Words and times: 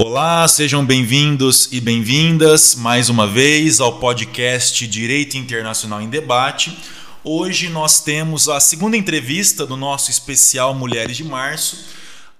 Olá, 0.00 0.46
sejam 0.46 0.86
bem-vindos 0.86 1.70
e 1.72 1.80
bem-vindas 1.80 2.76
mais 2.76 3.08
uma 3.08 3.26
vez 3.26 3.80
ao 3.80 3.98
podcast 3.98 4.86
Direito 4.86 5.36
Internacional 5.36 6.00
em 6.00 6.08
Debate. 6.08 6.78
Hoje 7.24 7.68
nós 7.68 8.00
temos 8.00 8.48
a 8.48 8.60
segunda 8.60 8.96
entrevista 8.96 9.66
do 9.66 9.76
nosso 9.76 10.08
especial 10.08 10.72
Mulheres 10.72 11.16
de 11.16 11.24
Março 11.24 11.98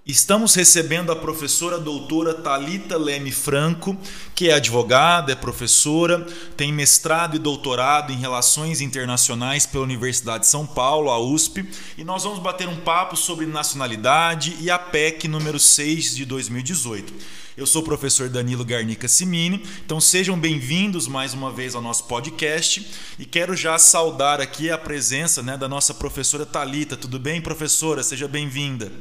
Estamos 0.09 0.55
recebendo 0.55 1.13
a 1.13 1.17
professora 1.17 1.79
doutora 1.79 2.33
Talita 2.33 2.97
Leme 2.97 3.31
Franco, 3.31 3.95
que 4.35 4.49
é 4.49 4.55
advogada, 4.55 5.33
é 5.33 5.35
professora, 5.35 6.27
tem 6.57 6.73
mestrado 6.73 7.37
e 7.37 7.39
doutorado 7.39 8.11
em 8.11 8.17
Relações 8.17 8.81
Internacionais 8.81 9.67
pela 9.67 9.85
Universidade 9.85 10.45
de 10.45 10.47
São 10.47 10.67
Paulo, 10.67 11.11
a 11.11 11.19
USP, 11.21 11.69
e 11.99 12.05
nós 12.05 12.25
vamos 12.25 12.39
bater 12.39 12.67
um 12.67 12.77
papo 12.79 13.19
sobre 13.19 13.45
nacionalidade 13.45 14.57
e 14.63 14.71
a 14.71 14.79
PEC 14.79 15.29
número 15.29 15.61
6 15.61 16.17
de 16.17 16.25
2018. 16.25 17.13
Eu 17.59 17.67
sou 17.67 17.83
o 17.83 17.85
professor 17.85 18.29
Danilo 18.29 18.65
Garnica 18.65 19.09
Simini, 19.09 19.65
então 19.85 20.01
sejam 20.01 20.39
bem-vindos 20.39 21.09
mais 21.09 21.35
uma 21.35 21.51
vez 21.51 21.75
ao 21.75 21.83
nosso 21.83 22.07
podcast 22.07 22.89
e 23.19 23.27
quero 23.27 23.57
já 23.57 23.77
saudar 23.77 24.41
aqui 24.41 24.71
a 24.71 24.79
presença 24.79 25.43
né, 25.43 25.57
da 25.57 25.67
nossa 25.67 25.93
professora 25.93 26.47
Talita. 26.47 26.97
Tudo 26.97 27.19
bem, 27.19 27.43
professora? 27.43 28.05
Seja 28.05 28.29
bem-vinda. 28.29 28.93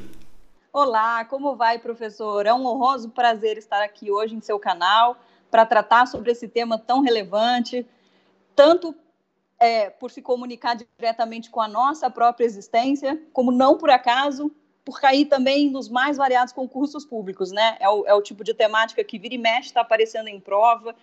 Olá, 0.72 1.24
como 1.24 1.54
vai, 1.54 1.78
professor? 1.78 2.46
É 2.46 2.52
um 2.52 2.66
honroso 2.66 3.10
prazer 3.10 3.56
estar 3.56 3.80
aqui 3.80 4.10
hoje 4.10 4.34
em 4.34 4.40
seu 4.40 4.58
canal 4.58 5.16
para 5.52 5.64
tratar 5.64 6.06
sobre 6.06 6.32
esse 6.32 6.48
tema 6.48 6.76
tão 6.76 7.00
relevante, 7.00 7.86
tanto 8.56 8.92
é, 9.60 9.88
por 9.88 10.10
se 10.10 10.20
comunicar 10.20 10.74
diretamente 10.74 11.48
com 11.48 11.60
a 11.60 11.68
nossa 11.68 12.10
própria 12.10 12.44
existência, 12.44 13.22
como 13.32 13.52
não 13.52 13.78
por 13.78 13.88
acaso, 13.88 14.50
por 14.88 14.98
cair 14.98 15.26
também 15.26 15.70
nos 15.70 15.86
mais 15.90 16.16
variados 16.16 16.50
concursos 16.50 17.04
públicos, 17.04 17.52
né? 17.52 17.76
É 17.78 17.86
o, 17.90 18.06
é 18.06 18.14
o 18.14 18.22
tipo 18.22 18.42
de 18.42 18.54
temática 18.54 19.04
que 19.04 19.18
vira 19.18 19.34
e 19.34 19.38
mexe 19.38 19.68
está 19.68 19.82
aparecendo 19.82 20.28
em 20.28 20.40
prova. 20.40 20.94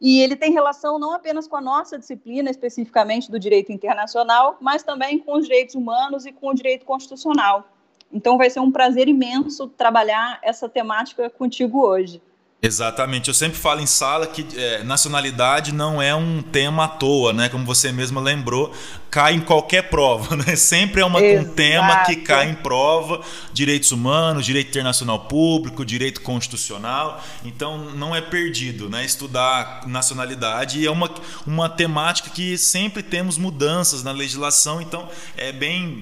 E 0.00 0.20
ele 0.20 0.34
tem 0.34 0.50
relação 0.50 0.98
não 0.98 1.12
apenas 1.12 1.46
com 1.46 1.54
a 1.54 1.60
nossa 1.60 1.96
disciplina, 1.96 2.50
especificamente 2.50 3.30
do 3.30 3.38
direito 3.38 3.70
internacional, 3.70 4.56
mas 4.60 4.82
também 4.82 5.20
com 5.20 5.34
os 5.34 5.44
direitos 5.44 5.76
humanos 5.76 6.26
e 6.26 6.32
com 6.32 6.48
o 6.48 6.52
direito 6.52 6.84
constitucional. 6.84 7.64
Então 8.12 8.36
vai 8.36 8.50
ser 8.50 8.58
um 8.58 8.72
prazer 8.72 9.06
imenso 9.06 9.68
trabalhar 9.68 10.40
essa 10.42 10.68
temática 10.68 11.30
contigo 11.30 11.86
hoje. 11.86 12.20
Exatamente. 12.64 13.26
Eu 13.26 13.34
sempre 13.34 13.58
falo 13.58 13.80
em 13.80 13.86
sala 13.86 14.24
que 14.24 14.46
é, 14.56 14.84
nacionalidade 14.84 15.74
não 15.74 16.00
é 16.00 16.14
um 16.14 16.40
tema 16.40 16.84
à 16.84 16.88
toa, 16.88 17.32
né? 17.32 17.48
Como 17.48 17.66
você 17.66 17.90
mesma 17.90 18.20
lembrou, 18.20 18.72
cai 19.10 19.34
em 19.34 19.40
qualquer 19.40 19.90
prova, 19.90 20.36
né? 20.38 20.54
Sempre 20.54 21.00
é 21.00 21.04
uma, 21.04 21.18
um 21.18 21.44
tema 21.44 22.04
que 22.04 22.14
cai 22.14 22.48
em 22.48 22.54
prova, 22.54 23.20
direitos 23.52 23.90
humanos, 23.90 24.46
direito 24.46 24.68
internacional 24.68 25.18
público, 25.26 25.84
direito 25.84 26.20
constitucional. 26.20 27.20
Então 27.44 27.78
não 27.96 28.14
é 28.14 28.20
perdido, 28.20 28.88
né? 28.88 29.04
Estudar 29.04 29.84
nacionalidade 29.88 30.78
e 30.78 30.86
é 30.86 30.90
uma, 30.90 31.12
uma 31.44 31.68
temática 31.68 32.30
que 32.30 32.56
sempre 32.56 33.02
temos 33.02 33.36
mudanças 33.36 34.04
na 34.04 34.12
legislação. 34.12 34.80
Então 34.80 35.08
é 35.36 35.50
bem 35.50 36.00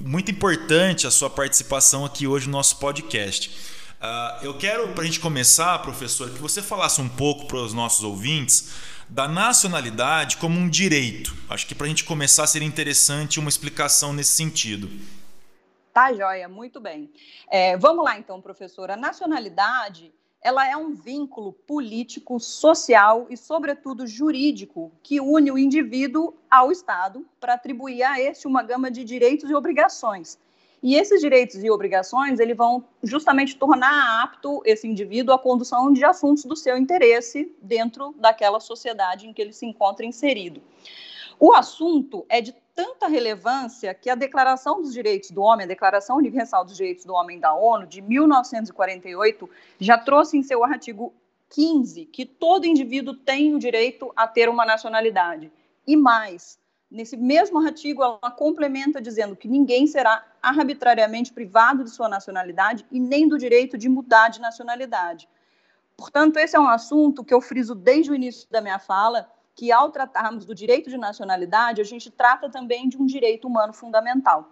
muito 0.00 0.28
importante 0.28 1.06
a 1.06 1.10
sua 1.12 1.30
participação 1.30 2.04
aqui 2.04 2.26
hoje 2.26 2.46
no 2.46 2.52
nosso 2.52 2.78
podcast. 2.78 3.78
Uh, 4.00 4.42
eu 4.42 4.56
quero, 4.56 4.94
para 4.94 5.02
a 5.02 5.06
gente 5.06 5.20
começar, 5.20 5.78
professor, 5.80 6.30
que 6.30 6.38
você 6.38 6.62
falasse 6.62 7.02
um 7.02 7.08
pouco 7.08 7.46
para 7.46 7.58
os 7.58 7.74
nossos 7.74 8.02
ouvintes 8.02 8.72
da 9.06 9.28
nacionalidade 9.28 10.38
como 10.38 10.58
um 10.58 10.70
direito. 10.70 11.36
Acho 11.50 11.66
que 11.66 11.74
para 11.74 11.84
a 11.84 11.88
gente 11.88 12.04
começar 12.04 12.46
seria 12.46 12.66
interessante 12.66 13.38
uma 13.38 13.50
explicação 13.50 14.14
nesse 14.14 14.30
sentido. 14.30 14.88
Tá, 15.92 16.14
joia, 16.14 16.48
muito 16.48 16.80
bem. 16.80 17.12
É, 17.50 17.76
vamos 17.76 18.02
lá 18.02 18.18
então, 18.18 18.40
professora. 18.40 18.94
A 18.94 18.96
nacionalidade 18.96 20.10
ela 20.40 20.66
é 20.66 20.74
um 20.74 20.94
vínculo 20.94 21.52
político, 21.52 22.40
social 22.40 23.26
e, 23.28 23.36
sobretudo, 23.36 24.06
jurídico 24.06 24.90
que 25.02 25.20
une 25.20 25.52
o 25.52 25.58
indivíduo 25.58 26.34
ao 26.50 26.72
Estado 26.72 27.26
para 27.38 27.52
atribuir 27.52 28.02
a 28.02 28.18
este 28.18 28.46
uma 28.46 28.62
gama 28.62 28.90
de 28.90 29.04
direitos 29.04 29.50
e 29.50 29.54
obrigações 29.54 30.38
e 30.82 30.94
esses 30.94 31.20
direitos 31.20 31.62
e 31.62 31.70
obrigações, 31.70 32.40
eles 32.40 32.56
vão 32.56 32.84
justamente 33.02 33.56
tornar 33.56 34.22
apto 34.22 34.62
esse 34.64 34.88
indivíduo 34.88 35.34
à 35.34 35.38
condução 35.38 35.92
de 35.92 36.04
assuntos 36.04 36.44
do 36.44 36.56
seu 36.56 36.78
interesse 36.78 37.54
dentro 37.60 38.14
daquela 38.18 38.60
sociedade 38.60 39.26
em 39.26 39.32
que 39.32 39.42
ele 39.42 39.52
se 39.52 39.66
encontra 39.66 40.06
inserido. 40.06 40.62
O 41.38 41.52
assunto 41.52 42.24
é 42.28 42.40
de 42.40 42.54
tanta 42.74 43.08
relevância 43.08 43.92
que 43.92 44.08
a 44.08 44.14
Declaração 44.14 44.80
dos 44.80 44.92
Direitos 44.92 45.30
do 45.30 45.42
Homem, 45.42 45.64
a 45.64 45.68
Declaração 45.68 46.16
Universal 46.16 46.64
dos 46.64 46.76
Direitos 46.76 47.04
do 47.04 47.12
Homem 47.12 47.38
da 47.38 47.54
ONU, 47.54 47.86
de 47.86 48.00
1948, 48.00 49.50
já 49.78 49.98
trouxe 49.98 50.38
em 50.38 50.42
seu 50.42 50.64
artigo 50.64 51.12
15 51.50 52.06
que 52.06 52.24
todo 52.24 52.66
indivíduo 52.66 53.14
tem 53.14 53.54
o 53.54 53.58
direito 53.58 54.10
a 54.16 54.26
ter 54.26 54.48
uma 54.48 54.64
nacionalidade. 54.64 55.52
E 55.86 55.96
mais, 55.96 56.58
nesse 56.90 57.16
mesmo 57.16 57.64
artigo, 57.64 58.02
ela 58.02 58.30
complementa 58.30 59.00
dizendo 59.00 59.36
que 59.36 59.46
ninguém 59.46 59.86
será 59.86 60.26
arbitrariamente 60.42 61.32
privado 61.32 61.84
de 61.84 61.90
sua 61.90 62.08
nacionalidade 62.08 62.84
e 62.90 62.98
nem 62.98 63.28
do 63.28 63.38
direito 63.38 63.78
de 63.78 63.88
mudar 63.88 64.28
de 64.28 64.40
nacionalidade. 64.40 65.28
Portanto, 65.96 66.38
esse 66.38 66.56
é 66.56 66.60
um 66.60 66.68
assunto 66.68 67.22
que 67.22 67.32
eu 67.32 67.40
friso 67.40 67.74
desde 67.74 68.10
o 68.10 68.14
início 68.14 68.48
da 68.50 68.60
minha 68.60 68.78
fala, 68.78 69.30
que 69.54 69.70
ao 69.70 69.90
tratarmos 69.90 70.44
do 70.44 70.54
direito 70.54 70.88
de 70.88 70.96
nacionalidade, 70.96 71.80
a 71.80 71.84
gente 71.84 72.10
trata 72.10 72.48
também 72.48 72.88
de 72.88 72.96
um 72.96 73.06
direito 73.06 73.46
humano 73.46 73.72
fundamental. 73.72 74.50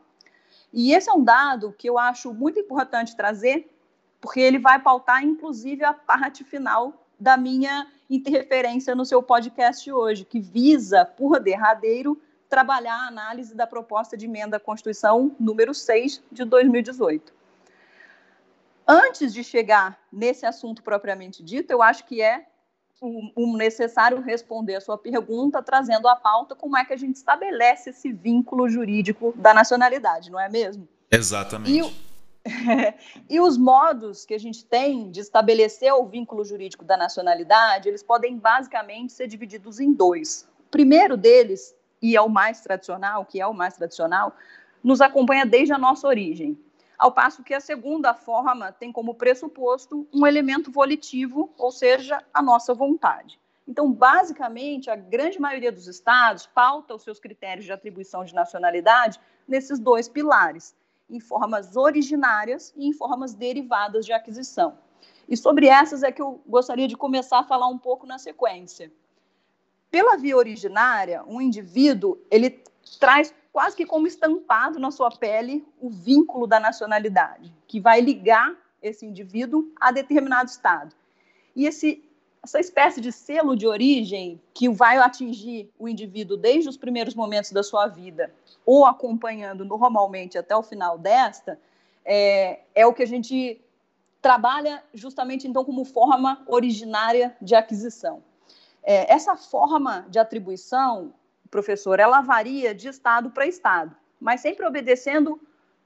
E 0.72 0.92
esse 0.92 1.08
é 1.08 1.12
um 1.12 1.24
dado 1.24 1.74
que 1.76 1.88
eu 1.88 1.98
acho 1.98 2.32
muito 2.34 2.60
importante 2.60 3.16
trazer, 3.16 3.74
porque 4.20 4.40
ele 4.40 4.58
vai 4.58 4.78
pautar, 4.78 5.24
inclusive, 5.24 5.84
a 5.84 5.94
parte 5.94 6.44
final 6.44 7.06
da 7.18 7.36
minha 7.36 7.86
interferência 8.08 8.94
no 8.94 9.04
seu 9.04 9.22
podcast 9.22 9.90
hoje, 9.90 10.24
que 10.24 10.40
visa, 10.40 11.04
por 11.04 11.40
derradeiro, 11.40 12.20
trabalhar 12.48 12.94
a 12.94 13.08
análise 13.08 13.54
da 13.54 13.66
proposta 13.66 14.16
de 14.16 14.26
emenda 14.26 14.56
à 14.56 14.60
Constituição 14.60 15.34
número 15.38 15.74
6 15.74 16.22
de 16.32 16.44
2018. 16.44 17.32
Antes 18.86 19.34
de 19.34 19.44
chegar 19.44 19.98
nesse 20.10 20.46
assunto 20.46 20.82
propriamente 20.82 21.42
dito, 21.42 21.70
eu 21.70 21.82
acho 21.82 22.04
que 22.06 22.22
é 22.22 22.46
um, 23.02 23.56
necessário 23.56 24.20
responder 24.20 24.76
a 24.76 24.80
sua 24.80 24.98
pergunta, 24.98 25.62
trazendo 25.62 26.08
à 26.08 26.16
pauta 26.16 26.54
como 26.54 26.76
é 26.76 26.84
que 26.84 26.92
a 26.92 26.96
gente 26.96 27.16
estabelece 27.16 27.90
esse 27.90 28.12
vínculo 28.12 28.68
jurídico 28.68 29.32
da 29.36 29.54
nacionalidade, 29.54 30.30
não 30.30 30.40
é 30.40 30.48
mesmo? 30.48 30.88
Exatamente. 31.10 31.94
E, 32.46 33.28
e 33.28 33.40
os 33.40 33.56
modos 33.56 34.24
que 34.24 34.34
a 34.34 34.38
gente 34.38 34.64
tem 34.64 35.10
de 35.10 35.20
estabelecer 35.20 35.92
o 35.92 36.06
vínculo 36.06 36.44
jurídico 36.44 36.84
da 36.84 36.96
nacionalidade, 36.96 37.88
eles 37.88 38.02
podem 38.02 38.36
basicamente 38.38 39.12
ser 39.12 39.28
divididos 39.28 39.78
em 39.78 39.92
dois. 39.92 40.48
O 40.60 40.70
primeiro 40.70 41.16
deles 41.16 41.74
e 42.00 42.16
é 42.16 42.20
o 42.20 42.28
mais 42.28 42.60
tradicional, 42.60 43.24
que 43.24 43.40
é 43.40 43.46
o 43.46 43.54
mais 43.54 43.76
tradicional, 43.76 44.34
nos 44.82 45.00
acompanha 45.00 45.44
desde 45.44 45.72
a 45.72 45.78
nossa 45.78 46.06
origem. 46.06 46.58
Ao 46.98 47.12
passo 47.12 47.44
que 47.44 47.54
a 47.54 47.60
segunda 47.60 48.12
forma 48.14 48.72
tem 48.72 48.90
como 48.92 49.14
pressuposto 49.14 50.06
um 50.12 50.26
elemento 50.26 50.70
volitivo, 50.70 51.52
ou 51.56 51.70
seja, 51.70 52.24
a 52.34 52.42
nossa 52.42 52.74
vontade. 52.74 53.38
Então, 53.68 53.92
basicamente, 53.92 54.90
a 54.90 54.96
grande 54.96 55.38
maioria 55.38 55.70
dos 55.70 55.86
estados 55.86 56.46
pauta 56.46 56.94
os 56.94 57.02
seus 57.02 57.20
critérios 57.20 57.66
de 57.66 57.72
atribuição 57.72 58.24
de 58.24 58.34
nacionalidade 58.34 59.20
nesses 59.46 59.78
dois 59.78 60.08
pilares, 60.08 60.74
em 61.08 61.20
formas 61.20 61.76
originárias 61.76 62.72
e 62.76 62.88
em 62.88 62.92
formas 62.92 63.34
derivadas 63.34 64.06
de 64.06 64.12
aquisição. 64.12 64.78
E 65.28 65.36
sobre 65.36 65.66
essas 65.66 66.02
é 66.02 66.10
que 66.10 66.22
eu 66.22 66.40
gostaria 66.46 66.88
de 66.88 66.96
começar 66.96 67.40
a 67.40 67.44
falar 67.44 67.68
um 67.68 67.78
pouco 67.78 68.06
na 68.06 68.18
sequência. 68.18 68.90
Pela 69.90 70.16
via 70.16 70.36
originária, 70.36 71.24
um 71.26 71.40
indivíduo 71.40 72.18
ele 72.30 72.62
traz 73.00 73.34
quase 73.52 73.76
que 73.76 73.86
como 73.86 74.06
estampado 74.06 74.78
na 74.78 74.90
sua 74.90 75.10
pele 75.10 75.66
o 75.80 75.90
vínculo 75.90 76.46
da 76.46 76.60
nacionalidade, 76.60 77.52
que 77.66 77.80
vai 77.80 78.00
ligar 78.00 78.56
esse 78.82 79.04
indivíduo 79.06 79.72
a 79.80 79.90
determinado 79.90 80.48
estado. 80.48 80.94
E 81.56 81.66
esse, 81.66 82.04
essa 82.42 82.60
espécie 82.60 83.00
de 83.00 83.10
selo 83.10 83.56
de 83.56 83.66
origem 83.66 84.40
que 84.54 84.68
vai 84.68 84.98
atingir 84.98 85.70
o 85.78 85.88
indivíduo 85.88 86.36
desde 86.36 86.68
os 86.68 86.76
primeiros 86.76 87.14
momentos 87.14 87.50
da 87.50 87.62
sua 87.62 87.88
vida, 87.88 88.32
ou 88.64 88.86
acompanhando 88.86 89.64
normalmente 89.64 90.38
até 90.38 90.54
o 90.54 90.62
final 90.62 90.98
desta, 90.98 91.58
é, 92.04 92.60
é 92.74 92.86
o 92.86 92.92
que 92.92 93.02
a 93.02 93.06
gente 93.06 93.60
trabalha 94.20 94.82
justamente 94.94 95.48
então 95.48 95.64
como 95.64 95.84
forma 95.84 96.42
originária 96.46 97.36
de 97.40 97.54
aquisição. 97.54 98.22
É, 98.90 99.12
essa 99.12 99.36
forma 99.36 100.06
de 100.08 100.18
atribuição, 100.18 101.12
professor, 101.50 102.00
ela 102.00 102.22
varia 102.22 102.74
de 102.74 102.88
estado 102.88 103.28
para 103.28 103.46
estado, 103.46 103.94
mas 104.18 104.40
sempre 104.40 104.64
obedecendo, 104.64 105.38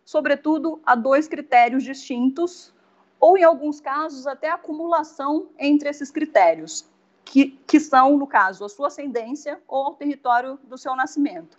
sobretudo, 0.04 0.80
a 0.86 0.94
dois 0.94 1.26
critérios 1.26 1.82
distintos, 1.82 2.72
ou 3.18 3.36
em 3.36 3.42
alguns 3.42 3.80
casos 3.80 4.24
até 4.24 4.50
acumulação 4.50 5.48
entre 5.58 5.88
esses 5.88 6.12
critérios, 6.12 6.88
que, 7.24 7.58
que 7.66 7.80
são, 7.80 8.16
no 8.16 8.26
caso, 8.28 8.64
a 8.64 8.68
sua 8.68 8.86
ascendência 8.86 9.60
ou 9.66 9.88
o 9.88 9.94
território 9.94 10.56
do 10.62 10.78
seu 10.78 10.94
nascimento. 10.94 11.58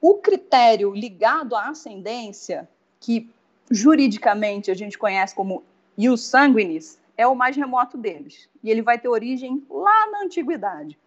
O 0.00 0.18
critério 0.18 0.94
ligado 0.94 1.56
à 1.56 1.70
ascendência, 1.70 2.68
que 3.00 3.28
juridicamente 3.68 4.70
a 4.70 4.74
gente 4.74 4.96
conhece 4.96 5.34
como 5.34 5.64
ius 5.98 6.24
sanguinis, 6.24 7.00
é 7.16 7.26
o 7.26 7.34
mais 7.34 7.56
remoto 7.56 7.96
deles, 7.96 8.48
e 8.62 8.70
ele 8.70 8.82
vai 8.82 8.98
ter 8.98 9.08
origem 9.08 9.64
lá 9.70 10.10
na 10.10 10.22
antiguidade. 10.22 10.98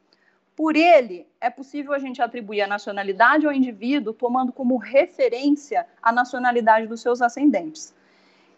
Por 0.56 0.76
ele, 0.76 1.28
é 1.40 1.52
possível 1.52 1.94
a 1.94 2.00
gente 2.00 2.20
atribuir 2.20 2.62
a 2.62 2.68
nacionalidade 2.68 3.46
ao 3.46 3.54
indivíduo 3.54 4.12
tomando 4.12 4.52
como 4.52 4.78
referência 4.78 5.86
a 6.02 6.12
nacionalidade 6.12 6.88
dos 6.88 7.00
seus 7.00 7.22
ascendentes. 7.22 7.94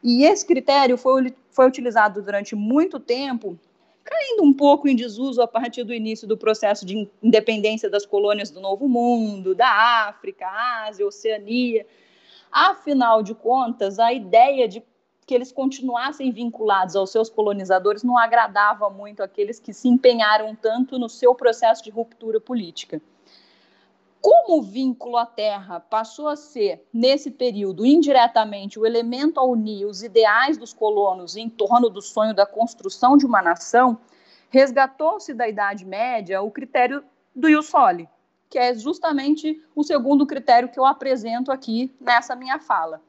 E 0.02 0.24
esse 0.24 0.46
critério 0.46 0.98
foi, 0.98 1.36
foi 1.52 1.68
utilizado 1.68 2.22
durante 2.22 2.56
muito 2.56 3.02
tempo, 3.02 3.60
caindo 4.02 4.44
um 4.44 4.54
pouco 4.54 4.88
em 4.88 4.96
desuso 4.96 5.42
a 5.42 5.48
partir 5.48 5.84
do 5.84 5.94
início 5.94 6.26
do 6.26 6.38
processo 6.38 6.86
de 6.86 7.10
independência 7.22 7.90
das 7.90 8.06
colônias 8.06 8.50
do 8.50 8.62
Novo 8.62 8.88
Mundo, 8.88 9.54
da 9.54 10.08
África, 10.08 10.48
Ásia, 10.86 11.06
Oceania. 11.06 11.86
Afinal 12.50 13.22
de 13.22 13.36
contas, 13.36 14.00
a 14.00 14.14
ideia 14.14 14.70
de 14.70 14.82
que 15.30 15.36
eles 15.36 15.52
continuassem 15.52 16.32
vinculados 16.32 16.96
aos 16.96 17.12
seus 17.12 17.30
colonizadores 17.30 18.02
não 18.02 18.18
agradava 18.18 18.90
muito 18.90 19.22
aqueles 19.22 19.60
que 19.60 19.72
se 19.72 19.88
empenharam 19.88 20.56
tanto 20.56 20.98
no 20.98 21.08
seu 21.08 21.36
processo 21.36 21.84
de 21.84 21.92
ruptura 21.92 22.42
política. 22.42 23.00
Como 24.20 24.58
o 24.58 24.64
vínculo 24.64 25.18
à 25.18 25.28
terra 25.28 25.80
passou 25.80 26.28
a 26.28 26.36
ser, 26.36 26.84
nesse 26.92 27.30
período, 27.30 27.86
indiretamente, 27.86 28.80
o 28.80 28.88
elemento 28.88 29.40
a 29.40 29.44
unir 29.44 29.86
os 29.86 30.02
ideais 30.02 30.58
dos 30.58 30.74
colonos 30.74 31.36
em 31.36 31.48
torno 31.48 31.92
do 31.92 32.02
sonho 32.02 32.34
da 32.34 32.48
construção 32.48 33.16
de 33.16 33.28
uma 33.28 33.40
nação, 33.40 34.00
resgatou-se 34.50 35.32
da 35.32 35.48
Idade 35.48 35.86
Média 35.86 36.42
o 36.42 36.50
critério 36.50 37.04
do 37.36 37.48
ius 37.48 37.68
soli, 37.68 38.10
que 38.50 38.58
é 38.58 38.74
justamente 38.74 39.64
o 39.76 39.84
segundo 39.84 40.26
critério 40.26 40.70
que 40.70 40.80
eu 40.80 40.86
apresento 40.88 41.52
aqui 41.52 41.96
nessa 42.02 42.36
minha 42.36 42.58
fala. 42.58 43.00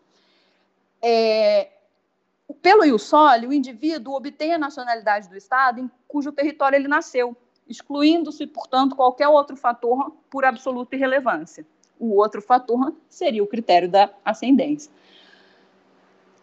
É, 1.01 1.80
pelo 2.55 2.85
Iusoli, 2.85 3.47
o 3.47 3.53
indivíduo 3.53 4.15
obtém 4.15 4.55
a 4.55 4.59
nacionalidade 4.59 5.29
do 5.29 5.37
Estado 5.37 5.81
em 5.81 5.91
cujo 6.09 6.33
território 6.33 6.77
ele 6.77 6.89
nasceu, 6.89 7.37
excluindo-se, 7.69 8.47
portanto, 8.47 8.97
qualquer 8.97 9.29
outro 9.29 9.57
fator 9.57 10.13
por 10.29 10.45
absoluta 10.45 10.97
irrelevância. 10.97 11.67
O 11.99 12.17
outro 12.17 12.41
fator 12.41 12.95
seria 13.09 13.43
o 13.43 13.47
critério 13.47 13.89
da 13.89 14.11
ascendência. 14.25 14.91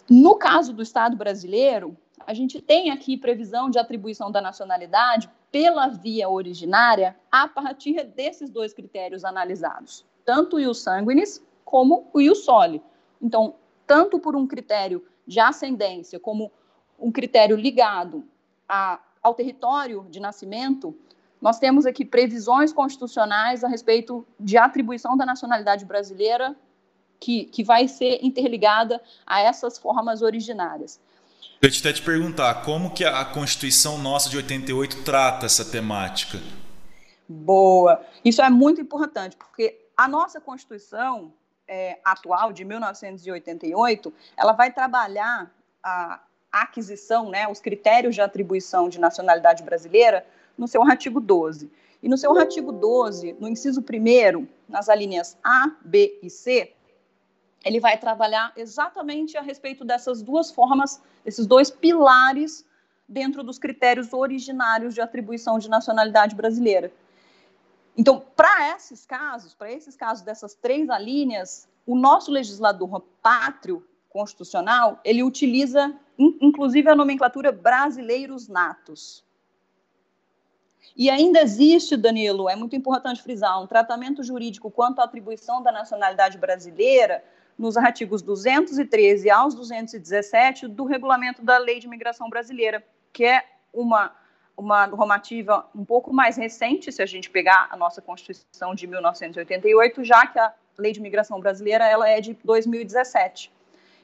No 0.09 0.35
caso 0.35 0.71
do 0.71 0.81
Estado 0.81 1.17
brasileiro, 1.17 1.97
a 2.25 2.33
gente 2.33 2.61
tem 2.61 2.91
aqui 2.91 3.17
previsão 3.17 3.69
de 3.69 3.79
atribuição 3.79 4.31
da 4.31 4.39
nacionalidade 4.39 5.29
pela 5.51 5.87
via 5.87 6.29
originária 6.29 7.15
a 7.31 7.47
partir 7.47 8.05
desses 8.05 8.49
dois 8.49 8.73
critérios 8.73 9.25
analisados, 9.25 10.05
tanto 10.23 10.57
o 10.57 10.59
ius 10.59 10.81
sanguinis 10.81 11.43
como 11.65 12.09
o 12.13 12.21
ius 12.21 12.45
soli. 12.45 12.81
Então, 13.21 13.55
tanto 13.85 14.19
por 14.19 14.35
um 14.35 14.45
critério 14.45 15.03
de 15.27 15.39
ascendência 15.39 16.19
como 16.19 16.51
um 16.97 17.11
critério 17.11 17.55
ligado 17.55 18.23
a, 18.67 18.99
ao 19.21 19.33
território 19.33 20.07
de 20.09 20.19
nascimento, 20.19 20.95
nós 21.41 21.59
temos 21.59 21.85
aqui 21.85 22.03
previsões 22.03 22.73
constitucionais 22.73 23.63
a 23.63 23.67
respeito 23.67 24.25
de 24.39 24.57
atribuição 24.57 25.15
da 25.15 25.25
nacionalidade 25.25 25.85
brasileira 25.85 26.55
que, 27.19 27.45
que 27.45 27.63
vai 27.63 27.87
ser 27.87 28.19
interligada 28.23 29.01
a 29.25 29.41
essas 29.41 29.77
formas 29.77 30.21
originárias. 30.21 30.99
Eu 31.61 31.71
te 31.71 31.79
até 31.79 31.91
te 31.93 32.01
perguntar, 32.01 32.63
como 32.63 32.93
que 32.93 33.03
a 33.03 33.25
Constituição 33.25 33.97
nossa 33.97 34.29
de 34.29 34.37
88 34.37 35.03
trata 35.03 35.45
essa 35.45 35.65
temática? 35.65 36.39
Boa. 37.27 38.01
Isso 38.23 38.41
é 38.41 38.49
muito 38.49 38.79
importante, 38.79 39.35
porque 39.35 39.79
a 39.95 40.07
nossa 40.07 40.39
Constituição, 40.39 41.33
é, 41.67 41.99
atual, 42.03 42.53
de 42.53 42.63
1988, 42.63 44.13
ela 44.35 44.53
vai 44.53 44.71
trabalhar 44.71 45.51
a 45.83 46.19
aquisição, 46.51 47.29
né, 47.29 47.47
os 47.47 47.59
critérios 47.59 48.15
de 48.15 48.21
atribuição 48.21 48.89
de 48.89 48.99
nacionalidade 48.99 49.63
brasileira 49.63 50.25
no 50.57 50.67
seu 50.67 50.81
artigo 50.83 51.19
12. 51.19 51.71
E 52.01 52.09
no 52.09 52.17
seu 52.17 52.37
artigo 52.37 52.71
12, 52.71 53.35
no 53.39 53.47
inciso 53.47 53.81
1, 53.81 54.47
nas 54.67 54.87
alíneas 54.89 55.37
A, 55.43 55.71
B 55.83 56.19
e 56.21 56.29
C, 56.29 56.73
ele 57.65 57.79
vai 57.79 57.97
trabalhar 57.97 58.53
exatamente 58.55 59.37
a 59.37 59.41
respeito 59.41 59.83
dessas 59.83 60.21
duas 60.21 60.51
formas, 60.51 61.01
esses 61.25 61.45
dois 61.45 61.69
pilares 61.69 62.65
dentro 63.07 63.43
dos 63.43 63.57
critérios 63.57 64.13
originários 64.13 64.93
de 64.93 65.01
atribuição 65.01 65.57
de 65.57 65.69
nacionalidade 65.69 66.35
brasileira. 66.35 66.91
Então, 67.97 68.23
para 68.35 68.75
esses 68.75 69.05
casos, 69.05 69.55
para 69.55 69.71
esses 69.71 69.95
casos 69.95 70.23
dessas 70.23 70.53
três 70.53 70.87
alíneas, 70.89 71.67
o 71.85 71.95
nosso 71.95 72.29
legislador 72.29 73.01
pátrio 73.21 73.83
constitucional, 74.07 74.99
ele 75.03 75.23
utiliza, 75.23 75.93
inclusive, 76.17 76.87
a 76.89 76.95
nomenclatura 76.95 77.51
brasileiros 77.51 78.47
natos. 78.47 79.25
E 80.95 81.09
ainda 81.09 81.41
existe, 81.41 81.97
Danilo, 81.97 82.49
é 82.49 82.55
muito 82.55 82.75
importante 82.75 83.21
frisar, 83.21 83.61
um 83.61 83.67
tratamento 83.67 84.23
jurídico 84.23 84.69
quanto 84.69 84.99
à 84.99 85.03
atribuição 85.03 85.61
da 85.61 85.71
nacionalidade 85.71 86.37
brasileira 86.37 87.23
nos 87.57 87.77
artigos 87.77 88.21
213 88.21 89.29
aos 89.29 89.55
217 89.55 90.67
do 90.67 90.85
regulamento 90.85 91.43
da 91.43 91.57
Lei 91.57 91.79
de 91.79 91.87
Imigração 91.87 92.29
Brasileira, 92.29 92.85
que 93.11 93.25
é 93.25 93.43
uma 93.73 94.15
uma 94.57 94.87
normativa 94.87 95.67
um 95.75 95.85
pouco 95.85 96.11
mais 96.11 96.35
recente, 96.35 96.91
se 96.91 97.01
a 97.01 97.05
gente 97.05 97.29
pegar 97.29 97.67
a 97.69 97.77
nossa 97.77 98.01
Constituição 98.01 98.73
de 98.73 98.87
1988, 98.87 100.03
já 100.03 100.25
que 100.25 100.39
a 100.39 100.51
Lei 100.77 100.91
de 100.91 100.99
Imigração 100.99 101.39
Brasileira 101.39 101.85
ela 101.85 102.09
é 102.09 102.19
de 102.19 102.33
2017. 102.43 103.51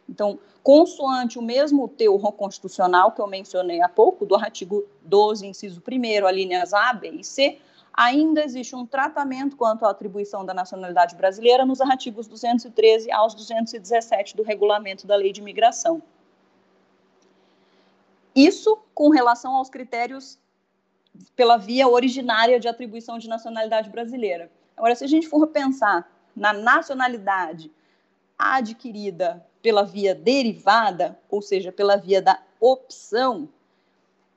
Então, 0.07 0.37
consoante 0.61 1.39
o 1.39 1.41
mesmo 1.41 1.87
teor 1.87 2.33
constitucional 2.33 3.11
que 3.11 3.21
eu 3.21 3.27
mencionei 3.27 3.81
há 3.81 3.89
pouco, 3.89 4.25
do 4.25 4.35
artigo 4.35 4.85
12, 5.01 5.47
inciso 5.47 5.81
1, 5.81 6.25
alíneas 6.25 6.73
A, 6.73 6.93
B 6.93 7.09
e 7.09 7.23
C, 7.23 7.59
ainda 7.91 8.43
existe 8.43 8.75
um 8.75 8.85
tratamento 8.85 9.55
quanto 9.55 9.85
à 9.85 9.89
atribuição 9.89 10.45
da 10.45 10.53
nacionalidade 10.53 11.15
brasileira 11.15 11.65
nos 11.65 11.79
artigos 11.79 12.27
213 12.27 13.11
aos 13.11 13.33
217 13.33 14.35
do 14.35 14.43
regulamento 14.43 15.07
da 15.07 15.15
Lei 15.15 15.31
de 15.31 15.41
Imigração. 15.41 16.01
Isso 18.35 18.79
com 18.95 19.09
relação 19.09 19.55
aos 19.55 19.69
critérios 19.69 20.39
pela 21.35 21.57
via 21.57 21.87
originária 21.87 22.59
de 22.59 22.67
atribuição 22.67 23.17
de 23.17 23.27
nacionalidade 23.27 23.89
brasileira. 23.89 24.51
Agora, 24.75 24.95
se 24.95 25.03
a 25.03 25.07
gente 25.07 25.27
for 25.27 25.47
pensar 25.47 26.11
na 26.35 26.51
nacionalidade 26.53 27.71
adquirida 28.37 29.45
pela 29.61 29.83
via 29.83 30.13
derivada, 30.13 31.17
ou 31.29 31.41
seja, 31.41 31.71
pela 31.71 31.95
via 31.95 32.21
da 32.21 32.41
opção, 32.59 33.47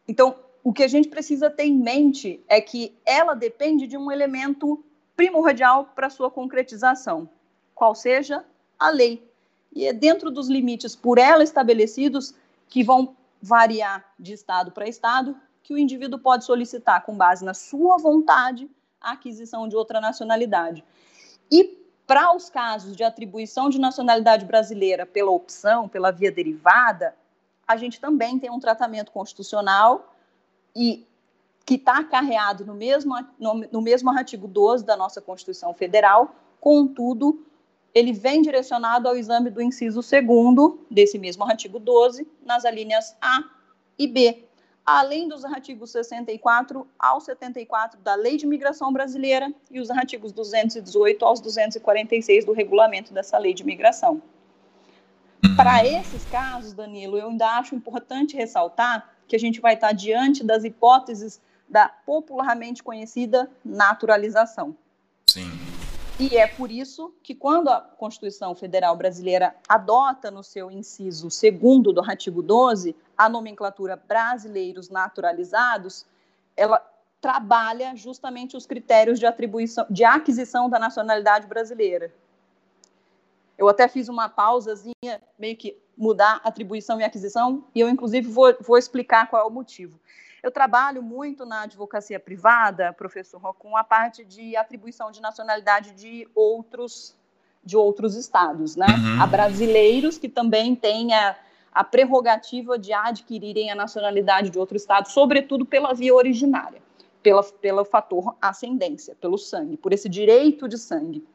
então 0.07 0.37
o 0.63 0.73
que 0.73 0.83
a 0.83 0.89
gente 0.89 1.09
precisa 1.09 1.49
ter 1.49 1.65
em 1.65 1.77
mente 1.77 2.43
é 2.49 2.61
que 2.61 2.95
ela 3.05 3.35
depende 3.35 3.87
de 3.87 3.97
um 3.97 4.11
elemento 4.11 4.85
primordial 5.17 5.93
para 5.95 6.11
sua 6.11 6.31
concretização, 6.31 7.29
qual 7.75 7.95
seja 7.95 8.45
a 8.79 8.91
lei. 8.91 9.27
E 9.73 9.87
é 9.87 9.93
dentro 9.93 10.31
dos 10.31 10.49
limites 10.49 10.95
por 10.95 11.19
ela 11.19 11.43
estabelecidos 11.43 12.35
que 12.69 12.83
vão 12.83 13.17
variar 13.41 14.05
de 14.19 14.33
estado 14.33 14.73
para 14.73 14.89
estado 14.89 15.37
que 15.67 15.75
o 15.75 15.79
indivíduo 15.79 16.21
pode 16.21 16.45
solicitar, 16.45 17.05
com 17.05 17.17
base 17.17 17.45
na 17.45 17.53
sua 17.53 17.99
vontade, 17.99 18.71
a 19.01 19.13
aquisição 19.13 19.67
de 19.67 19.75
outra 19.75 20.01
nacionalidade. 20.01 20.85
E 21.51 21.65
para 22.07 22.33
os 22.37 22.49
casos 22.49 22.95
de 22.95 23.03
atribuição 23.03 23.69
de 23.69 23.77
nacionalidade 23.77 24.45
brasileira 24.45 25.05
pela 25.05 25.33
opção, 25.33 25.89
pela 25.89 26.13
via 26.13 26.31
derivada, 26.31 27.17
a 27.67 27.77
gente 27.77 28.01
também 28.01 28.39
tem 28.39 28.49
um 28.49 28.61
tratamento 28.61 29.11
constitucional 29.11 30.15
e 30.75 31.05
que 31.65 31.75
está 31.75 31.99
acarreado 31.99 32.65
no 32.65 32.75
mesmo, 32.75 33.17
no, 33.37 33.55
no 33.73 33.83
mesmo 33.83 34.09
artigo 34.11 34.47
12 34.47 34.85
da 34.85 34.97
nossa 34.97 35.21
Constituição 35.21 35.75
Federal, 35.75 36.33
contudo, 36.61 37.45
ele 37.93 38.13
vem 38.13 38.41
direcionado 38.41 39.09
ao 39.09 39.17
exame 39.17 39.51
do 39.51 39.61
inciso 39.61 40.01
2 40.01 40.79
desse 40.89 41.19
mesmo 41.19 41.43
artigo 41.43 41.81
12, 41.81 42.25
nas 42.45 42.65
alíneas 42.65 43.17
A 43.21 43.43
e 43.99 44.07
B, 44.07 44.46
além 44.87 45.27
dos 45.27 45.45
artigos 45.45 45.91
64 45.91 46.87
ao 46.97 47.21
74 47.21 48.01
da 48.01 48.15
Lei 48.15 48.37
de 48.37 48.47
Imigração 48.47 48.93
Brasileira 48.93 49.53
e 49.69 49.81
os 49.81 49.91
artigos 49.91 50.31
218 50.31 51.25
aos 51.25 51.41
246 51.41 52.45
do 52.45 52.53
regulamento 52.53 53.13
dessa 53.13 53.37
Lei 53.37 53.53
de 53.53 53.65
Imigração. 53.65 54.23
Para 55.57 55.85
esses 55.85 56.25
casos, 56.25 56.73
Danilo, 56.73 57.19
eu 57.19 57.29
ainda 57.29 57.59
acho 57.59 57.75
importante 57.75 58.37
ressaltar 58.37 59.11
que 59.27 59.35
a 59.35 59.39
gente 59.39 59.61
vai 59.61 59.75
estar 59.75 59.93
diante 59.93 60.45
das 60.45 60.63
hipóteses 60.63 61.41
da 61.69 61.89
popularmente 61.89 62.83
conhecida 62.83 63.51
naturalização. 63.65 64.77
E 66.19 66.37
é 66.37 66.47
por 66.47 66.71
isso 66.71 67.15
que, 67.23 67.35
quando 67.35 67.69
a 67.69 67.81
Constituição 67.81 68.55
Federal 68.55 68.97
Brasileira 68.97 69.55
adota 69.69 70.31
no 70.31 70.43
seu 70.43 70.71
inciso 70.71 71.31
segundo 71.31 71.93
do 71.93 72.01
artigo 72.01 72.43
12 72.43 72.97
a 73.17 73.29
nomenclatura 73.29 73.97
brasileiros 73.97 74.89
naturalizados, 74.89 76.07
ela 76.57 76.83
trabalha 77.21 77.95
justamente 77.97 78.57
os 78.57 78.67
critérios 78.67 79.19
de 79.19 79.27
atribuição, 79.27 79.85
de 79.91 80.05
aquisição 80.05 80.71
da 80.71 80.79
nacionalidade 80.79 81.47
brasileira. 81.47 82.13
Eu 83.59 83.69
até 83.69 83.87
fiz 83.89 84.09
uma 84.09 84.29
pausazinha, 84.29 85.21
meio 85.39 85.57
que 85.57 85.77
mudar 85.97 86.41
atribuição 86.45 87.01
e 87.01 87.05
aquisição, 87.05 87.65
e 87.75 87.81
eu, 87.81 87.89
inclusive, 87.89 88.29
vou, 88.29 88.55
vou 88.61 88.79
explicar 88.79 89.29
qual 89.29 89.43
é 89.43 89.47
o 89.47 89.51
motivo. 89.51 89.99
Eu 90.47 90.53
trabalho 90.53 91.03
muito 91.03 91.45
na 91.45 91.63
advocacia 91.63 92.21
privada, 92.21 92.93
professor, 92.93 93.53
com 93.59 93.77
a 93.77 93.83
parte 93.83 94.25
de 94.25 94.57
atribuição 94.57 95.11
de 95.11 95.21
nacionalidade 95.21 95.91
de 95.91 96.29
outros 96.37 97.17
de 97.65 97.77
outros 97.77 98.15
estados, 98.15 98.77
né? 98.77 98.87
Uhum. 98.87 99.21
Há 99.21 99.27
brasileiros 99.27 100.19
que 100.19 100.29
também 100.29 100.77
têm 100.77 101.13
a, 101.13 101.37
a 101.73 101.83
prerrogativa 101.83 102.79
de 102.79 102.93
adquirirem 102.93 103.73
a 103.73 103.75
nacionalidade 103.75 104.51
de 104.51 104.57
outro 104.57 104.77
estado, 104.77 105.09
sobretudo 105.09 105.67
pela 105.67 105.93
via 105.93 106.15
originária, 106.15 106.81
pela, 107.25 107.43
pelo 107.43 107.85
fator 107.85 108.37
ascendência, 108.41 109.17
pelo 109.21 109.37
sangue, 109.37 109.77
por 109.77 109.93
esse 109.93 110.09
direito 110.09 110.69
de 110.69 110.79
sangue. 110.79 111.27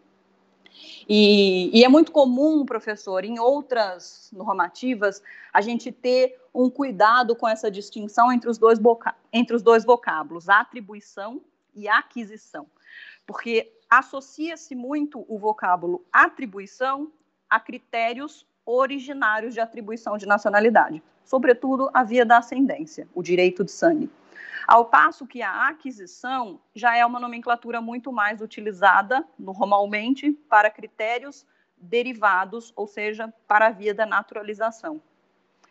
E, 1.08 1.70
e, 1.78 1.84
é 1.84 1.90
muito 1.90 2.12
comum, 2.12 2.66
professor, 2.66 3.24
em 3.26 3.40
outras 3.40 4.30
normativas, 4.32 5.22
a 5.54 5.62
gente 5.62 5.92
ter 5.92 6.40
um 6.54 6.70
cuidado 6.70 7.36
com 7.36 7.48
essa 7.48 7.70
distinção 7.72 8.32
entre 8.32 8.50
os 8.50 8.58
dois, 8.58 8.80
entre 9.32 9.56
os 9.56 9.62
dois 9.62 9.84
vocábulos, 9.84 10.50
atribuição 10.50 11.42
e 11.76 11.88
aquisição. 11.88 12.68
Porque 13.26 13.72
associa-se 13.90 14.76
muito 14.76 15.26
o 15.28 15.38
vocábulo 15.38 16.04
atribuição 16.12 17.12
a 17.50 17.60
critérios 17.60 18.46
originários 18.66 19.54
de 19.54 19.60
atribuição 19.60 20.18
de 20.18 20.26
nacionalidade, 20.26 21.04
sobretudo 21.26 21.90
a 21.94 22.04
via 22.04 22.26
da 22.26 22.38
ascendência, 22.38 23.08
o 23.14 23.22
direito 23.22 23.64
de 23.64 23.72
sangue. 23.72 24.10
Ao 24.68 24.86
passo 24.86 25.28
que 25.28 25.42
a 25.42 25.68
aquisição 25.68 26.62
já 26.74 26.96
é 26.96 27.06
uma 27.06 27.20
nomenclatura 27.20 27.82
muito 27.82 28.12
mais 28.12 28.42
utilizada 28.42 29.26
normalmente 29.38 30.32
para 30.32 30.70
critérios 30.70 31.46
derivados, 31.78 32.72
ou 32.76 32.88
seja, 32.88 33.34
para 33.48 33.68
a 33.68 33.72
via 33.72 33.94
da 33.94 34.06
naturalização. 34.06 35.02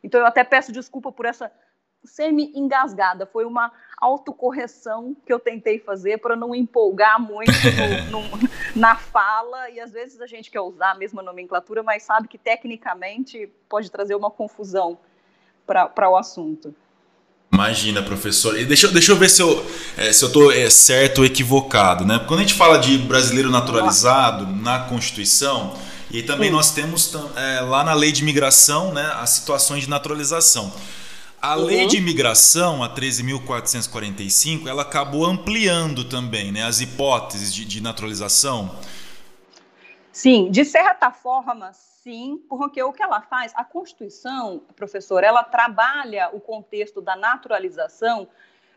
Então, 0.02 0.20
eu 0.20 0.26
até 0.26 0.42
peço 0.42 0.73
desculpa 0.73 1.12
por 1.12 1.26
essa 1.26 1.52
semi-engasgada. 2.04 3.26
Foi 3.26 3.44
uma 3.44 3.70
autocorreção 3.99 5.14
que 5.26 5.32
eu 5.32 5.38
tentei 5.38 5.78
fazer 5.78 6.18
para 6.18 6.35
não 6.35 6.54
empolgar 6.54 7.20
muito 7.20 7.52
no, 8.11 8.23
no, 8.23 8.49
na 8.75 8.97
fala. 8.97 9.70
E 9.70 9.78
às 9.78 9.92
vezes 9.92 10.20
a 10.20 10.26
gente 10.26 10.50
quer 10.50 10.61
usar 10.61 10.92
a 10.92 10.94
mesma 10.94 11.23
nomenclatura, 11.23 11.82
mas 11.82 12.02
sabe 12.02 12.28
que 12.28 12.38
tecnicamente 12.38 13.47
pode 13.68 13.90
trazer 13.90 14.14
uma 14.14 14.30
confusão 14.30 14.99
para 15.66 16.11
o 16.11 16.16
assunto. 16.16 16.75
Imagina, 17.52 18.02
professor. 18.02 18.59
E 18.59 18.64
deixa, 18.64 18.88
deixa 18.88 19.12
eu 19.12 19.16
ver 19.16 19.28
se 19.28 19.42
eu 19.42 19.66
é, 19.97 20.12
se 20.12 20.25
eu 20.25 20.28
estou 20.28 20.52
é, 20.52 20.71
certo 20.71 21.19
ou 21.19 21.25
equivocado, 21.25 22.04
né? 22.04 22.21
Quando 22.26 22.40
a 22.40 22.42
gente 22.42 22.54
fala 22.54 22.78
de 22.78 22.97
brasileiro 22.97 23.50
naturalizado 23.50 24.47
na 24.47 24.80
Constituição, 24.80 25.76
e 26.11 26.23
também 26.23 26.49
Sim. 26.49 26.57
nós 26.57 26.73
temos 26.73 27.14
é, 27.37 27.61
lá 27.61 27.85
na 27.85 27.95
lei 27.95 28.11
de 28.11 28.23
imigração, 28.23 28.92
né, 28.92 29.12
as 29.16 29.30
situações 29.30 29.85
de 29.85 29.90
naturalização. 29.90 30.73
A 31.40 31.57
uhum. 31.57 31.64
lei 31.64 31.87
de 31.87 31.97
imigração, 31.97 32.83
a 32.83 32.95
13.445, 32.95 34.66
ela 34.66 34.83
acabou 34.83 35.25
ampliando 35.25 36.04
também 36.04 36.52
né, 36.52 36.64
as 36.64 36.80
hipóteses 36.80 37.54
de, 37.54 37.64
de 37.64 37.80
naturalização. 37.80 38.76
Sim, 40.12 40.50
de 40.50 40.64
certa 40.64 41.11
forma, 41.11 41.71
sim, 42.02 42.42
porque 42.49 42.83
o 42.83 42.92
que 42.92 43.02
ela 43.02 43.21
faz, 43.21 43.52
a 43.54 43.64
Constituição, 43.64 44.62
professor, 44.75 45.23
ela 45.23 45.45
trabalha 45.45 46.30
o 46.33 46.40
contexto 46.40 47.00
da 47.00 47.14
naturalização 47.14 48.28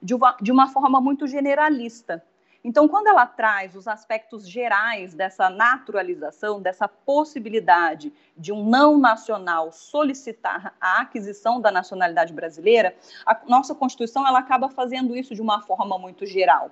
de 0.02 0.14
uma, 0.14 0.36
de 0.42 0.52
uma 0.52 0.68
forma 0.68 1.00
muito 1.00 1.26
generalista. 1.26 2.24
Então, 2.66 2.88
quando 2.88 3.08
ela 3.08 3.26
traz 3.26 3.76
os 3.76 3.90
aspectos 3.90 4.48
gerais 4.48 5.14
dessa 5.14 5.50
naturalização, 5.50 6.62
dessa 6.62 6.88
possibilidade 6.88 8.14
de 8.38 8.54
um 8.54 8.64
não 8.64 8.98
nacional 8.98 9.72
solicitar 9.72 10.74
a 10.80 11.02
aquisição 11.02 11.60
da 11.60 11.72
nacionalidade 11.72 12.32
brasileira, 12.32 12.96
a 13.26 13.38
nossa 13.48 13.76
Constituição 13.76 14.26
ela 14.26 14.40
acaba 14.40 14.70
fazendo 14.70 15.16
isso 15.16 15.36
de 15.36 15.42
uma 15.42 15.62
forma 15.62 15.98
muito 15.98 16.26
geral. 16.26 16.72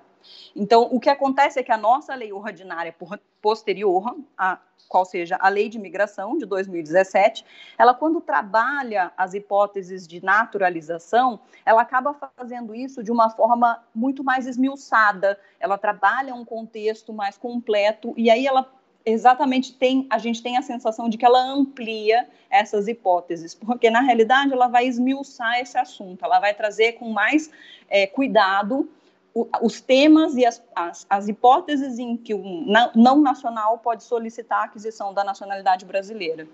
Então, 0.54 0.88
o 0.90 1.00
que 1.00 1.08
acontece 1.08 1.58
é 1.58 1.62
que 1.62 1.72
a 1.72 1.76
nossa 1.76 2.14
lei 2.14 2.32
ordinária 2.32 2.94
posterior, 3.40 4.16
a 4.36 4.58
qual 4.88 5.04
seja 5.06 5.38
a 5.40 5.48
lei 5.48 5.70
de 5.70 5.78
imigração 5.78 6.36
de 6.36 6.44
2017, 6.44 7.44
ela 7.78 7.94
quando 7.94 8.20
trabalha 8.20 9.10
as 9.16 9.32
hipóteses 9.32 10.06
de 10.06 10.22
naturalização, 10.22 11.40
ela 11.64 11.80
acaba 11.80 12.14
fazendo 12.36 12.74
isso 12.74 13.02
de 13.02 13.10
uma 13.10 13.30
forma 13.30 13.82
muito 13.94 14.22
mais 14.22 14.46
esmiuçada, 14.46 15.40
ela 15.58 15.78
trabalha 15.78 16.34
um 16.34 16.44
contexto 16.44 17.12
mais 17.12 17.38
completo 17.38 18.12
e 18.18 18.30
aí 18.30 18.46
ela 18.46 18.70
exatamente 19.04 19.74
tem 19.74 20.06
a 20.10 20.18
gente 20.18 20.42
tem 20.42 20.56
a 20.56 20.62
sensação 20.62 21.08
de 21.08 21.16
que 21.16 21.24
ela 21.24 21.42
amplia 21.42 22.28
essas 22.50 22.86
hipóteses, 22.86 23.54
porque 23.54 23.90
na 23.90 24.00
realidade 24.00 24.52
ela 24.52 24.68
vai 24.68 24.86
esmiuçar 24.86 25.58
esse 25.58 25.78
assunto, 25.78 26.22
ela 26.22 26.38
vai 26.38 26.52
trazer 26.52 26.92
com 26.92 27.08
mais 27.08 27.50
é, 27.88 28.06
cuidado 28.06 28.88
os 29.34 29.80
temas 29.80 30.36
e 30.36 30.44
as, 30.44 30.62
as, 30.74 31.06
as, 31.08 31.28
hipóteses 31.28 31.98
em 31.98 32.16
que 32.16 32.34
um 32.34 32.66
não 32.94 33.20
nacional 33.20 33.78
pode 33.78 34.04
solicitar 34.04 34.60
a 34.60 34.64
aquisição 34.64 35.14
da 35.14 35.24
nacionalidade 35.24 35.86
brasileira. 35.86 36.46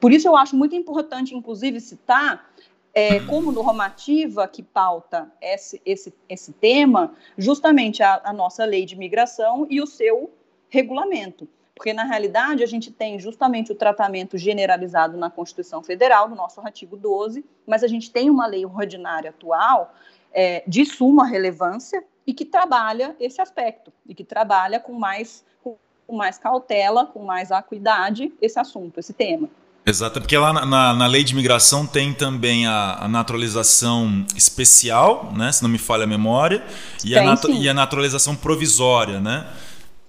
Por 0.00 0.12
isso 0.12 0.26
eu 0.26 0.36
acho 0.36 0.56
muito 0.56 0.74
importante, 0.74 1.34
inclusive, 1.34 1.80
citar 1.80 2.50
é, 2.92 3.20
como 3.20 3.52
normativa 3.52 4.48
que 4.48 4.62
pauta 4.62 5.30
esse, 5.40 5.80
esse, 5.84 6.12
esse 6.28 6.52
tema, 6.52 7.14
justamente 7.38 8.02
a, 8.02 8.20
a 8.24 8.32
nossa 8.32 8.64
lei 8.64 8.84
de 8.84 8.94
imigração 8.94 9.66
e 9.70 9.80
o 9.80 9.86
seu 9.86 10.30
regulamento. 10.68 11.46
Porque, 11.74 11.92
na 11.92 12.04
realidade, 12.04 12.62
a 12.62 12.66
gente 12.66 12.90
tem 12.90 13.18
justamente 13.18 13.72
o 13.72 13.74
tratamento 13.74 14.36
generalizado 14.36 15.16
na 15.16 15.30
Constituição 15.30 15.82
Federal, 15.82 16.28
no 16.28 16.36
nosso 16.36 16.60
artigo 16.60 16.96
12, 16.96 17.44
mas 17.66 17.84
a 17.84 17.88
gente 17.88 18.10
tem 18.10 18.28
uma 18.28 18.46
lei 18.46 18.66
ordinária 18.66 19.30
atual 19.30 19.94
é, 20.32 20.62
de 20.66 20.84
suma 20.84 21.26
relevância 21.26 22.02
e 22.26 22.32
que 22.32 22.44
trabalha 22.44 23.16
esse 23.18 23.40
aspecto, 23.40 23.92
e 24.06 24.14
que 24.14 24.24
trabalha 24.24 24.78
com 24.78 24.92
mais, 24.92 25.44
com 25.62 26.16
mais 26.16 26.38
cautela, 26.38 27.06
com 27.06 27.24
mais 27.24 27.50
acuidade 27.50 28.32
esse 28.40 28.58
assunto, 28.58 29.00
esse 29.00 29.12
tema. 29.12 29.48
Exato, 29.84 30.20
porque 30.20 30.36
lá 30.36 30.52
na, 30.52 30.66
na, 30.66 30.94
na, 30.94 31.06
lei 31.06 31.24
de 31.24 31.32
imigração 31.32 31.86
tem 31.86 32.12
também 32.12 32.66
a, 32.66 32.98
a, 33.00 33.08
naturalização 33.08 34.26
especial, 34.36 35.32
né, 35.32 35.50
se 35.50 35.62
não 35.62 35.70
me 35.70 35.78
falha 35.78 36.04
a 36.04 36.06
memória, 36.06 36.62
e, 37.02 37.14
tem, 37.14 37.18
a, 37.18 37.24
natu, 37.24 37.50
e 37.50 37.68
a 37.68 37.74
naturalização 37.74 38.36
provisória, 38.36 39.20
né? 39.20 39.50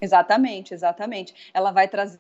Exatamente, 0.02 0.74
exatamente. 0.74 1.34
Ela 1.54 1.72
vai 1.72 1.88
trazer 1.88 2.20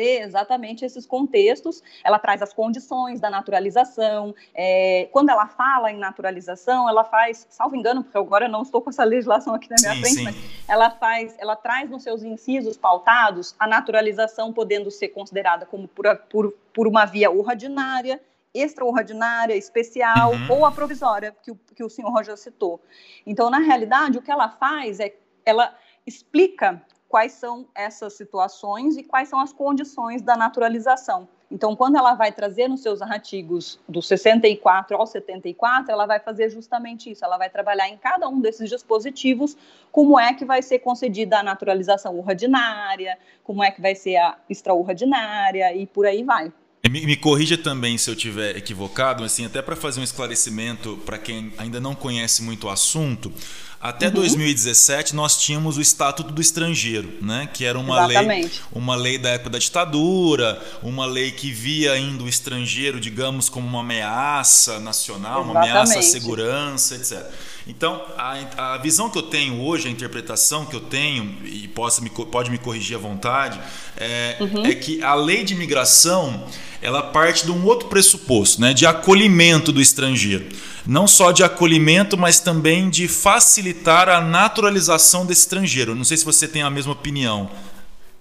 exatamente 0.00 0.84
esses 0.84 1.06
contextos, 1.06 1.82
ela 2.04 2.18
traz 2.18 2.42
as 2.42 2.52
condições 2.52 3.20
da 3.20 3.28
naturalização. 3.28 4.34
É, 4.54 5.08
quando 5.12 5.30
ela 5.30 5.46
fala 5.46 5.90
em 5.90 5.98
naturalização, 5.98 6.88
ela 6.88 7.04
faz, 7.04 7.46
salvo 7.50 7.76
engano, 7.76 8.02
porque 8.02 8.16
agora 8.16 8.46
eu 8.46 8.50
não 8.50 8.62
estou 8.62 8.80
com 8.80 8.90
essa 8.90 9.04
legislação 9.04 9.54
aqui 9.54 9.68
na 9.68 9.76
minha 9.80 9.94
sim, 9.94 10.00
frente, 10.00 10.16
sim. 10.16 10.24
mas 10.24 10.36
ela 10.68 10.90
faz, 10.90 11.34
ela 11.38 11.56
traz 11.56 11.90
nos 11.90 12.02
seus 12.02 12.22
incisos 12.22 12.76
pautados 12.76 13.54
a 13.58 13.66
naturalização 13.66 14.52
podendo 14.52 14.90
ser 14.90 15.08
considerada 15.08 15.66
como 15.66 15.86
por, 15.88 16.16
por, 16.30 16.54
por 16.72 16.86
uma 16.86 17.04
via 17.04 17.30
ordinária, 17.30 18.20
extraordinária, 18.54 19.54
especial 19.56 20.32
uhum. 20.32 20.58
ou 20.58 20.66
a 20.66 20.70
provisória, 20.72 21.34
que 21.42 21.50
o, 21.50 21.58
que 21.74 21.82
o 21.82 21.88
senhor 21.88 22.22
já 22.22 22.36
citou. 22.36 22.80
Então, 23.26 23.48
na 23.48 23.58
realidade, 23.58 24.18
o 24.18 24.22
que 24.22 24.30
ela 24.30 24.48
faz 24.48 25.00
é 25.00 25.14
ela 25.44 25.76
explica 26.06 26.82
quais 27.12 27.32
são 27.32 27.66
essas 27.74 28.14
situações 28.14 28.96
e 28.96 29.02
quais 29.02 29.28
são 29.28 29.38
as 29.38 29.52
condições 29.52 30.22
da 30.22 30.34
naturalização. 30.34 31.28
Então, 31.50 31.76
quando 31.76 31.96
ela 31.96 32.14
vai 32.14 32.32
trazer 32.32 32.68
nos 32.68 32.80
seus 32.80 33.02
artigos 33.02 33.78
do 33.86 34.00
64 34.00 34.96
ao 34.96 35.06
74, 35.06 35.92
ela 35.92 36.06
vai 36.06 36.18
fazer 36.18 36.48
justamente 36.48 37.10
isso. 37.10 37.22
Ela 37.22 37.36
vai 37.36 37.50
trabalhar 37.50 37.86
em 37.86 37.98
cada 37.98 38.26
um 38.30 38.40
desses 38.40 38.70
dispositivos 38.70 39.54
como 39.92 40.18
é 40.18 40.32
que 40.32 40.46
vai 40.46 40.62
ser 40.62 40.78
concedida 40.78 41.40
a 41.40 41.42
naturalização 41.42 42.18
ordinária, 42.18 43.18
como 43.44 43.62
é 43.62 43.70
que 43.70 43.82
vai 43.82 43.94
ser 43.94 44.16
a 44.16 44.38
extraordinária 44.48 45.76
e 45.76 45.86
por 45.86 46.06
aí 46.06 46.24
vai. 46.24 46.50
Me, 46.90 47.06
me, 47.06 47.16
corrija 47.16 47.56
também 47.56 47.96
se 47.96 48.10
eu 48.10 48.16
tiver 48.16 48.56
equivocado, 48.56 49.22
assim, 49.22 49.46
até 49.46 49.62
para 49.62 49.76
fazer 49.76 50.00
um 50.00 50.02
esclarecimento 50.02 50.96
para 51.06 51.16
quem 51.16 51.52
ainda 51.56 51.78
não 51.78 51.94
conhece 51.94 52.42
muito 52.42 52.66
o 52.66 52.70
assunto. 52.70 53.32
Até 53.82 54.06
uhum. 54.06 54.12
2017 54.12 55.12
nós 55.12 55.36
tínhamos 55.36 55.76
o 55.76 55.80
Estatuto 55.80 56.32
do 56.32 56.40
Estrangeiro, 56.40 57.14
né? 57.20 57.48
que 57.52 57.64
era 57.64 57.76
uma 57.76 58.06
lei, 58.06 58.48
uma 58.70 58.94
lei 58.94 59.18
da 59.18 59.30
época 59.30 59.50
da 59.50 59.58
ditadura, 59.58 60.62
uma 60.80 61.04
lei 61.04 61.32
que 61.32 61.50
via 61.50 61.90
ainda 61.90 62.22
o 62.22 62.28
estrangeiro, 62.28 63.00
digamos, 63.00 63.48
como 63.48 63.66
uma 63.66 63.80
ameaça 63.80 64.78
nacional, 64.78 65.42
Exatamente. 65.42 65.50
uma 65.50 65.80
ameaça 65.80 65.98
à 65.98 66.02
segurança, 66.02 66.94
etc. 66.94 67.26
Então, 67.66 68.04
a, 68.16 68.74
a 68.74 68.78
visão 68.78 69.10
que 69.10 69.18
eu 69.18 69.22
tenho 69.22 69.60
hoje, 69.60 69.88
a 69.88 69.90
interpretação 69.90 70.64
que 70.64 70.76
eu 70.76 70.80
tenho, 70.80 71.36
e 71.44 71.66
possa 71.66 72.00
me, 72.00 72.10
pode 72.10 72.52
me 72.52 72.58
corrigir 72.58 72.96
à 72.96 73.00
vontade, 73.00 73.60
é, 73.96 74.36
uhum. 74.40 74.64
é 74.64 74.74
que 74.76 75.02
a 75.02 75.14
lei 75.16 75.42
de 75.42 75.54
imigração 75.54 76.46
ela 76.82 77.02
parte 77.02 77.46
de 77.46 77.52
um 77.52 77.64
outro 77.64 77.88
pressuposto, 77.88 78.60
né, 78.60 78.74
de 78.74 78.84
acolhimento 78.84 79.72
do 79.72 79.80
estrangeiro. 79.80 80.48
Não 80.84 81.06
só 81.06 81.30
de 81.30 81.44
acolhimento, 81.44 82.18
mas 82.18 82.40
também 82.40 82.90
de 82.90 83.06
facilitar 83.06 84.08
a 84.08 84.20
naturalização 84.20 85.24
desse 85.24 85.42
estrangeiro. 85.42 85.94
Não 85.94 86.04
sei 86.04 86.16
se 86.16 86.24
você 86.24 86.48
tem 86.48 86.62
a 86.62 86.68
mesma 86.68 86.92
opinião. 86.92 87.48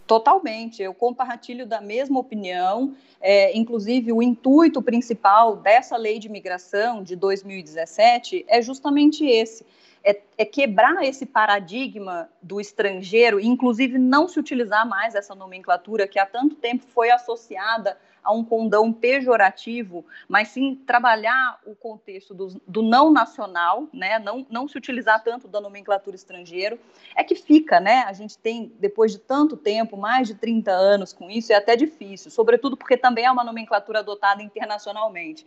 Totalmente, 0.05 0.83
eu 0.83 0.93
compartilho 0.93 1.65
da 1.65 1.81
mesma 1.81 2.19
opinião. 2.19 2.93
É, 3.19 3.57
inclusive, 3.57 4.11
o 4.11 4.21
intuito 4.21 4.81
principal 4.81 5.55
dessa 5.55 5.97
lei 5.97 6.19
de 6.19 6.27
imigração 6.27 7.01
de 7.01 7.15
2017 7.15 8.45
é 8.47 8.61
justamente 8.61 9.25
esse: 9.25 9.65
é, 10.03 10.19
é, 10.37 10.45
quebrar 10.45 11.03
esse 11.03 11.25
paradigma 11.25 12.29
do 12.41 12.59
estrangeiro, 12.59 13.39
inclusive 13.39 13.97
não 13.97 14.27
se 14.27 14.39
utilizar 14.39 14.87
mais 14.87 15.15
essa 15.15 15.33
nomenclatura 15.33 16.07
que 16.07 16.19
há 16.19 16.25
tanto 16.25 16.55
tempo 16.55 16.83
foi 16.93 17.09
associada 17.09 17.97
a 18.23 18.31
um 18.31 18.43
condão 18.43 18.91
pejorativo, 18.93 20.05
mas 20.27 20.49
sim 20.49 20.75
trabalhar 20.85 21.59
o 21.65 21.75
contexto 21.75 22.33
do, 22.33 22.61
do, 22.67 22.81
não 22.81 23.11
nacional, 23.11 23.87
né, 23.93 24.19
não, 24.19 24.45
não 24.49 24.67
se 24.67 24.77
utilizar 24.77 25.23
tanto 25.23 25.47
da 25.47 25.59
nomenclatura 25.59 26.15
estrangeiro, 26.15 26.79
é 27.15 27.23
que 27.23 27.35
fica, 27.35 27.79
né, 27.79 28.03
a 28.03 28.13
gente 28.13 28.37
tem, 28.37 28.71
depois 28.79 29.11
de 29.11 29.19
tanto 29.19 29.57
tempo, 29.57 29.97
mais 29.97 30.27
de 30.27 30.35
30 30.35 30.71
anos 30.71 31.13
com 31.13 31.29
isso, 31.29 31.51
é 31.51 31.55
até 31.55 31.75
difícil, 31.75 32.29
sobretudo 32.29 32.77
porque 32.77 32.97
também 32.97 33.25
é 33.25 33.31
uma 33.31 33.43
nomenclatura 33.43 33.99
adotada 33.99 34.41
internacionalmente. 34.43 35.45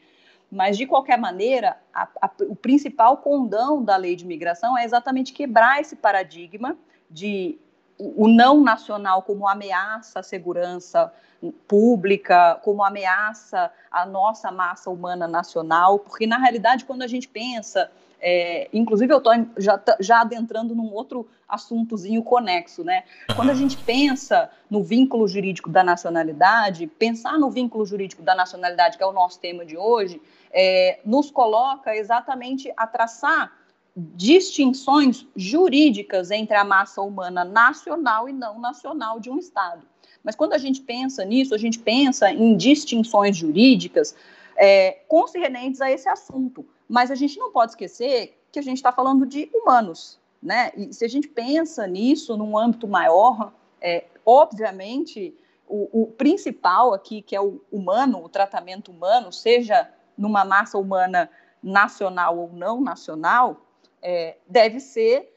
Mas, 0.50 0.76
de 0.76 0.86
qualquer 0.86 1.18
maneira, 1.18 1.76
a, 1.92 2.08
a, 2.20 2.30
o 2.42 2.54
principal 2.54 3.16
condão 3.16 3.82
da 3.82 3.96
lei 3.96 4.14
de 4.14 4.24
imigração 4.24 4.76
é 4.78 4.84
exatamente 4.84 5.32
quebrar 5.32 5.80
esse 5.80 5.96
paradigma 5.96 6.76
de 7.10 7.58
o, 7.98 8.24
o 8.24 8.28
não 8.28 8.60
nacional 8.60 9.22
como 9.22 9.48
ameaça 9.48 10.20
à 10.20 10.22
segurança 10.22 11.12
pública, 11.52 12.60
como 12.62 12.84
ameaça 12.84 13.70
à 13.90 14.04
nossa 14.06 14.50
massa 14.50 14.90
humana 14.90 15.26
nacional, 15.26 15.98
porque, 15.98 16.26
na 16.26 16.38
realidade, 16.38 16.84
quando 16.84 17.02
a 17.02 17.06
gente 17.06 17.28
pensa 17.28 17.90
é, 18.26 18.70
inclusive, 18.72 19.12
eu 19.12 19.18
estou 19.18 19.34
já, 19.58 19.78
já 20.00 20.22
adentrando 20.22 20.74
num 20.74 20.90
outro 20.94 21.28
assuntozinho 21.46 22.22
conexo, 22.22 22.82
né? 22.82 23.04
Quando 23.36 23.50
a 23.50 23.54
gente 23.54 23.76
pensa 23.76 24.50
no 24.70 24.82
vínculo 24.82 25.28
jurídico 25.28 25.68
da 25.68 25.84
nacionalidade, 25.84 26.86
pensar 26.86 27.38
no 27.38 27.50
vínculo 27.50 27.84
jurídico 27.84 28.22
da 28.22 28.34
nacionalidade, 28.34 28.96
que 28.96 29.04
é 29.04 29.06
o 29.06 29.12
nosso 29.12 29.38
tema 29.38 29.66
de 29.66 29.76
hoje, 29.76 30.22
é, 30.50 31.00
nos 31.04 31.30
coloca 31.30 31.94
exatamente 31.94 32.72
a 32.78 32.86
traçar 32.86 33.52
distinções 33.94 35.26
jurídicas 35.36 36.30
entre 36.30 36.56
a 36.56 36.64
massa 36.64 37.02
humana 37.02 37.44
nacional 37.44 38.26
e 38.26 38.32
não 38.32 38.58
nacional 38.58 39.20
de 39.20 39.28
um 39.28 39.36
Estado. 39.36 39.86
Mas 40.24 40.34
quando 40.34 40.54
a 40.54 40.58
gente 40.58 40.80
pensa 40.80 41.22
nisso, 41.24 41.54
a 41.54 41.58
gente 41.58 41.78
pensa 41.78 42.32
em 42.32 42.56
distinções 42.56 43.36
jurídicas 43.36 44.16
é, 44.56 45.02
concernentes 45.06 45.82
a 45.82 45.90
esse 45.90 46.08
assunto. 46.08 46.66
Mas 46.88 47.10
a 47.10 47.14
gente 47.14 47.38
não 47.38 47.52
pode 47.52 47.72
esquecer 47.72 48.40
que 48.50 48.58
a 48.58 48.62
gente 48.62 48.78
está 48.78 48.90
falando 48.90 49.26
de 49.26 49.50
humanos, 49.52 50.18
né? 50.42 50.72
E 50.76 50.92
se 50.94 51.04
a 51.04 51.08
gente 51.08 51.28
pensa 51.28 51.86
nisso 51.86 52.36
num 52.36 52.56
âmbito 52.56 52.88
maior, 52.88 53.52
é, 53.80 54.04
obviamente 54.24 55.36
o, 55.68 56.02
o, 56.02 56.06
principal 56.06 56.94
aqui, 56.94 57.20
que 57.20 57.34
é 57.34 57.40
o 57.40 57.60
humano, 57.70 58.24
o 58.24 58.28
tratamento 58.28 58.90
humano, 58.90 59.32
seja 59.32 59.90
numa 60.16 60.44
massa 60.44 60.78
humana 60.78 61.28
nacional 61.62 62.38
ou 62.38 62.52
não 62.52 62.80
nacional, 62.80 63.60
é, 64.00 64.36
deve 64.46 64.80
ser 64.80 65.33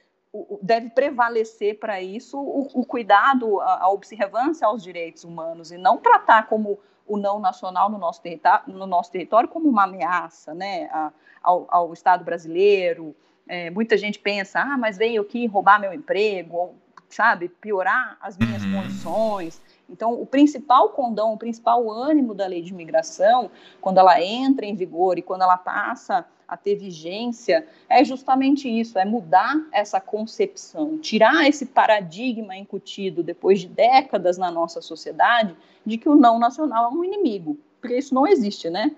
deve 0.62 0.89
prevalecer 0.89 1.79
para 1.79 2.01
isso 2.01 2.38
o, 2.38 2.67
o 2.74 2.86
cuidado, 2.86 3.60
a, 3.62 3.84
a, 3.84 3.89
observância 3.89 4.67
aos 4.67 4.84
direitos 4.84 5.24
humanos 5.24 5.72
e 5.72 5.77
não 5.77 5.98
tratar 5.98 6.48
como 6.48 6.79
o 7.07 7.17
não 7.17 7.39
nacional 7.39 7.89
no 7.89 7.98
nosso, 7.98 8.22
no 8.67 8.86
nosso 8.86 9.12
território 9.12 9.48
como 9.48 9.69
uma 9.69 9.86
ameaça, 9.86 10.53
né? 10.53 10.89
A, 10.91 11.12
ao, 11.41 11.65
ao 11.69 11.93
Estado 11.93 12.24
brasileiro. 12.25 13.15
É, 13.48 13.69
muita 13.69 13.98
gente 13.98 14.19
pensa, 14.19 14.60
ah, 14.60 14.77
mas 14.77 14.98
veio 14.98 15.22
aqui 15.22 15.46
roubar 15.46 15.79
meu 15.79 15.93
emprego, 15.93 16.57
ou, 16.57 16.75
sabe, 17.07 17.48
piorar 17.48 18.17
as 18.19 18.38
minhas 18.38 18.63
uhum. 18.63 18.74
condições. 18.74 19.62
Então, 19.89 20.22
o 20.22 20.25
principal 20.25 20.90
condão, 20.90 21.33
o 21.33 21.37
principal 21.37 21.90
ânimo 21.90 22.33
da 22.33 22.46
lei 22.46 22.61
de 22.61 22.74
imigração, 22.74 23.50
quando 23.79 24.00
ela 24.00 24.22
entra 24.22 24.66
em 24.66 24.75
vigor 24.75 25.18
e 25.18 25.22
quando 25.22 25.44
ela 25.44 25.55
passa 25.55 26.25
a 26.48 26.55
ter 26.55 26.75
vigência, 26.75 27.68
é 27.90 28.03
justamente 28.03 28.70
isso: 28.70 28.98
é 28.98 29.05
mudar 29.05 29.55
essa 29.72 30.00
concepção, 30.00 30.98
tirar 30.98 31.48
esse 31.48 31.66
paradigma 31.66 32.55
incutido 32.55 33.22
depois 33.22 33.60
de 33.60 33.68
décadas 33.68 34.38
na 34.38 34.50
nossa 34.50 34.81
sociedade 34.81 35.55
de 35.86 35.98
que 35.98 36.07
o 36.07 36.16
não 36.16 36.40
nacional 36.40 36.92
é 36.92 36.96
um 36.96 37.03
inimigo, 37.03 37.57
porque 37.81 37.98
isso 37.98 38.14
não 38.14 38.25
existe, 38.25 38.70
né? 38.70 38.96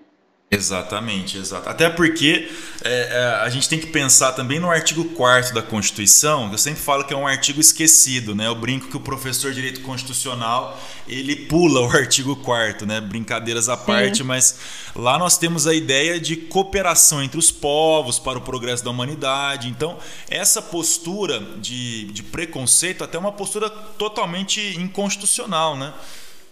Exatamente, 0.52 1.38
exato. 1.38 1.68
Até 1.68 1.88
porque 1.88 2.50
é, 2.82 2.90
é, 2.90 3.24
a 3.40 3.48
gente 3.48 3.68
tem 3.68 3.78
que 3.78 3.86
pensar 3.86 4.32
também 4.32 4.58
no 4.58 4.68
artigo 4.68 5.04
4 5.04 5.54
da 5.54 5.62
Constituição, 5.62 6.50
eu 6.50 6.58
sempre 6.58 6.80
falo 6.80 7.04
que 7.04 7.14
é 7.14 7.16
um 7.16 7.24
artigo 7.24 7.60
esquecido, 7.60 8.34
né? 8.34 8.48
Eu 8.48 8.56
brinco 8.56 8.88
que 8.88 8.96
o 8.96 9.00
professor 9.00 9.50
de 9.50 9.62
direito 9.62 9.80
constitucional 9.82 10.76
ele 11.06 11.36
pula 11.36 11.82
o 11.86 11.90
artigo 11.92 12.34
4 12.34 12.84
né? 12.84 13.00
Brincadeiras 13.00 13.68
à 13.68 13.76
Sim. 13.76 13.86
parte, 13.86 14.24
mas 14.24 14.58
lá 14.96 15.16
nós 15.20 15.38
temos 15.38 15.68
a 15.68 15.74
ideia 15.74 16.18
de 16.18 16.34
cooperação 16.34 17.22
entre 17.22 17.38
os 17.38 17.52
povos 17.52 18.18
para 18.18 18.36
o 18.36 18.40
progresso 18.40 18.84
da 18.84 18.90
humanidade. 18.90 19.68
Então, 19.68 19.98
essa 20.28 20.60
postura 20.60 21.38
de, 21.58 22.06
de 22.06 22.24
preconceito 22.24 23.04
até 23.04 23.16
é 23.16 23.20
uma 23.20 23.30
postura 23.30 23.70
totalmente 23.70 24.60
inconstitucional, 24.76 25.76
né? 25.76 25.94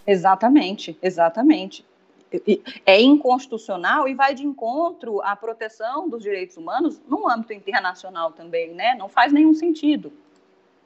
Exatamente, 0.06 0.96
exatamente 1.02 1.87
é 2.84 3.00
inconstitucional 3.00 4.08
e 4.08 4.14
vai 4.14 4.34
de 4.34 4.44
encontro 4.44 5.20
à 5.22 5.34
proteção 5.34 6.08
dos 6.08 6.22
direitos 6.22 6.56
humanos 6.56 7.00
no 7.08 7.28
âmbito 7.28 7.52
internacional 7.52 8.32
também, 8.32 8.74
né? 8.74 8.94
Não 8.94 9.08
faz 9.08 9.32
nenhum 9.32 9.54
sentido. 9.54 10.12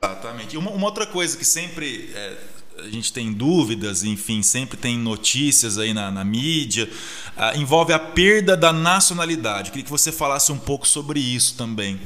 Exatamente. 0.02 0.56
Uma, 0.56 0.70
uma 0.70 0.86
outra 0.86 1.06
coisa 1.06 1.36
que 1.36 1.44
sempre 1.44 2.12
é, 2.14 2.36
a 2.78 2.88
gente 2.88 3.12
tem 3.12 3.32
dúvidas, 3.32 4.02
enfim, 4.02 4.42
sempre 4.42 4.76
tem 4.76 4.98
notícias 4.98 5.78
aí 5.78 5.92
na, 5.92 6.10
na 6.10 6.24
mídia, 6.24 6.88
ah, 7.36 7.56
envolve 7.56 7.92
a 7.92 7.98
perda 7.98 8.56
da 8.56 8.72
nacionalidade. 8.72 9.70
Queria 9.70 9.84
que 9.84 9.90
você 9.90 10.10
falasse 10.10 10.50
um 10.50 10.58
pouco 10.58 10.86
sobre 10.86 11.20
isso 11.20 11.56
também. 11.56 12.00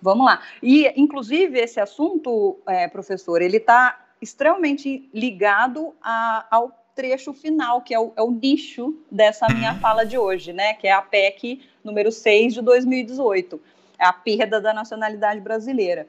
Vamos 0.00 0.26
lá. 0.26 0.40
E, 0.62 0.92
inclusive, 1.00 1.58
esse 1.58 1.78
assunto, 1.78 2.58
é, 2.66 2.88
professor, 2.88 3.40
ele 3.40 3.58
está 3.58 3.98
extremamente 4.20 5.08
ligado 5.14 5.94
a, 6.02 6.46
ao 6.50 6.81
trecho 6.94 7.32
final, 7.32 7.82
que 7.82 7.94
é 7.94 7.98
o, 7.98 8.12
é 8.16 8.22
o 8.22 8.30
nicho 8.30 8.96
dessa 9.10 9.46
minha 9.48 9.72
uhum. 9.72 9.80
fala 9.80 10.04
de 10.04 10.18
hoje, 10.18 10.52
né? 10.52 10.74
Que 10.74 10.86
é 10.86 10.92
a 10.92 11.02
PEC 11.02 11.60
número 11.82 12.12
6 12.12 12.54
de 12.54 12.62
2018, 12.62 13.60
é 13.98 14.04
a 14.04 14.12
perda 14.12 14.60
da 14.60 14.72
nacionalidade 14.72 15.40
brasileira. 15.40 16.08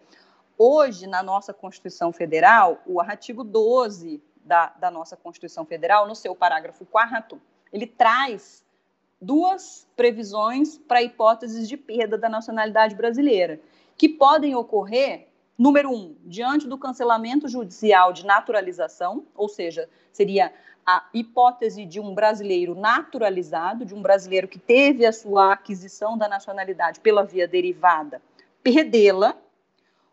Hoje, 0.58 1.08
na 1.08 1.24
nossa 1.24 1.54
Constituição 1.54 2.12
Federal, 2.12 2.82
o 2.86 3.02
artigo 3.02 3.44
12 3.44 4.22
da, 4.46 4.68
da 4.80 4.92
nossa 4.92 5.16
Constituição 5.18 5.66
Federal, 5.66 6.08
no 6.08 6.16
seu 6.16 6.36
parágrafo 6.36 6.86
4, 6.86 7.42
ele 7.72 7.88
traz 7.88 8.64
duas 9.20 9.88
previsões 9.96 10.78
para 10.78 11.02
hipóteses 11.02 11.68
de 11.68 11.78
perda 11.78 12.18
da 12.18 12.30
nacionalidade 12.30 12.94
brasileira, 12.94 13.60
que 13.98 14.10
podem 14.10 14.54
ocorrer 14.56 15.28
Número 15.58 15.92
um, 15.92 16.16
diante 16.26 16.68
do 16.68 16.78
cancelamento 16.78 17.48
judicial 17.48 18.12
de 18.12 18.26
naturalização, 18.26 19.26
ou 19.36 19.48
seja, 19.48 19.88
seria 20.12 20.52
a 20.86 21.08
hipótese 21.14 21.86
de 21.86 22.00
um 22.00 22.14
brasileiro 22.14 22.76
naturalizado, 22.76 23.86
de 23.86 23.96
um 23.96 24.02
brasileiro 24.02 24.48
que 24.48 24.60
teve 24.60 25.06
a 25.06 25.14
sua 25.14 25.54
aquisição 25.54 26.18
da 26.18 26.28
nacionalidade 26.28 27.00
pela 27.00 27.24
via 27.24 27.48
derivada, 27.48 28.22
perdê-la, 28.62 29.38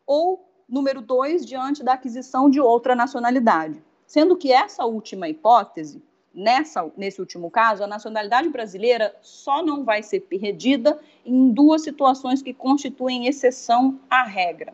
ou 0.06 0.44
número 0.68 1.00
dois, 1.00 1.44
diante 1.44 1.83
da 1.83 1.94
aquisição 1.94 2.48
de 2.48 2.61
outra 2.61 2.94
nacionalidade. 2.94 3.83
Sendo 4.06 4.37
que 4.37 4.52
essa 4.52 4.85
última 4.85 5.28
hipótese, 5.28 6.02
nessa, 6.33 6.90
nesse 6.96 7.20
último 7.20 7.50
caso, 7.50 7.83
a 7.83 7.87
nacionalidade 7.87 8.48
brasileira 8.48 9.14
só 9.20 9.64
não 9.64 9.85
vai 9.85 10.02
ser 10.02 10.20
perdida 10.20 10.98
em 11.24 11.50
duas 11.50 11.83
situações 11.83 12.42
que 12.42 12.54
constituem 12.54 13.26
exceção 13.26 13.98
à 14.09 14.22
regra. 14.22 14.72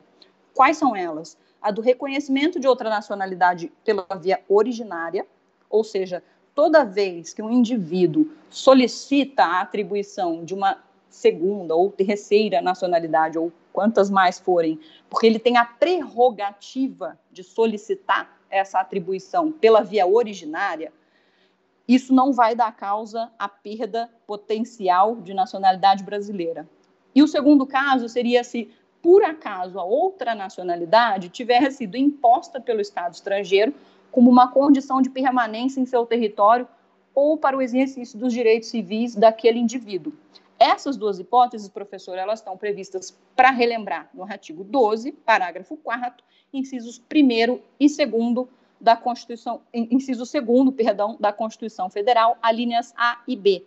Quais 0.55 0.77
são 0.77 0.95
elas? 0.95 1.37
A 1.61 1.71
do 1.71 1.81
reconhecimento 1.81 2.61
de 2.61 2.69
outra 2.69 2.89
nacionalidade 2.89 3.73
pela 3.85 4.07
via 4.21 4.41
originária, 4.49 5.27
ou 5.69 5.85
seja, 5.85 6.23
toda 6.55 6.85
vez 6.85 7.33
que 7.33 7.43
um 7.43 7.51
indivíduo 7.51 8.31
solicita 8.49 9.45
a 9.45 9.61
atribuição 9.61 10.45
de 10.45 10.55
uma 10.55 10.79
segunda 11.09 11.75
ou 11.75 11.91
terceira 11.91 12.61
nacionalidade, 12.61 13.39
ou 13.39 13.53
quantas 13.73 14.11
mais 14.11 14.39
forem, 14.39 14.79
porque 15.09 15.27
ele 15.27 15.39
tem 15.39 15.57
a 15.57 15.65
prerrogativa 15.65 17.19
de 17.31 17.43
solicitar 17.43 18.37
essa 18.51 18.81
atribuição 18.81 19.53
pela 19.53 19.83
via 19.83 20.07
originária, 20.07 20.93
isso 21.87 22.13
não 22.13 22.33
vai 22.33 22.55
dar 22.55 22.75
causa 22.75 23.31
à 23.39 23.49
perda 23.49 24.11
potencial 24.27 25.17
de 25.17 25.33
nacionalidade 25.33 26.03
brasileira. 26.03 26.69
E 27.15 27.23
o 27.23 27.29
segundo 27.29 27.67
caso 27.67 28.09
seria 28.09 28.43
se, 28.43 28.71
por 29.01 29.23
acaso, 29.23 29.79
a 29.79 29.85
outra 29.85 30.35
nacionalidade 30.35 31.29
tiver 31.29 31.71
sido 31.71 31.97
imposta 31.97 32.61
pelo 32.61 32.81
Estado 32.81 33.15
estrangeiro 33.15 33.73
como 34.17 34.31
uma 34.31 34.51
condição 34.51 35.03
de 35.03 35.11
permanência 35.11 35.79
em 35.79 35.85
seu 35.85 36.07
território 36.07 36.67
ou 37.15 37.37
para 37.37 37.55
o 37.55 37.61
exercício 37.61 38.19
dos 38.19 38.33
direitos 38.33 38.71
civis 38.71 39.15
daquele 39.15 39.59
indivíduo. 39.59 40.15
Essas 40.59 40.97
duas 40.97 41.19
hipóteses, 41.19 41.69
professor, 41.69 42.17
elas 42.17 42.39
estão 42.39 42.57
previstas 42.57 43.15
para 43.37 43.51
relembrar 43.51 44.09
no 44.15 44.23
artigo 44.23 44.65
12, 44.65 45.13
parágrafo 45.13 45.77
4, 45.77 46.25
incisos 46.51 46.99
1 47.15 47.61
e 47.79 48.07
2 48.07 48.49
da 48.81 48.97
Constituição, 48.97 49.61
inciso 49.75 50.25
2 50.25 50.75
perdão, 50.75 51.19
da 51.21 51.31
Constituição 51.31 51.91
Federal, 51.91 52.39
alíneas 52.41 52.95
A 52.97 53.21
e 53.29 53.37
B. 53.37 53.67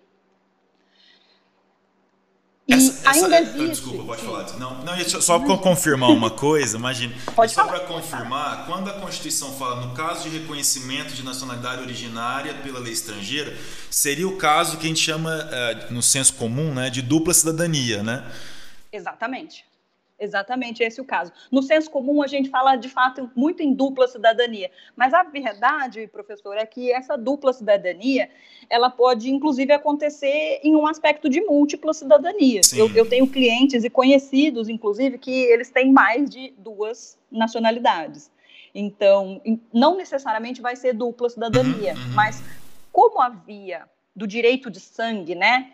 E 2.67 2.73
essa, 3.10 3.26
ainda 3.26 3.36
essa, 3.38 3.50
existe. 3.50 3.69
Desculpa, 3.69 4.04
pode 4.04 4.22
falar. 4.22 4.58
Não, 4.58 4.84
não 4.84 5.22
só 5.22 5.39
para 5.39 5.58
confirmar 5.58 6.10
uma 6.10 6.30
coisa, 6.30 6.78
imagina. 6.78 7.13
Pode 7.36 7.54
só 7.54 7.65
para 7.65 7.80
confirmar, 7.82 8.65
quando 8.65 8.89
a 8.89 8.93
Constituição 8.93 9.54
fala 9.54 9.86
no 9.86 9.93
caso 9.93 10.30
de 10.30 10.38
reconhecimento 10.38 11.13
de 11.13 11.24
nacionalidade 11.24 11.82
originária 11.82 12.54
pela 12.56 12.80
lei 12.80 12.93
estrangeira, 12.93 13.56
seria 13.89 14.28
o 14.28 14.36
caso 14.38 14.78
que 14.78 14.86
a 14.86 14.89
gente 14.89 15.00
chama, 15.00 15.32
eh, 15.52 15.88
no 15.89 16.02
senso 16.02 16.34
comum, 16.34 16.74
né, 16.74 16.89
de 16.89 17.02
dupla 17.02 17.34
cidadania, 17.34 18.04
né? 18.04 18.26
Exatamente. 18.91 19.68
Exatamente, 20.19 20.84
esse 20.84 20.99
é 20.99 21.03
o 21.03 21.05
caso. 21.05 21.32
No 21.49 21.63
senso 21.63 21.89
comum, 21.89 22.21
a 22.21 22.27
gente 22.27 22.49
fala 22.49 22.75
de 22.75 22.89
fato 22.89 23.32
muito 23.36 23.63
em 23.63 23.73
dupla 23.73 24.08
cidadania, 24.08 24.69
mas 24.95 25.13
a 25.13 25.23
verdade, 25.23 26.08
professor, 26.08 26.58
é 26.58 26.65
que 26.65 26.91
essa 26.91 27.17
dupla 27.17 27.53
cidadania 27.53 28.29
ela 28.69 28.89
pode, 28.89 29.32
inclusive, 29.32 29.71
acontecer 29.71 30.60
em 30.62 30.75
um 30.75 30.86
aspecto 30.86 31.29
de 31.29 31.41
múltipla 31.41 31.93
cidadania. 31.93 32.62
Eu, 32.75 32.93
eu, 32.93 33.08
tenho 33.08 33.25
clientes 33.27 33.84
e 33.84 33.89
conhecidos, 33.89 34.67
inclusive, 34.67 35.17
que 35.17 35.32
eles 35.32 35.69
têm 35.69 35.91
mais 35.91 36.29
de 36.29 36.53
duas 36.58 37.17
nacionalidades. 37.32 38.29
Então, 38.75 39.41
não 39.73 39.95
necessariamente 39.95 40.62
vai 40.62 40.75
ser 40.75 40.93
dupla 40.93 41.29
cidadania, 41.29 41.93
uhum, 41.93 41.99
uhum. 41.99 42.13
mas 42.13 42.43
como 42.91 43.21
a 43.21 43.29
via 43.29 43.88
do 44.15 44.27
direito 44.27 44.69
de 44.69 44.79
sangue, 44.79 45.34
né? 45.34 45.71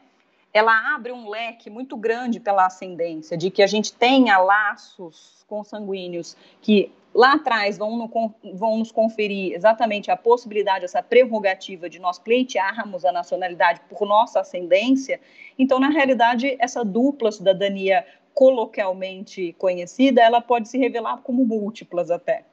Ela 0.55 0.95
abre 0.95 1.11
um 1.11 1.27
leque 1.27 1.69
muito 1.69 1.97
grande 1.97 2.39
pela 2.39 2.65
ascendência, 2.65 3.35
de 3.35 3.51
que 3.51 3.61
a 3.61 3.67
gente 3.67 3.91
tenha 3.91 4.37
laços 4.37 5.43
consanguíneos 5.49 6.37
que 6.61 6.89
lá 7.13 7.33
atrás 7.33 7.77
vão, 7.77 7.97
no, 7.97 8.33
vão 8.53 8.77
nos 8.77 8.89
conferir 8.89 9.51
exatamente 9.53 10.09
a 10.09 10.15
possibilidade, 10.15 10.85
essa 10.85 11.03
prerrogativa 11.03 11.89
de 11.89 11.99
nós 11.99 12.17
pleitearmos 12.17 13.03
a 13.03 13.11
nacionalidade 13.11 13.81
por 13.89 14.07
nossa 14.07 14.39
ascendência. 14.39 15.19
Então, 15.59 15.77
na 15.77 15.89
realidade, 15.89 16.55
essa 16.57 16.85
dupla 16.85 17.33
cidadania 17.33 18.07
coloquialmente 18.33 19.53
conhecida, 19.57 20.21
ela 20.21 20.39
pode 20.39 20.69
se 20.69 20.77
revelar 20.77 21.17
como 21.17 21.43
múltiplas 21.43 22.09
até. 22.09 22.45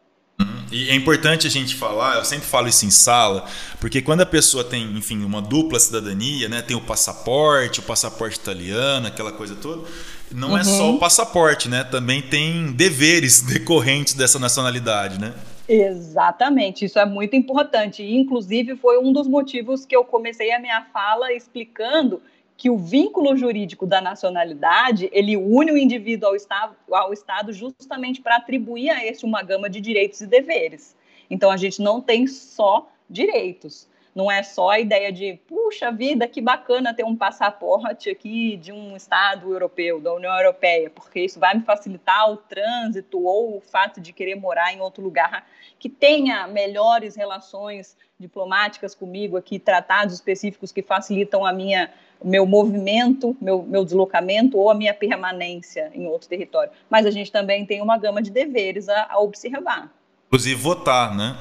E 0.72 0.88
é 0.88 0.94
importante 0.94 1.46
a 1.46 1.50
gente 1.50 1.74
falar, 1.74 2.16
eu 2.16 2.24
sempre 2.24 2.46
falo 2.46 2.66
isso 2.66 2.86
em 2.86 2.90
sala, 2.90 3.44
porque 3.78 4.00
quando 4.00 4.22
a 4.22 4.26
pessoa 4.26 4.64
tem, 4.64 4.84
enfim, 4.96 5.22
uma 5.22 5.42
dupla 5.42 5.78
cidadania, 5.78 6.48
né, 6.48 6.62
tem 6.62 6.74
o 6.74 6.80
passaporte, 6.80 7.80
o 7.80 7.82
passaporte 7.82 8.38
italiano, 8.38 9.06
aquela 9.06 9.32
coisa 9.32 9.54
toda, 9.54 9.86
não 10.34 10.52
uhum. 10.52 10.58
é 10.58 10.64
só 10.64 10.84
o 10.84 10.92
uhum. 10.92 10.98
passaporte, 10.98 11.68
né? 11.68 11.84
Também 11.84 12.22
tem 12.22 12.72
deveres 12.72 13.42
decorrentes 13.46 14.14
dessa 14.14 14.38
nacionalidade, 14.38 15.20
né? 15.20 15.34
Exatamente, 15.68 16.84
isso 16.86 16.98
é 16.98 17.04
muito 17.04 17.36
importante. 17.36 18.02
Inclusive, 18.02 18.76
foi 18.76 18.98
um 18.98 19.12
dos 19.12 19.28
motivos 19.28 19.86
que 19.86 19.94
eu 19.94 20.04
comecei 20.04 20.52
a 20.52 20.58
minha 20.58 20.86
fala 20.92 21.32
explicando 21.32 22.20
que 22.56 22.70
o 22.70 22.76
vínculo 22.76 23.36
jurídico 23.36 23.86
da 23.86 24.00
nacionalidade 24.00 25.08
ele 25.12 25.36
une 25.36 25.72
o 25.72 25.78
indivíduo 25.78 26.28
ao 26.28 26.36
Estado, 26.36 26.76
ao 26.90 27.12
estado 27.12 27.52
justamente 27.52 28.20
para 28.20 28.36
atribuir 28.36 28.90
a 28.90 29.04
este 29.04 29.24
uma 29.24 29.42
gama 29.42 29.68
de 29.68 29.80
direitos 29.80 30.20
e 30.20 30.26
deveres. 30.26 30.96
Então 31.28 31.50
a 31.50 31.56
gente 31.56 31.80
não 31.80 32.00
tem 32.00 32.26
só 32.26 32.88
direitos, 33.08 33.88
não 34.14 34.30
é 34.30 34.42
só 34.42 34.70
a 34.70 34.78
ideia 34.78 35.10
de, 35.10 35.40
puxa 35.48 35.90
vida, 35.90 36.28
que 36.28 36.40
bacana 36.40 36.92
ter 36.92 37.04
um 37.04 37.16
passaporte 37.16 38.10
aqui 38.10 38.56
de 38.58 38.70
um 38.70 38.94
Estado 38.94 39.50
europeu, 39.50 40.00
da 40.00 40.12
União 40.12 40.36
Europeia, 40.36 40.90
porque 40.90 41.20
isso 41.20 41.40
vai 41.40 41.54
me 41.54 41.62
facilitar 41.62 42.30
o 42.30 42.36
trânsito 42.36 43.22
ou 43.22 43.56
o 43.56 43.60
fato 43.60 44.00
de 44.00 44.12
querer 44.12 44.34
morar 44.34 44.72
em 44.74 44.80
outro 44.80 45.02
lugar 45.02 45.46
que 45.78 45.88
tenha 45.88 46.46
melhores 46.46 47.16
relações 47.16 47.96
diplomáticas 48.18 48.94
comigo 48.94 49.36
aqui, 49.36 49.58
tratados 49.58 50.14
específicos 50.14 50.70
que 50.70 50.82
facilitam 50.82 51.44
a 51.44 51.52
minha 51.52 51.90
meu 52.24 52.46
movimento, 52.46 53.36
meu, 53.40 53.62
meu 53.62 53.84
deslocamento 53.84 54.58
ou 54.58 54.70
a 54.70 54.74
minha 54.74 54.94
permanência 54.94 55.90
em 55.94 56.06
outro 56.06 56.28
território. 56.28 56.70
Mas 56.88 57.06
a 57.06 57.10
gente 57.10 57.30
também 57.30 57.66
tem 57.66 57.80
uma 57.80 57.98
gama 57.98 58.22
de 58.22 58.30
deveres 58.30 58.88
a, 58.88 59.06
a 59.10 59.20
observar. 59.20 59.92
Inclusive 60.28 60.60
votar, 60.60 61.14
né? 61.14 61.36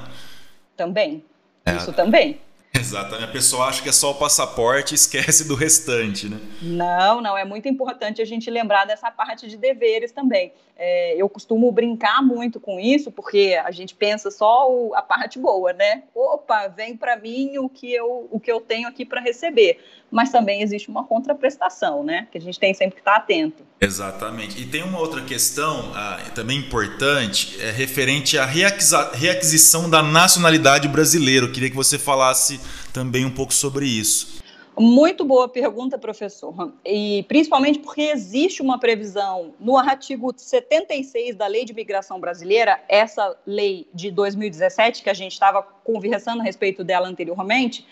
Também. 0.76 1.24
É. 1.64 1.76
Isso 1.76 1.92
também. 1.92 2.40
Exatamente. 2.74 3.24
A 3.24 3.28
pessoa 3.28 3.66
acha 3.66 3.82
que 3.82 3.88
é 3.88 3.92
só 3.92 4.12
o 4.12 4.14
passaporte 4.14 4.92
e 4.92 4.94
esquece 4.94 5.46
do 5.46 5.54
restante, 5.54 6.28
né? 6.28 6.40
Não, 6.62 7.20
não. 7.20 7.36
É 7.36 7.44
muito 7.44 7.68
importante 7.68 8.22
a 8.22 8.24
gente 8.24 8.50
lembrar 8.50 8.86
dessa 8.86 9.10
parte 9.10 9.46
de 9.46 9.58
deveres 9.58 10.10
também. 10.10 10.52
É, 10.76 11.14
eu 11.16 11.28
costumo 11.28 11.70
brincar 11.70 12.22
muito 12.22 12.58
com 12.58 12.80
isso, 12.80 13.12
porque 13.12 13.60
a 13.62 13.70
gente 13.70 13.94
pensa 13.94 14.30
só 14.30 14.70
o, 14.72 14.94
a 14.94 15.02
parte 15.02 15.38
boa, 15.38 15.74
né? 15.74 16.04
Opa, 16.14 16.66
vem 16.68 16.96
para 16.96 17.14
mim 17.16 17.58
o 17.58 17.68
que, 17.68 17.92
eu, 17.92 18.26
o 18.30 18.40
que 18.40 18.50
eu 18.50 18.60
tenho 18.60 18.88
aqui 18.88 19.04
para 19.04 19.20
receber. 19.20 19.78
Mas 20.12 20.30
também 20.30 20.62
existe 20.62 20.90
uma 20.90 21.04
contraprestação, 21.04 22.04
né? 22.04 22.28
Que 22.30 22.36
a 22.36 22.40
gente 22.40 22.60
tem 22.60 22.74
sempre 22.74 22.96
que 22.96 23.00
estar 23.00 23.16
atento. 23.16 23.64
Exatamente. 23.80 24.60
E 24.60 24.66
tem 24.66 24.82
uma 24.82 24.98
outra 24.98 25.22
questão 25.22 25.90
ah, 25.94 26.20
também 26.34 26.58
importante, 26.58 27.58
é 27.60 27.70
referente 27.70 28.36
à 28.36 28.44
reaquisição 28.44 29.88
da 29.88 30.02
nacionalidade 30.02 30.86
brasileira. 30.86 31.46
Eu 31.46 31.52
queria 31.52 31.70
que 31.70 31.76
você 31.76 31.98
falasse 31.98 32.60
também 32.92 33.24
um 33.24 33.30
pouco 33.30 33.54
sobre 33.54 33.86
isso. 33.86 34.42
Muito 34.78 35.24
boa 35.24 35.48
pergunta, 35.48 35.98
professor. 35.98 36.72
E 36.84 37.24
principalmente 37.28 37.78
porque 37.78 38.02
existe 38.02 38.62
uma 38.62 38.78
previsão 38.78 39.54
no 39.60 39.76
artigo 39.76 40.32
76 40.34 41.36
da 41.36 41.46
Lei 41.46 41.64
de 41.64 41.74
Migração 41.74 42.18
Brasileira, 42.18 42.82
essa 42.88 43.36
lei 43.46 43.86
de 43.92 44.10
2017, 44.10 45.02
que 45.02 45.10
a 45.10 45.14
gente 45.14 45.32
estava 45.32 45.62
conversando 45.62 46.40
a 46.40 46.44
respeito 46.44 46.82
dela 46.82 47.06
anteriormente, 47.06 47.86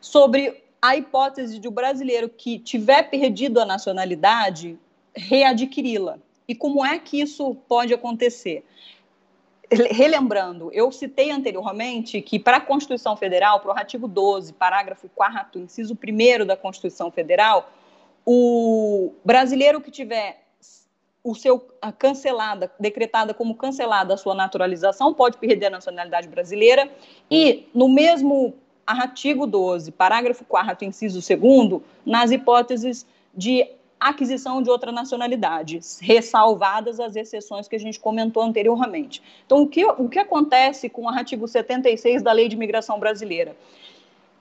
sobre 0.00 0.67
a 0.80 0.96
hipótese 0.96 1.58
de 1.58 1.68
o 1.68 1.70
brasileiro 1.70 2.28
que 2.28 2.58
tiver 2.58 3.04
perdido 3.10 3.60
a 3.60 3.66
nacionalidade 3.66 4.78
readquiri-la. 5.14 6.18
E 6.46 6.54
como 6.54 6.84
é 6.84 6.98
que 6.98 7.20
isso 7.20 7.54
pode 7.68 7.92
acontecer? 7.92 8.64
relembrando, 9.70 10.70
eu 10.72 10.90
citei 10.90 11.30
anteriormente 11.30 12.22
que 12.22 12.38
para 12.38 12.56
a 12.56 12.60
Constituição 12.60 13.16
Federal, 13.16 13.60
para 13.60 13.74
o 13.74 13.76
artigo 13.76 14.08
12, 14.08 14.54
parágrafo 14.54 15.08
4 15.14 15.60
inciso 15.60 15.94
1 15.94 16.46
da 16.46 16.56
Constituição 16.56 17.10
Federal, 17.10 17.70
o 18.24 19.12
brasileiro 19.24 19.80
que 19.80 19.90
tiver 19.90 20.42
o 21.22 21.34
seu 21.34 21.58
cancelada, 21.98 22.72
decretada 22.80 23.34
como 23.34 23.54
cancelada 23.54 24.14
a 24.14 24.16
sua 24.16 24.34
naturalização, 24.34 25.12
pode 25.12 25.36
perder 25.36 25.66
a 25.66 25.70
nacionalidade 25.70 26.28
brasileira, 26.28 26.90
e 27.30 27.68
no 27.74 27.88
mesmo 27.88 28.54
artigo 28.88 29.46
12, 29.46 29.92
parágrafo 29.92 30.44
4 30.44 30.84
inciso 30.86 31.20
2 31.20 31.82
nas 32.06 32.30
hipóteses 32.30 33.06
de 33.34 33.68
aquisição 34.00 34.62
de 34.62 34.70
outra 34.70 34.92
nacionalidade, 34.92 35.80
ressalvadas 36.00 37.00
as 37.00 37.16
exceções 37.16 37.66
que 37.66 37.76
a 37.76 37.80
gente 37.80 37.98
comentou 37.98 38.42
anteriormente. 38.42 39.22
Então, 39.44 39.62
o 39.62 39.68
que, 39.68 39.84
o 39.84 40.08
que 40.08 40.18
acontece 40.18 40.88
com 40.88 41.02
o 41.02 41.08
artigo 41.08 41.48
76 41.48 42.22
da 42.22 42.32
Lei 42.32 42.48
de 42.48 42.56
Imigração 42.56 42.98
Brasileira? 42.98 43.56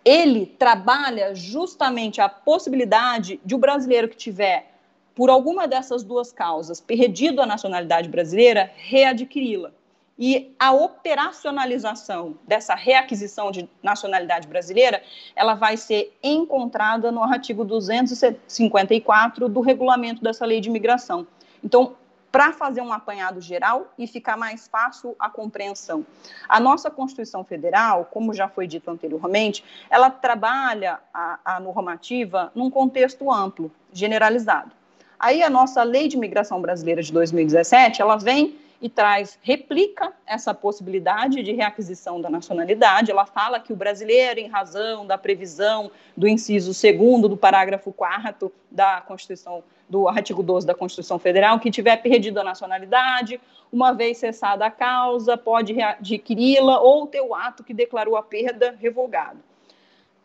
Ele 0.06 0.46
trabalha 0.46 1.36
justamente 1.36 2.22
a 2.22 2.30
possibilidade 2.30 3.42
de 3.44 3.56
o 3.56 3.58
brasileiro 3.58 4.08
que 4.08 4.16
tiver, 4.16 4.72
por 5.14 5.30
alguma 5.30 5.68
dessas 5.68 6.04
duas 6.04 6.32
causas, 6.32 6.80
perdido 6.80 7.42
a 7.42 7.46
nacionalidade 7.46 8.08
brasileira, 8.08 8.72
readquiri-la. 8.76 9.72
E 10.20 10.56
a 10.58 10.72
operacionalização 10.72 12.36
dessa 12.48 12.74
reaquisição 12.74 13.52
de 13.52 13.70
nacionalidade 13.84 14.48
brasileira, 14.48 15.04
ela 15.36 15.54
vai 15.54 15.78
ser 15.78 16.18
encontrada 16.24 17.12
no 17.12 17.24
artigo 17.24 17.64
254 17.64 19.48
do 19.48 19.62
regulamento 19.62 20.24
dessa 20.24 20.46
lei 20.46 20.60
de 20.60 20.70
imigração. 20.70 21.28
Então, 21.64 21.96
para 22.32 22.52
fazer 22.52 22.82
um 22.82 22.92
apanhado 22.92 23.40
geral 23.42 23.94
e 23.98 24.06
ficar 24.06 24.38
mais 24.38 24.68
fácil 24.68 25.16
a 25.18 25.30
compreensão. 25.30 26.06
A 26.48 26.60
nossa 26.60 26.92
Constituição 26.92 27.44
Federal, 27.44 28.06
como 28.06 28.34
já 28.34 28.48
foi 28.48 28.68
dito 28.68 28.92
anteriormente, 28.92 29.64
ela 29.90 30.10
trabalha 30.10 31.00
a, 31.14 31.40
a 31.44 31.60
normativa 31.60 32.52
num 32.54 32.70
contexto 32.70 33.32
amplo, 33.32 33.72
generalizado. 33.94 34.72
Aí 35.20 35.42
a 35.42 35.50
nossa 35.50 35.82
Lei 35.84 36.08
de 36.08 36.16
Imigração 36.16 36.62
Brasileira 36.62 37.02
de 37.02 37.12
2017, 37.12 38.02
ela 38.02 38.18
vem 38.18 38.56
e 38.82 38.90
traz, 38.90 39.40
replica 39.42 40.14
essa 40.26 40.54
possibilidade 40.54 41.42
de 41.42 41.52
reaquisição 41.54 42.22
da 42.22 42.30
nacionalidade. 42.30 43.12
Ela 43.12 43.26
fala 43.26 43.60
que 43.60 43.74
o 43.74 43.76
brasileiro, 43.76 44.40
em 44.40 44.48
razão 44.48 45.06
da 45.06 45.18
previsão 45.18 45.92
do 46.16 46.28
inciso 46.28 46.72
2 46.72 47.22
do 47.22 47.36
parágrafo 47.36 47.92
4 47.92 48.52
da 48.70 49.02
Constituição, 49.02 49.64
do 49.90 50.08
artigo 50.08 50.44
12 50.44 50.68
da 50.68 50.76
Constituição 50.76 51.18
Federal, 51.18 51.60
que 51.60 51.72
tiver 51.72 51.98
perdido 51.98 52.40
a 52.40 52.44
nacionalidade, 52.44 53.40
uma 53.72 53.94
vez 53.94 54.18
cessada 54.18 54.66
a 54.66 54.72
causa, 54.72 55.38
pode 55.38 55.74
readquiri-la 55.74 56.80
ou 56.80 57.08
ter 57.08 57.22
o 57.22 57.34
ato 57.34 57.64
que 57.64 57.74
declarou 57.74 58.16
a 58.16 58.24
perda 58.24 58.76
revogado. 58.80 59.40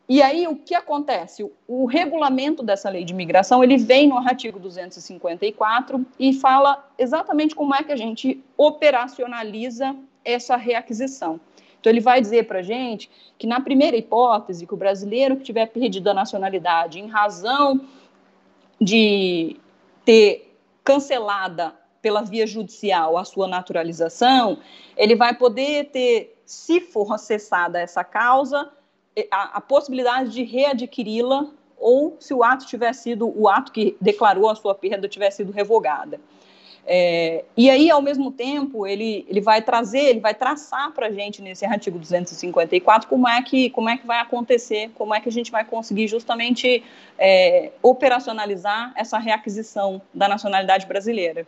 E 0.08 0.20
aí, 0.20 0.46
o 0.48 0.56
que 0.56 0.74
acontece? 0.74 1.48
O, 1.66 1.86
regulamento 1.86 2.62
dessa 2.62 2.90
lei 2.90 3.04
de 3.04 3.12
imigração, 3.12 3.62
ele 3.62 3.76
vem 3.76 4.08
no 4.08 4.18
artigo 4.18 4.58
254 4.58 6.04
e 6.18 6.32
fala 6.32 6.88
exatamente 6.98 7.54
como 7.54 7.74
é 7.74 7.82
que 7.82 7.92
a 7.92 7.96
gente 7.96 8.42
operacionaliza 8.56 9.94
essa 10.24 10.56
reaquisição. 10.56 11.40
Então, 11.80 11.90
ele 11.90 12.00
vai 12.00 12.20
dizer 12.20 12.46
para 12.46 12.58
a 12.58 12.62
gente 12.62 13.10
que, 13.38 13.46
na 13.46 13.60
primeira 13.60 13.96
hipótese, 13.96 14.66
que 14.66 14.74
o 14.74 14.76
brasileiro 14.76 15.36
que 15.36 15.44
tiver 15.44 15.66
perdido 15.66 16.08
a 16.10 16.14
nacionalidade 16.14 16.98
em 16.98 17.06
razão 17.06 17.80
de 18.80 19.56
ter 20.04 20.56
cancelada 20.84 21.74
pela 22.00 22.22
via 22.22 22.46
judicial 22.46 23.16
a 23.16 23.24
sua 23.24 23.46
naturalização, 23.46 24.58
ele 24.96 25.14
vai 25.14 25.34
poder 25.34 25.90
ter, 25.90 26.36
se 26.44 26.80
for 26.80 27.16
cessada 27.18 27.80
essa 27.80 28.02
causa, 28.02 28.70
a, 29.30 29.58
a 29.58 29.60
possibilidade 29.60 30.30
de 30.30 30.42
readquiri-la 30.42 31.48
ou 31.78 32.16
se 32.20 32.32
o 32.32 32.44
ato 32.44 32.66
tiver 32.66 32.92
sido, 32.92 33.32
o 33.36 33.48
ato 33.48 33.72
que 33.72 33.96
declarou 34.00 34.48
a 34.48 34.54
sua 34.54 34.74
perda 34.74 35.08
tiver 35.08 35.30
sido 35.30 35.50
revogada. 35.50 36.20
É, 36.84 37.44
e 37.56 37.70
aí, 37.70 37.90
ao 37.90 38.02
mesmo 38.02 38.32
tempo, 38.32 38.86
ele, 38.86 39.24
ele 39.28 39.40
vai 39.40 39.62
trazer, 39.62 40.00
ele 40.00 40.20
vai 40.20 40.34
traçar 40.34 40.90
para 40.92 41.06
a 41.06 41.10
gente 41.12 41.40
nesse 41.40 41.64
artigo 41.64 41.98
254 41.98 43.08
como 43.08 43.28
é, 43.28 43.40
que, 43.42 43.70
como 43.70 43.88
é 43.88 43.96
que 43.96 44.06
vai 44.06 44.18
acontecer, 44.18 44.90
como 44.94 45.14
é 45.14 45.20
que 45.20 45.28
a 45.28 45.32
gente 45.32 45.50
vai 45.50 45.64
conseguir 45.64 46.08
justamente 46.08 46.82
é, 47.18 47.70
operacionalizar 47.82 48.92
essa 48.96 49.18
reaquisição 49.18 50.02
da 50.12 50.28
nacionalidade 50.28 50.86
brasileira. 50.86 51.46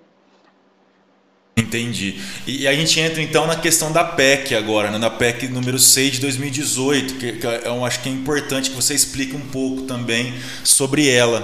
Entendi. 1.75 2.21
E, 2.47 2.69
a 2.69 2.73
gente 2.73 3.01
entra 3.01 3.21
então 3.21 3.49
na 3.49 3.57
questão 3.57 3.91
da 3.91 4.05
PEC 4.05 4.55
agora, 4.55 4.93
né? 4.93 4.99
na 4.99 5.11
PEC 5.11 5.49
número 5.49 5.77
6 5.77 6.13
de 6.13 6.21
2018, 6.21 7.15
que, 7.19 7.33
que 7.33 7.47
eu 7.47 7.85
acho 7.85 8.01
que 8.01 8.09
é 8.09 8.13
importante 8.13 8.71
que 8.71 8.77
você 8.77 8.95
explique 8.95 9.35
um 9.35 9.49
pouco 9.49 9.83
também 9.83 10.33
sobre 10.63 11.11
ela. 11.11 11.43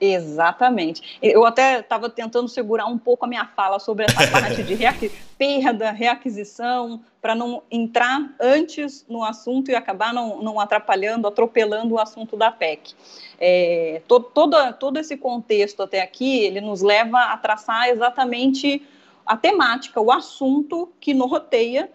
Exatamente. 0.00 1.18
Eu 1.22 1.44
até 1.44 1.80
estava 1.80 2.08
tentando 2.08 2.48
segurar 2.48 2.86
um 2.86 2.96
pouco 2.96 3.26
a 3.26 3.28
minha 3.28 3.44
fala 3.44 3.78
sobre 3.78 4.06
essa 4.06 4.26
parte 4.32 4.62
de 4.62 4.74
reaqu 4.74 5.10
perda, 5.36 5.90
reaquisição, 5.90 7.02
para 7.20 7.34
não 7.34 7.62
entrar 7.70 8.34
antes 8.40 9.04
no 9.08 9.22
assunto 9.22 9.70
e 9.70 9.74
acabar 9.74 10.14
não, 10.14 10.42
não 10.42 10.58
atrapalhando, 10.58 11.28
atropelando 11.28 11.94
o 11.94 11.98
assunto 11.98 12.36
da 12.36 12.50
PEC. 12.50 12.94
É, 13.38 14.00
to, 14.08 14.20
todo, 14.20 14.56
todo 14.74 14.98
esse 14.98 15.16
contexto 15.18 15.82
até 15.82 16.00
aqui, 16.00 16.44
ele 16.44 16.62
nos 16.62 16.80
leva 16.80 17.18
a 17.18 17.36
traçar 17.36 17.88
exatamente 17.88 18.82
a 19.24 19.36
temática, 19.36 20.00
o 20.00 20.10
assunto 20.10 20.92
que 21.00 21.14
norteia 21.14 21.90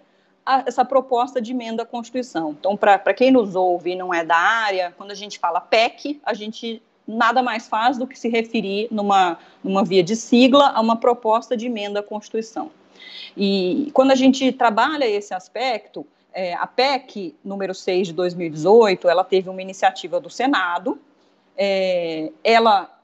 a, 0.46 0.64
essa 0.66 0.86
proposta 0.86 1.42
de 1.42 1.52
emenda 1.52 1.84
à 1.84 1.86
Constituição. 1.86 2.52
Então, 2.52 2.78
para 2.78 3.14
quem 3.14 3.32
nos 3.32 3.56
ouve 3.56 3.92
e 3.92 3.96
não 3.96 4.14
é 4.14 4.24
da 4.24 4.38
área, 4.38 4.94
quando 4.98 5.12
a 5.12 5.16
gente 5.16 5.40
fala 5.40 5.60
PEC, 5.60 6.22
a 6.24 6.34
gente 6.34 6.82
nada 7.08 7.44
mais 7.44 7.68
faz 7.68 7.98
do 7.98 8.08
que 8.08 8.18
se 8.18 8.30
referir 8.30 8.88
numa, 8.90 9.38
numa 9.64 9.84
via 9.84 10.04
de 10.04 10.16
sigla 10.16 10.70
a 10.70 10.82
uma 10.82 10.96
proposta 10.96 11.56
de 11.56 11.68
emenda 11.68 12.00
à 12.00 12.04
Constituição. 12.04 12.72
E 13.38 13.92
quando 13.94 14.12
a 14.12 14.16
gente 14.16 14.52
trabalha 14.52 15.06
esse 15.06 15.34
aspecto, 15.34 16.06
é, 16.34 16.54
a 16.54 16.66
PEC 16.66 17.36
número 17.44 17.74
6 17.74 18.08
de 18.08 18.14
2018, 18.14 19.08
ela 19.08 19.24
teve 19.24 19.50
uma 19.50 19.62
iniciativa 19.62 20.20
do 20.20 20.30
Senado, 20.30 21.00
é, 21.58 22.32
ela 22.44 22.95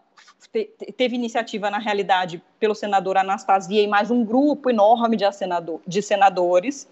te, 0.51 0.65
teve 0.97 1.15
iniciativa, 1.15 1.69
na 1.69 1.77
realidade, 1.77 2.43
pelo 2.59 2.75
senador 2.75 3.17
Anastasia 3.17 3.81
e 3.81 3.87
mais 3.87 4.11
um 4.11 4.23
grupo 4.23 4.69
enorme 4.69 5.15
de, 5.15 5.31
senador, 5.31 5.81
de 5.87 6.01
senadores, 6.01 6.87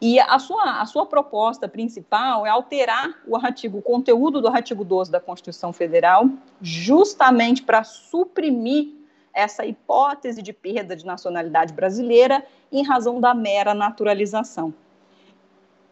e 0.00 0.20
a 0.20 0.38
sua, 0.38 0.82
a 0.82 0.86
sua 0.86 1.06
proposta 1.06 1.66
principal 1.66 2.44
é 2.44 2.50
alterar 2.50 3.22
o 3.26 3.36
artigo, 3.36 3.78
o 3.78 3.82
conteúdo 3.82 4.40
do 4.40 4.48
artigo 4.48 4.84
12 4.84 5.10
da 5.10 5.20
Constituição 5.20 5.72
Federal, 5.72 6.28
justamente 6.60 7.62
para 7.62 7.84
suprimir 7.84 8.88
essa 9.32 9.64
hipótese 9.64 10.42
de 10.42 10.52
perda 10.52 10.94
de 10.94 11.06
nacionalidade 11.06 11.72
brasileira 11.72 12.44
em 12.70 12.82
razão 12.84 13.20
da 13.20 13.32
mera 13.32 13.72
naturalização. 13.72 14.74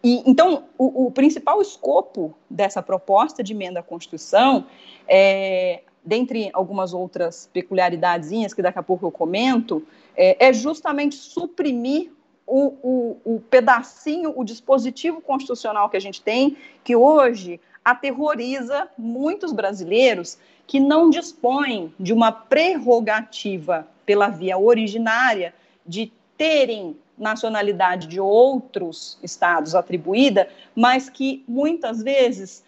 E, 0.04 0.22
então, 0.28 0.64
o, 0.76 1.06
o 1.06 1.10
principal 1.10 1.62
escopo 1.62 2.34
dessa 2.50 2.82
proposta 2.82 3.42
de 3.42 3.52
emenda 3.52 3.80
à 3.80 3.82
Constituição 3.82 4.66
é, 5.08 5.82
dentre 6.04 6.50
algumas 6.52 6.92
outras 6.92 7.48
peculiaridades 7.52 8.52
que 8.52 8.62
daqui 8.62 8.78
a 8.78 8.82
pouco 8.82 9.06
eu 9.06 9.10
comento, 9.10 9.82
é, 10.16 10.48
é 10.48 10.52
justamente 10.52 11.14
suprimir 11.14 12.10
o, 12.46 12.74
o, 12.82 13.36
o 13.36 13.40
pedacinho, 13.40 14.32
o 14.36 14.44
dispositivo 14.44 15.20
constitucional 15.20 15.88
que 15.88 15.96
a 15.96 16.00
gente 16.00 16.20
tem, 16.20 16.56
que 16.82 16.96
hoje 16.96 17.60
aterroriza 17.84 18.88
muitos 18.96 19.52
brasileiros 19.52 20.38
que 20.66 20.78
não 20.78 21.10
dispõem 21.10 21.92
de 21.98 22.12
uma 22.12 22.30
prerrogativa 22.30 23.86
pela 24.04 24.28
via 24.28 24.58
originária 24.58 25.54
de 25.86 26.12
terem 26.36 26.96
nacionalidade 27.16 28.06
de 28.06 28.20
outros 28.20 29.18
estados 29.22 29.74
atribuída, 29.74 30.48
mas 30.74 31.08
que 31.08 31.44
muitas 31.46 32.02
vezes 32.02 32.64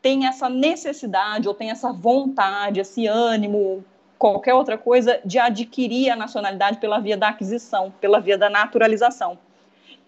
tem 0.00 0.26
essa 0.26 0.48
necessidade 0.48 1.48
ou 1.48 1.54
tem 1.54 1.70
essa 1.70 1.92
vontade, 1.92 2.80
esse 2.80 3.06
ânimo 3.06 3.84
qualquer 4.18 4.54
outra 4.54 4.76
coisa 4.76 5.20
de 5.24 5.38
adquirir 5.38 6.10
a 6.10 6.16
nacionalidade 6.16 6.78
pela 6.78 6.98
via 6.98 7.16
da 7.16 7.28
aquisição, 7.28 7.92
pela 8.00 8.20
via 8.20 8.36
da 8.36 8.50
naturalização. 8.50 9.38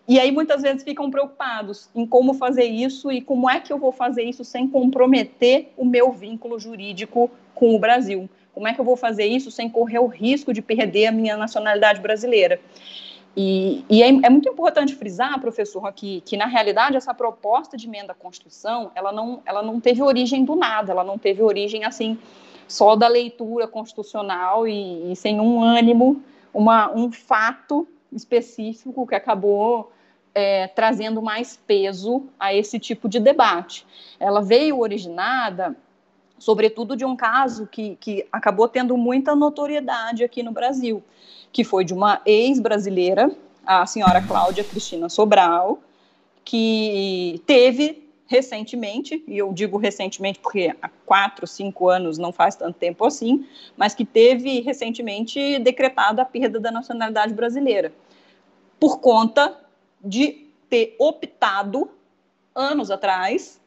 E 0.08 0.18
aí 0.18 0.32
muitas 0.32 0.62
vezes 0.62 0.82
ficam 0.82 1.08
preocupados 1.10 1.88
em 1.94 2.04
como 2.04 2.34
fazer 2.34 2.64
isso 2.64 3.12
e 3.12 3.20
como 3.20 3.48
é 3.48 3.60
que 3.60 3.72
eu 3.72 3.78
vou 3.78 3.92
fazer 3.92 4.24
isso 4.24 4.44
sem 4.44 4.66
comprometer 4.66 5.72
o 5.76 5.84
meu 5.84 6.10
vínculo 6.10 6.58
jurídico 6.58 7.30
com 7.54 7.76
o 7.76 7.78
Brasil. 7.78 8.28
Como 8.52 8.66
é 8.66 8.74
que 8.74 8.80
eu 8.80 8.84
vou 8.84 8.96
fazer 8.96 9.26
isso 9.26 9.50
sem 9.50 9.70
correr 9.70 10.00
o 10.00 10.06
risco 10.06 10.52
de 10.52 10.60
perder 10.60 11.06
a 11.06 11.12
minha 11.12 11.36
nacionalidade 11.36 12.00
brasileira? 12.00 12.60
E, 13.36 13.84
e 13.88 14.02
é, 14.02 14.08
é, 14.08 14.30
muito 14.30 14.48
importante 14.48 14.94
frisar, 14.94 15.40
professor, 15.40 15.86
aqui, 15.86 16.20
que 16.26 16.36
na 16.36 16.46
realidade 16.46 16.96
essa 16.96 17.14
proposta 17.14 17.76
de 17.76 17.86
emenda 17.86 18.12
à 18.12 18.14
Constituição, 18.14 18.90
ela 18.94 19.12
não, 19.12 19.40
ela 19.46 19.62
não 19.62 19.80
teve 19.80 20.02
origem 20.02 20.44
do 20.44 20.56
nada, 20.56 20.90
ela 20.90 21.04
não 21.04 21.16
teve 21.16 21.42
origem 21.42 21.84
assim 21.84 22.18
só 22.66 22.94
da 22.94 23.08
leitura 23.08 23.66
constitucional 23.66 24.66
e, 24.66 25.12
e 25.12 25.16
sem 25.16 25.40
um 25.40 25.62
ânimo, 25.62 26.22
uma, 26.52 26.90
um 26.92 27.10
fato 27.10 27.86
específico 28.12 29.06
que 29.06 29.14
acabou 29.14 29.92
é, 30.34 30.68
trazendo 30.68 31.20
mais 31.20 31.56
peso 31.56 32.24
a 32.38 32.54
esse 32.54 32.78
tipo 32.78 33.08
de 33.08 33.18
debate. 33.18 33.86
Ela 34.18 34.40
veio 34.40 34.78
originada, 34.78 35.76
sobretudo, 36.38 36.96
de 36.96 37.04
um 37.04 37.16
caso 37.16 37.66
que, 37.66 37.96
que 37.96 38.26
acabou 38.30 38.68
tendo 38.68 38.96
muita 38.96 39.34
notoriedade 39.34 40.22
aqui 40.22 40.42
no 40.42 40.52
Brasil, 40.52 41.02
que 41.52 41.64
foi 41.64 41.84
de 41.84 41.92
uma 41.92 42.20
ex-brasileira, 42.24 43.30
a 43.66 43.86
senhora 43.86 44.20
Cláudia 44.20 44.64
Cristina 44.64 45.08
Sobral, 45.08 45.78
que 46.44 47.42
teve 47.46 48.08
recentemente, 48.26 49.24
e 49.26 49.36
eu 49.36 49.52
digo 49.52 49.76
recentemente 49.76 50.38
porque 50.38 50.72
há 50.80 50.88
quatro, 51.04 51.48
cinco 51.48 51.88
anos 51.88 52.16
não 52.16 52.32
faz 52.32 52.54
tanto 52.54 52.78
tempo 52.78 53.04
assim, 53.04 53.44
mas 53.76 53.92
que 53.92 54.04
teve 54.04 54.60
recentemente 54.60 55.58
decretado 55.58 56.20
a 56.20 56.24
perda 56.24 56.60
da 56.60 56.70
nacionalidade 56.70 57.34
brasileira, 57.34 57.92
por 58.78 59.00
conta 59.00 59.58
de 60.02 60.46
ter 60.68 60.94
optado, 60.98 61.90
anos 62.54 62.90
atrás, 62.90 63.60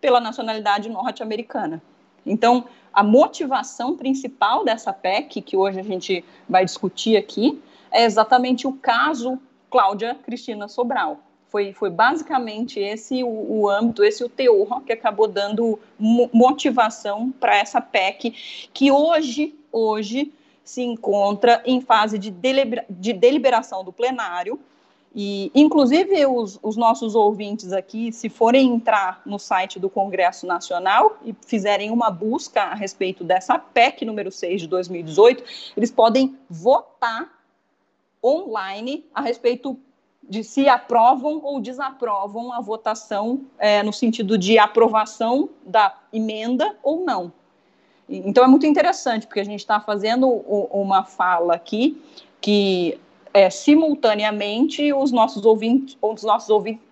pela 0.00 0.20
nacionalidade 0.20 0.88
norte-americana. 0.88 1.80
Então, 2.26 2.64
a 2.92 3.02
motivação 3.02 3.96
principal 3.96 4.64
dessa 4.64 4.92
PEC, 4.92 5.40
que 5.40 5.56
hoje 5.56 5.80
a 5.80 5.82
gente 5.82 6.24
vai 6.48 6.64
discutir 6.64 7.16
aqui, 7.16 7.62
é 7.90 8.04
exatamente 8.04 8.66
o 8.66 8.72
caso 8.72 9.38
Cláudia 9.70 10.14
Cristina 10.14 10.68
Sobral. 10.68 11.20
Foi, 11.48 11.72
foi 11.72 11.90
basicamente 11.90 12.78
esse 12.78 13.24
o, 13.24 13.28
o 13.28 13.68
âmbito, 13.68 14.04
esse 14.04 14.22
o 14.22 14.28
teor 14.28 14.82
que 14.82 14.92
acabou 14.92 15.26
dando 15.26 15.78
motivação 15.98 17.32
para 17.40 17.56
essa 17.56 17.80
PEC, 17.80 18.68
que 18.72 18.92
hoje, 18.92 19.54
hoje 19.72 20.32
se 20.62 20.82
encontra 20.82 21.60
em 21.64 21.80
fase 21.80 22.18
de, 22.18 22.30
delibera 22.30 22.84
de 22.88 23.12
deliberação 23.12 23.82
do 23.82 23.92
plenário, 23.92 24.60
e, 25.14 25.50
inclusive, 25.54 26.24
os, 26.26 26.58
os, 26.62 26.76
nossos 26.76 27.16
ouvintes 27.16 27.72
aqui, 27.72 28.12
se 28.12 28.28
forem 28.28 28.68
entrar 28.68 29.22
no 29.26 29.38
site 29.40 29.80
do 29.80 29.90
Congresso 29.90 30.46
Nacional 30.46 31.18
e 31.24 31.34
fizerem 31.44 31.90
uma 31.90 32.10
busca 32.10 32.62
a 32.62 32.74
respeito 32.74 33.24
dessa 33.24 33.58
PEC 33.58 34.04
número 34.04 34.30
6 34.30 34.62
de 34.62 34.68
2018, 34.68 35.42
eles 35.76 35.90
podem 35.90 36.38
votar 36.48 37.28
online 38.22 39.04
a 39.12 39.20
respeito 39.20 39.76
de 40.22 40.44
se 40.44 40.68
aprovam 40.68 41.40
ou 41.42 41.60
desaprovam 41.60 42.52
a 42.52 42.60
votação 42.60 43.40
é, 43.58 43.82
no 43.82 43.92
sentido 43.92 44.38
de 44.38 44.60
aprovação 44.60 45.48
da 45.66 45.92
emenda 46.12 46.76
ou 46.84 47.04
não. 47.04 47.32
Então 48.08 48.44
é 48.44 48.46
muito 48.46 48.66
interessante, 48.66 49.26
porque 49.26 49.40
a 49.40 49.44
gente 49.44 49.60
está 49.60 49.80
fazendo 49.80 50.28
uma 50.28 51.04
fala 51.04 51.54
aqui 51.54 52.00
que 52.40 52.98
é, 53.32 53.48
simultaneamente 53.50 54.92
os 54.92 55.12
nossos 55.12 55.44
ouvintes, 55.44 55.96
os 56.00 56.22
nossos 56.22 56.48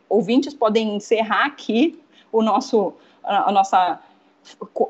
ouvintes 0.09 0.55
podem 0.55 0.97
encerrar 0.97 1.47
aqui 1.47 2.01
o 2.33 2.43
nosso, 2.43 2.93
a, 3.23 3.51
nossa 3.51 4.01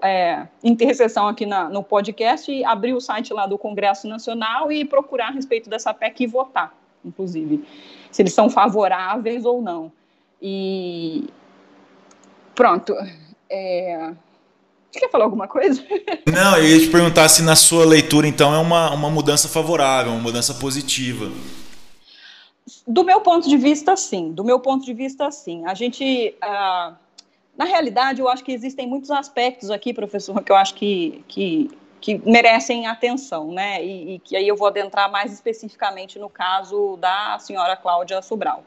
é, 0.02 0.46
interseção 0.62 1.28
aqui 1.28 1.46
na, 1.46 1.68
no 1.68 1.82
podcast 1.82 2.50
e 2.50 2.64
abrir 2.64 2.94
o 2.94 3.00
site 3.00 3.32
lá 3.32 3.46
do 3.46 3.56
Congresso 3.56 4.06
Nacional 4.06 4.70
e 4.70 4.84
procurar 4.84 5.28
a 5.28 5.32
respeito 5.32 5.70
dessa 5.70 5.94
PEC 5.94 6.24
e 6.24 6.26
votar 6.26 6.78
inclusive, 7.04 7.64
se 8.10 8.22
eles 8.22 8.32
são 8.32 8.48
favoráveis 8.50 9.44
ou 9.44 9.62
não. 9.62 9.90
E 10.40 11.28
pronto. 12.54 12.94
É... 13.50 14.12
Você 14.90 15.00
quer 15.00 15.10
falar 15.10 15.24
alguma 15.24 15.46
coisa? 15.46 15.84
Não, 16.26 16.56
eu 16.56 16.64
ia 16.64 16.80
te 16.80 16.88
perguntar 16.88 17.28
se 17.28 17.42
na 17.42 17.54
sua 17.54 17.84
leitura, 17.84 18.26
então, 18.26 18.54
é 18.54 18.58
uma, 18.58 18.90
uma 18.92 19.10
mudança 19.10 19.48
favorável, 19.48 20.12
uma 20.12 20.22
mudança 20.22 20.54
positiva. 20.54 21.30
Do 22.86 23.04
meu 23.04 23.20
ponto 23.20 23.48
de 23.48 23.56
vista, 23.56 23.96
sim. 23.96 24.32
Do 24.32 24.44
meu 24.44 24.60
ponto 24.60 24.84
de 24.84 24.94
vista, 24.94 25.30
sim. 25.30 25.64
A 25.66 25.74
gente. 25.74 26.34
Uh, 26.42 26.94
na 27.56 27.64
realidade, 27.64 28.20
eu 28.20 28.28
acho 28.28 28.44
que 28.44 28.52
existem 28.52 28.86
muitos 28.86 29.10
aspectos 29.10 29.70
aqui, 29.70 29.92
professor, 29.92 30.42
que 30.42 30.52
eu 30.52 30.56
acho 30.56 30.74
que, 30.74 31.24
que, 31.26 31.70
que 32.00 32.18
merecem 32.24 32.86
atenção, 32.86 33.50
né? 33.50 33.84
E, 33.84 34.14
e, 34.14 34.18
que 34.20 34.36
aí 34.36 34.46
eu 34.46 34.56
vou 34.56 34.68
adentrar 34.68 35.10
mais 35.10 35.32
especificamente 35.32 36.18
no 36.18 36.30
caso 36.30 36.96
da 36.98 37.38
senhora 37.40 37.76
Cláudia 37.76 38.22
Sobral. 38.22 38.62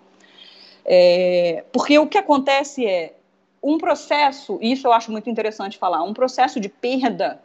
É, 0.86 1.64
porque 1.72 1.98
o 1.98 2.08
que 2.08 2.18
acontece 2.18 2.86
é 2.86 3.14
um 3.62 3.78
processo, 3.78 4.58
isso 4.62 4.88
eu 4.88 4.94
acho 4.94 5.12
muito 5.12 5.30
interessante 5.30 5.78
falar, 5.78 6.04
um 6.04 6.14
processo 6.14 6.60
de 6.60 6.70
perda 6.70 7.42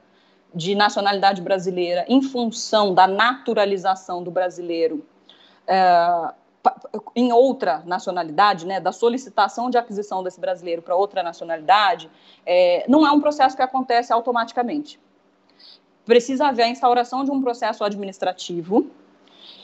de 0.55 0.75
nacionalidade 0.75 1.43
brasileira 1.43 2.05
em 2.09 2.23
função 2.23 2.95
da 2.95 3.07
naturalização 3.07 4.23
do 4.23 4.31
brasileiro 4.31 5.05
é, 5.67 6.33
em 7.15 7.33
outra 7.33 7.83
nacionalidade, 7.85 8.67
né, 8.67 8.81
da 8.81 8.93
solicitação 8.93 9.71
de 9.71 9.79
aquisição 9.79 10.23
desse 10.23 10.41
brasileiro 10.41 10.83
para 10.83 10.97
outra 10.97 11.23
nacionalidade, 11.23 12.11
é, 12.45 12.85
não 12.89 13.07
é 13.07 13.11
um 13.11 13.21
processo 13.21 13.55
que 13.55 13.63
acontece 13.63 14.13
automaticamente. 14.13 14.99
Precisa 16.05 16.47
haver 16.47 16.65
a 16.65 16.69
instauração 16.69 17.25
de 17.25 17.31
um 17.31 17.43
processo 17.43 17.85
administrativo, 17.85 18.91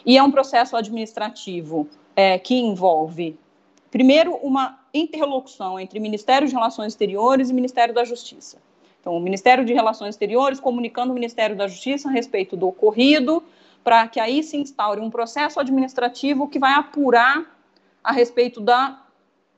e 0.04 0.18
é 0.18 0.22
um 0.22 0.30
processo 0.30 0.76
administrativo 0.76 1.88
é, 2.14 2.38
que 2.38 2.54
envolve, 2.54 3.38
primeiro, 3.92 4.35
uma 4.37 4.81
interlocução 4.92 5.78
entre 5.78 6.00
Ministério 6.00 6.48
de 6.48 6.55
Relações 6.55 6.94
Exteriores 6.94 7.50
e 7.50 7.52
Ministério 7.52 7.94
da 7.94 8.05
Justiça. 8.05 8.57
Então, 9.00 9.14
o 9.14 9.20
Ministério 9.20 9.64
de 9.64 9.72
Relações 9.72 10.14
Exteriores 10.14 10.59
comunicando 10.59 11.12
o 11.12 11.14
Ministério 11.14 11.55
da 11.55 11.68
Justiça 11.68 12.09
a 12.09 12.12
respeito 12.12 12.57
do 12.57 12.68
ocorrido, 12.68 13.42
para 13.85 14.09
que 14.09 14.18
aí 14.18 14.42
se 14.42 14.57
instaure 14.57 15.00
um 15.00 15.11
processo 15.11 15.61
administrativo 15.61 16.48
que 16.48 16.59
vai 16.59 16.72
apurar 16.72 17.44
a 18.02 18.12
respeito 18.12 18.61
da, 18.61 19.02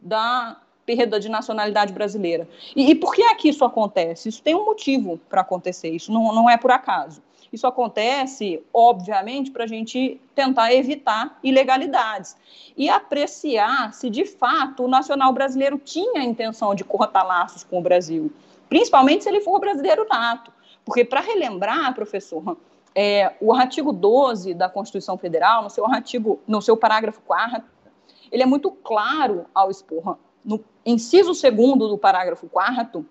da 0.01 0.59
perda 0.85 1.21
de 1.21 1.29
nacionalidade 1.29 1.93
brasileira. 1.93 2.49
E, 2.75 2.91
e 2.91 2.95
por 2.95 3.15
que 3.15 3.23
é 3.23 3.35
que 3.35 3.49
isso 3.49 3.65
acontece? 3.65 4.29
Isso 4.29 4.43
tem 4.43 4.55
um 4.55 4.65
motivo 4.65 5.19
para 5.29 5.43
acontecer, 5.43 5.91
isso 5.91 6.13
não, 6.13 6.35
não 6.35 6.51
é 6.51 6.57
por 6.57 6.73
acaso. 6.73 7.23
Isso 7.55 7.69
acontece, 7.69 8.61
obviamente, 8.73 9.53
para 9.53 9.63
a 9.63 9.67
gente 9.69 10.21
tentar 10.35 10.75
evitar 10.75 11.39
ilegalidades 11.41 12.37
e 12.77 12.89
apreciar 12.89 13.95
se 13.95 14.11
de 14.11 14.25
fato 14.25 14.83
o 14.83 14.89
nacional 14.89 15.33
brasileiro 15.33 15.79
tinha 15.79 16.21
a 16.21 16.25
intenção 16.25 16.75
de 16.75 16.83
cortar 16.83 17.23
laços 17.23 17.63
com 17.63 17.79
o 17.79 17.81
Brasil, 17.81 18.33
principalmente 18.69 19.23
se 19.23 19.29
ele 19.31 19.41
for 19.41 19.61
brasileiro 19.61 20.05
nato. 20.11 20.53
Porque, 20.85 21.05
para 21.05 21.21
relembrar, 21.21 21.95
professor, 21.95 22.57
é, 22.93 23.33
o 23.41 23.53
artigo 23.53 23.93
12 23.93 24.53
da 24.53 24.69
Constituição 24.69 25.17
Federal, 25.17 25.63
no 25.63 25.71
seu 25.71 25.87
artigo, 25.87 26.41
no 26.49 26.61
seu 26.61 26.77
parágrafo 26.77 27.21
4 27.23 27.63
ele 28.33 28.43
é 28.43 28.47
muito 28.47 28.73
claro 28.73 29.47
ao 29.55 29.71
expor, 29.71 30.19
no 30.45 30.59
inciso 30.85 31.33
2 31.41 31.55
do 31.89 31.97
parágrafo 31.97 32.49
4 32.49 33.07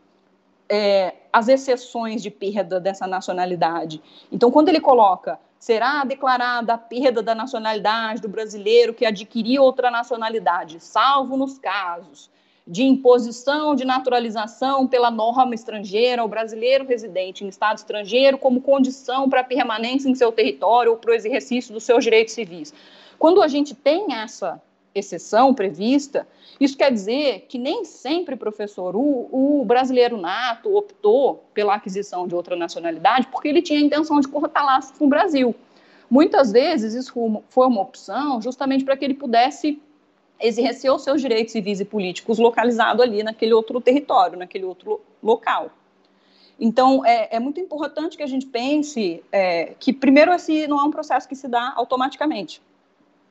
é, 0.69 1.13
as 1.31 1.47
exceções 1.47 2.21
de 2.21 2.29
perda 2.29 2.79
dessa 2.79 3.07
nacionalidade. 3.07 4.01
Então, 4.31 4.51
quando 4.51 4.69
ele 4.69 4.79
coloca 4.79 5.39
será 5.59 6.03
declarada 6.03 6.73
a 6.73 6.77
perda 6.77 7.23
da 7.23 7.33
nacionalidade 7.33 8.21
do 8.21 8.27
brasileiro 8.27 8.93
que 8.93 9.05
adquiriu 9.05 9.63
outra 9.63 9.89
nacionalidade, 9.89 10.77
salvo 10.81 11.37
nos 11.37 11.57
casos 11.57 12.29
de 12.67 12.83
imposição 12.83 13.73
de 13.73 13.85
naturalização 13.85 14.87
pela 14.87 15.09
norma 15.09 15.55
estrangeira 15.55 16.21
ao 16.21 16.27
brasileiro 16.27 16.85
residente 16.85 17.45
em 17.45 17.47
estado 17.47 17.77
estrangeiro 17.77 18.37
como 18.37 18.61
condição 18.61 19.29
para 19.29 19.43
permanência 19.43 20.09
em 20.09 20.15
seu 20.15 20.33
território 20.33 20.91
ou 20.91 20.97
para 20.97 21.11
o 21.11 21.13
exercício 21.13 21.73
dos 21.73 21.83
seus 21.83 22.03
direitos 22.03 22.33
civis. 22.33 22.73
Quando 23.17 23.41
a 23.41 23.47
gente 23.47 23.73
tem 23.73 24.13
essa 24.13 24.61
exceção 24.95 25.53
prevista, 25.53 26.27
isso 26.59 26.77
quer 26.77 26.91
dizer 26.91 27.45
que 27.49 27.57
nem 27.57 27.83
sempre, 27.83 28.35
professor, 28.35 28.95
o, 28.95 29.29
o, 29.31 29.65
brasileiro 29.65 30.17
nato 30.17 30.75
optou 30.75 31.43
pela 31.53 31.75
aquisição 31.75 32.27
de 32.27 32.35
outra 32.35 32.55
nacionalidade 32.55 33.27
porque 33.27 33.47
ele 33.47 33.61
tinha 33.61 33.79
a 33.79 33.81
intenção 33.81 34.19
de 34.19 34.27
cortar 34.27 34.63
laços 34.63 34.97
com 34.97 35.05
o 35.05 35.09
Brasil. 35.09 35.55
Muitas 36.09 36.51
vezes 36.51 36.93
isso 36.93 37.13
foi 37.49 37.67
uma 37.67 37.81
opção 37.81 38.41
justamente 38.41 38.83
para 38.83 38.95
que 38.95 39.03
ele 39.03 39.15
pudesse 39.15 39.81
exercer 40.39 40.91
os 40.91 41.03
seus 41.03 41.21
direitos 41.21 41.53
civis 41.53 41.79
e 41.79 41.85
políticos 41.85 42.37
localizado 42.37 43.01
ali 43.01 43.23
naquele 43.23 43.53
outro 43.53 43.79
território, 43.81 44.37
naquele 44.37 44.65
outro 44.65 45.01
local. 45.21 45.71
Então, 46.59 47.03
é, 47.05 47.35
é 47.35 47.39
muito 47.39 47.59
importante 47.59 48.15
que 48.15 48.23
a 48.23 48.27
gente 48.27 48.45
pense 48.45 49.23
é, 49.31 49.73
que, 49.79 49.91
primeiro, 49.91 50.31
esse 50.31 50.67
não 50.67 50.79
é 50.79 50.83
um 50.83 50.91
processo 50.91 51.27
que 51.27 51.35
se 51.35 51.47
dá 51.47 51.73
automaticamente. 51.75 52.61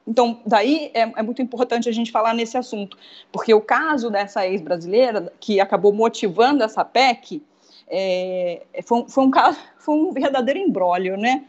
Então, 0.06 0.40
daí 0.44 0.90
é, 0.94 1.00
é, 1.00 1.22
muito 1.22 1.40
importante 1.40 1.88
a 1.88 1.92
gente 1.92 2.10
falar 2.10 2.34
nesse 2.34 2.56
assunto, 2.56 2.96
porque 3.30 3.54
o 3.54 3.60
caso 3.60 4.10
dessa 4.10 4.46
ex-brasileira, 4.46 5.32
que 5.38 5.60
acabou 5.60 5.92
motivando 5.92 6.64
essa 6.64 6.84
PEC, 6.84 7.42
é, 7.88 8.62
foi, 8.84 9.04
foi, 9.08 9.24
um 9.24 9.30
caso, 9.30 9.58
foi 9.78 9.94
um 9.94 10.12
verdadeiro 10.12 10.58
embrólio, 10.58 11.16
né? 11.16 11.44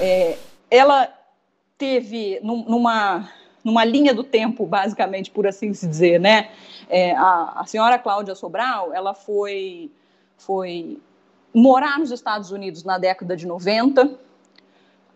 É, 0.00 0.36
ela 0.70 1.08
teve 1.78 2.40
num, 2.42 2.64
numa 2.64 3.28
numa 3.64 3.82
linha 3.82 4.12
do 4.12 4.22
tempo, 4.22 4.66
basicamente, 4.66 5.30
por 5.30 5.46
assim 5.46 5.72
se 5.72 5.86
dizer, 5.86 6.20
né? 6.20 6.50
É, 6.86 7.12
a, 7.16 7.60
a 7.60 7.66
senhora 7.66 7.98
Cláudia 7.98 8.34
Sobral, 8.34 8.92
ela 8.92 9.14
foi, 9.14 9.90
foi 10.36 11.00
morar 11.54 11.98
nos 11.98 12.10
Estados 12.10 12.50
Unidos 12.50 12.84
na 12.84 12.98
década 12.98 13.34
de 13.34 13.46
90, 13.46 14.18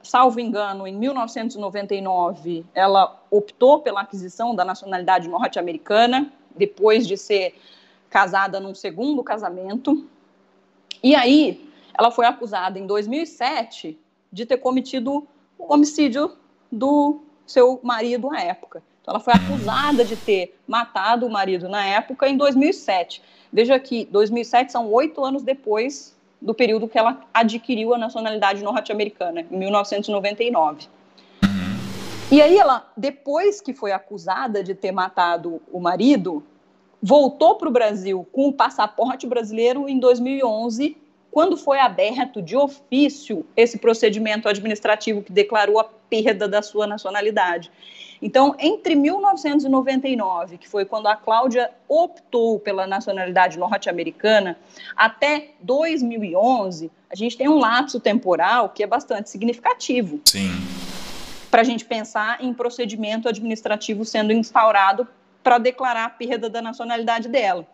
salvo 0.03 0.41
engano, 0.41 0.87
em 0.87 0.97
1999, 0.97 2.65
ela 2.75 3.21
optou 3.31 3.81
pela 3.81 4.01
aquisição 4.01 4.55
da 4.55 4.65
nacionalidade 4.65 5.29
norte-americana, 5.29 6.33
depois 6.57 7.07
de 7.07 7.17
ser 7.17 7.55
casada 8.11 8.59
num 8.59 8.75
segundo 8.75 9.23
casamento. 9.23 10.07
E 11.03 11.15
aí, 11.15 11.71
ela 11.97 12.11
foi 12.11 12.27
acusada 12.27 12.79
em 12.79 12.87
2007 12.87 13.99
de 14.33 14.47
ter 14.47 14.59
cometido 14.59 15.27
o 15.59 15.73
homicídio 15.73 16.37
do 16.71 17.21
seu 17.47 17.81
marido 17.83 18.31
à 18.31 18.41
época. 18.41 18.83
Então, 19.01 19.15
ela 19.15 19.21
foi 19.21 19.35
acusada 19.35 20.05
de 20.05 20.17
ter 20.17 20.59
matado 20.67 21.27
o 21.27 21.31
marido 21.31 21.69
na 21.69 21.85
época 21.85 22.29
em 22.29 22.37
2007. 22.37 23.23
Veja 23.53 23.79
que 23.79 24.05
2007 24.07 24.73
são 24.73 24.91
oito 24.93 25.25
anos 25.25 25.43
depois 25.43 26.18
do 26.41 26.55
período 26.55 26.89
que 26.89 26.99
ela 26.99 27.21
adquiriu 27.33 27.95
a 27.95 27.99
nacionalidade 27.99 28.63
norte-americana, 28.63 29.41
em 29.41 29.57
1999. 29.57 30.89
E 32.31 32.43
aí 32.43 32.57
ela, 32.59 32.87
depois 32.97 33.61
que 33.61 33.73
foi 33.73 33.91
acusada 33.91 34.63
de 34.63 34.75
ter 34.75 34.93
matado 34.93 35.63
o 35.73 35.81
marido, 35.81 36.43
voltou 37.03 37.57
para 37.57 37.69
o 37.69 37.73
Brasil 37.73 38.27
com 38.31 38.49
o 38.49 38.53
passaporte 38.53 39.27
brasileiro 39.27 39.89
em 39.89 39.99
2011 39.99 40.97
quando 41.39 41.57
foi 41.57 41.79
aberto 41.79 42.43
de 42.43 42.57
ofício 42.57 43.47
esse 43.57 43.79
procedimento 43.79 44.49
administrativo 44.49 45.23
que 45.23 45.31
declarou 45.31 45.79
a 45.79 45.85
perda 45.85 46.49
da 46.49 46.63
sua 46.63 46.85
nacionalidade. 46.85 47.71
Então, 48.21 48.57
entre 48.59 48.97
1999, 48.97 50.59
que 50.59 50.69
foi 50.69 50.85
quando 50.85 51.07
a 51.07 51.15
Cláudia 51.15 51.71
optou 51.87 52.59
pela 52.59 52.89
nacionalidade 52.89 53.57
norte-americana, 53.57 54.59
até 54.97 55.51
2011, 55.61 56.91
a 57.09 57.15
gente 57.15 57.37
tem 57.37 57.49
um 57.49 57.61
lapso 57.61 58.01
temporal 58.01 58.71
que 58.71 58.83
é 58.83 58.87
bastante 58.89 59.31
significativo. 59.31 60.21
Sim. 60.25 60.51
Para 61.53 61.61
a 61.61 61.65
gente 61.65 61.85
pensar 61.85 62.43
em 62.43 62.53
procedimento 62.53 63.29
administrativo 63.29 64.05
sendo 64.05 64.33
instaurado 64.33 65.07
para 65.41 65.59
declarar 65.59 66.05
a 66.05 66.11
perda 66.11 66.51
da 66.51 66.61
nacionalidade 66.61 67.29
dela. 67.29 67.65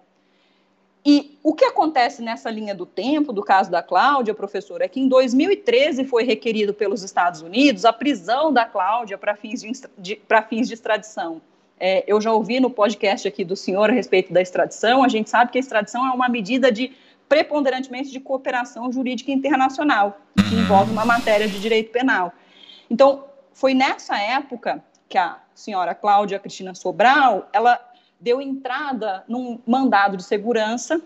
E 1.06 1.38
o 1.42 1.52
que 1.52 1.66
acontece 1.66 2.22
nessa 2.22 2.50
linha 2.50 2.74
do 2.74 2.86
tempo, 2.86 3.30
do 3.30 3.42
caso 3.42 3.70
da 3.70 3.82
Cláudia, 3.82 4.32
professor, 4.32 4.80
é 4.80 4.88
que 4.88 4.98
em 4.98 5.06
2013 5.06 6.04
foi 6.04 6.24
requerido 6.24 6.72
pelos 6.72 7.02
Estados 7.02 7.42
Unidos 7.42 7.84
a 7.84 7.92
prisão 7.92 8.50
da 8.50 8.64
Cláudia 8.64 9.18
para 9.18 9.36
fins 9.36 9.60
de, 9.60 9.70
de, 9.98 10.20
fins 10.48 10.66
de 10.66 10.74
extradição. 10.74 11.42
É, 11.78 12.04
eu 12.06 12.20
já 12.20 12.32
ouvi 12.32 12.58
no 12.58 12.70
podcast 12.70 13.28
aqui 13.28 13.44
do 13.44 13.54
senhor 13.54 13.90
a 13.90 13.92
respeito 13.92 14.32
da 14.32 14.40
extradição, 14.40 15.04
a 15.04 15.08
gente 15.08 15.28
sabe 15.28 15.50
que 15.50 15.58
a 15.58 15.60
extradição 15.60 16.06
é 16.06 16.12
uma 16.12 16.28
medida 16.28 16.72
de 16.72 16.92
preponderantemente 17.28 18.10
de 18.10 18.20
cooperação 18.20 18.90
jurídica 18.90 19.30
internacional, 19.30 20.18
que 20.48 20.54
envolve 20.54 20.90
uma 20.92 21.04
matéria 21.04 21.48
de 21.48 21.60
direito 21.60 21.90
penal. 21.90 22.32
Então, 22.88 23.24
foi 23.52 23.74
nessa 23.74 24.18
época 24.18 24.82
que 25.08 25.18
a 25.18 25.38
senhora 25.54 25.94
Cláudia 25.94 26.38
Cristina 26.38 26.74
Sobral, 26.74 27.48
ela 27.52 27.78
deu 28.20 28.40
entrada 28.40 29.24
num 29.28 29.58
mandado 29.66 30.16
de 30.16 30.24
segurança 30.24 31.00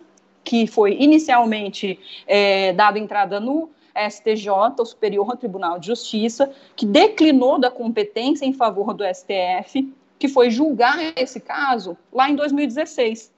que 0.44 0.66
foi 0.66 0.94
inicialmente 0.94 2.00
é, 2.26 2.72
dado 2.72 2.96
entrada 2.96 3.38
no 3.38 3.70
STJ, 3.94 4.48
o 4.78 4.84
Superior 4.84 5.36
Tribunal 5.36 5.78
de 5.78 5.88
Justiça, 5.88 6.50
que 6.76 6.86
declinou 6.86 7.58
da 7.58 7.70
competência 7.70 8.46
em 8.46 8.52
favor 8.52 8.94
do 8.94 9.04
STF, 9.04 9.92
que 10.18 10.28
foi 10.28 10.50
julgar 10.50 11.12
esse 11.16 11.40
caso 11.40 11.96
lá 12.12 12.30
em 12.30 12.36
2016. 12.36 13.32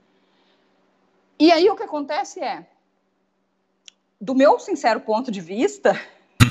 E 1.39 1.51
aí 1.51 1.69
o 1.71 1.77
que 1.77 1.83
acontece 1.83 2.41
é, 2.41 2.67
do 4.21 4.35
meu 4.35 4.59
sincero 4.59 5.01
ponto 5.01 5.31
de 5.31 5.41
vista, 5.41 5.99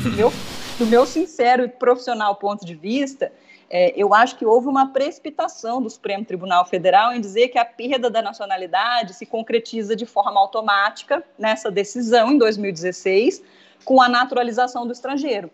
do 0.04 0.12
meu, 0.18 0.34
do 0.78 0.86
meu 0.88 1.06
sincero 1.06 1.64
e 1.64 1.70
profissional 1.70 2.36
ponto 2.36 2.66
de 2.66 2.76
vista, 2.76 3.32
é, 3.70 3.94
eu 3.96 4.14
acho 4.14 4.36
que 4.36 4.46
houve 4.46 4.68
uma 4.68 4.92
precipitação 4.92 5.82
do 5.82 5.90
Supremo 5.90 6.26
Tribunal 6.26 6.66
Federal 6.66 7.14
em 7.14 7.22
dizer 7.22 7.50
que 7.50 7.58
a 7.60 7.66
perda 7.66 8.10
da 8.10 8.22
nacionalidade 8.22 9.14
se 9.14 9.26
concretiza 9.28 9.96
de 9.96 10.08
forma 10.08 10.40
automática 10.40 11.24
nessa 11.38 11.70
decisão 11.70 12.32
em 12.32 12.38
2016, 12.38 13.44
com 13.86 14.02
a 14.02 14.10
naturalização 14.10 14.88
do 14.88 14.94
estrangeiro. 14.94 15.52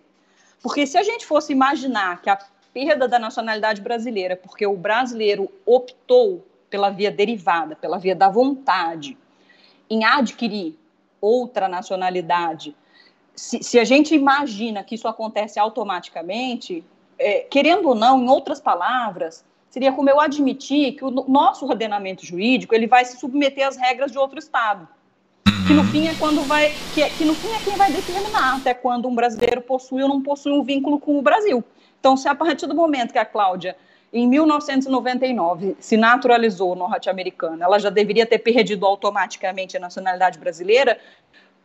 Porque 0.63 0.87
se 0.87 0.97
a 0.97 1.03
gente 1.03 1.25
fosse 1.25 1.51
imaginar 1.51 2.21
que 2.21 2.29
a 2.29 2.39
perda 2.73 3.07
da 3.07 3.19
nacionalidade 3.19 3.81
brasileira, 3.81 4.35
porque 4.35 4.65
o 4.65 4.77
brasileiro 4.77 5.51
optou 5.65 6.45
pela 6.69 6.89
via 6.89 7.11
derivada, 7.11 7.75
pela 7.75 7.97
via 7.97 8.15
da 8.15 8.29
vontade, 8.29 9.17
em 9.89 10.03
adquirir 10.03 10.77
outra 11.19 11.67
nacionalidade, 11.67 12.75
se, 13.35 13.61
se, 13.61 13.77
a 13.77 13.83
gente 13.83 14.15
imagina 14.15 14.83
que 14.83 14.95
isso 14.95 15.07
acontece 15.07 15.59
automaticamente, 15.59 16.83
é, 17.17 17.39
querendo 17.49 17.89
ou 17.89 17.95
não, 17.95 18.21
em 18.21 18.29
outras 18.29 18.59
palavras, 18.59 19.43
seria 19.69 19.91
como 19.91 20.09
eu 20.09 20.19
admitir 20.19 20.93
que 20.93 21.03
o 21.03 21.11
nosso 21.11 21.65
ordenamento 21.65 22.25
jurídico 22.25 22.73
ele 22.73 22.87
vai 22.87 23.03
se 23.05 23.17
submeter 23.17 23.67
às 23.67 23.75
regras 23.75 24.11
de 24.11 24.17
outro 24.17 24.39
estado, 24.39 24.87
que 25.67 25.73
no 25.73 25.83
fim 25.85 26.07
é 26.07 26.15
quando 26.15 26.41
vai, 26.47 26.71
que, 26.93 27.09
que 27.09 27.25
no 27.25 27.33
fim 27.33 27.49
é 27.53 27.59
quem 27.63 27.75
vai 27.75 27.91
determinar 27.91 28.57
até 28.57 28.73
quando 28.73 29.07
um 29.07 29.15
brasileiro 29.15 29.61
possui 29.61 30.01
ou 30.01 30.09
não 30.09 30.21
possui 30.21 30.53
um 30.53 30.63
vínculo 30.63 30.99
com 30.99 31.17
o 31.17 31.21
Brasil. 31.21 31.63
Então, 31.99 32.15
se 32.15 32.27
a 32.27 32.35
partir 32.35 32.67
do 32.67 32.75
momento 32.75 33.11
que 33.11 33.17
a 33.17 33.25
Cláudia 33.25 33.75
em 34.13 34.27
1999 34.27 35.75
se 35.79 35.97
naturalizou 35.97 36.73
norte-americana, 36.75 37.65
ela 37.65 37.77
já 37.77 37.89
deveria 37.89 38.25
ter 38.25 38.39
perdido 38.39 38.85
automaticamente 38.85 39.75
a 39.75 39.79
nacionalidade 39.79 40.39
brasileira. 40.39 40.97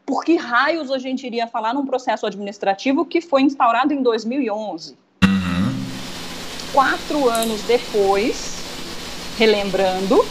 Por 0.05 0.25
que 0.25 0.35
raios 0.35 0.91
a 0.91 0.99
gente 0.99 1.25
iria 1.25 1.47
falar 1.47 1.73
num 1.73 1.87
processo 1.87 2.27
administrativo 2.27 3.05
que 3.05 3.21
foi 3.21 3.43
instaurado 3.43 3.95
em 3.95 4.03
2011? 4.03 4.99
Quatro 6.73 7.29
anos 7.29 7.63
depois, 7.63 8.59
relembrando, 9.39 10.25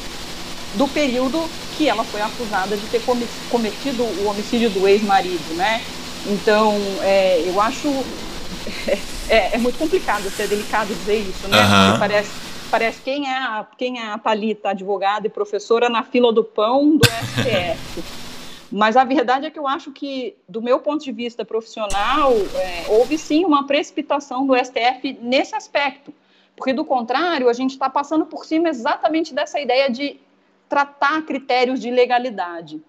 do 0.75 0.87
período 0.87 1.49
que 1.77 1.87
ela 1.87 2.03
foi 2.03 2.21
acusada 2.21 2.75
de 2.75 2.85
ter 2.87 3.01
cometido 3.49 4.03
o 4.03 4.27
homicídio 4.27 4.69
do 4.69 4.87
ex-marido, 4.87 5.55
né? 5.55 5.81
Então, 6.27 6.75
é, 7.01 7.41
eu 7.45 7.59
acho 7.61 7.87
é, 9.29 9.55
é, 9.55 9.57
muito 9.57 9.77
complicado, 9.77 10.31
é 10.37 10.47
delicado 10.47 10.93
dizer 10.93 11.19
isso, 11.19 11.47
né? 11.47 11.57
Uhum. 11.57 11.99
Parece, 11.99 12.31
parece 12.69 13.01
quem 13.01 13.27
é 13.27 13.37
a, 13.37 13.65
quem 13.77 13.99
é 13.99 14.07
a 14.07 14.17
Thalita, 14.17 14.69
advogada 14.69 15.27
e 15.27 15.29
professora 15.29 15.89
na 15.89 16.03
fila 16.03 16.33
do 16.33 16.43
pão 16.43 16.97
do 16.97 17.05
STF. 17.05 18.03
Mas 18.71 18.95
a 18.95 19.03
verdade 19.03 19.47
é 19.47 19.49
que 19.49 19.57
eu 19.57 19.67
acho 19.67 19.91
que, 19.91 20.35
do 20.47 20.61
meu 20.61 20.79
ponto 20.79 21.03
de 21.03 21.11
vista 21.11 21.43
profissional, 21.43 22.31
é, 22.53 22.85
houve 22.87 23.17
sim 23.17 23.43
uma 23.43 23.65
precipitação 23.65 24.45
do 24.45 24.53
STF 24.55 25.17
nesse 25.21 25.55
aspecto. 25.55 26.13
Porque, 26.60 26.74
do 26.74 26.84
contrário, 26.84 27.47
a 27.47 27.53
gente 27.53 27.72
está 27.72 27.89
passando 27.89 28.26
por 28.26 28.45
cima 28.45 28.68
exatamente 28.68 29.34
dessa 29.34 29.62
ideia 29.62 29.89
de 29.89 30.20
tratar 30.68 31.22
critérios 31.22 31.80
de 31.80 31.89
legalidade. 31.89 32.82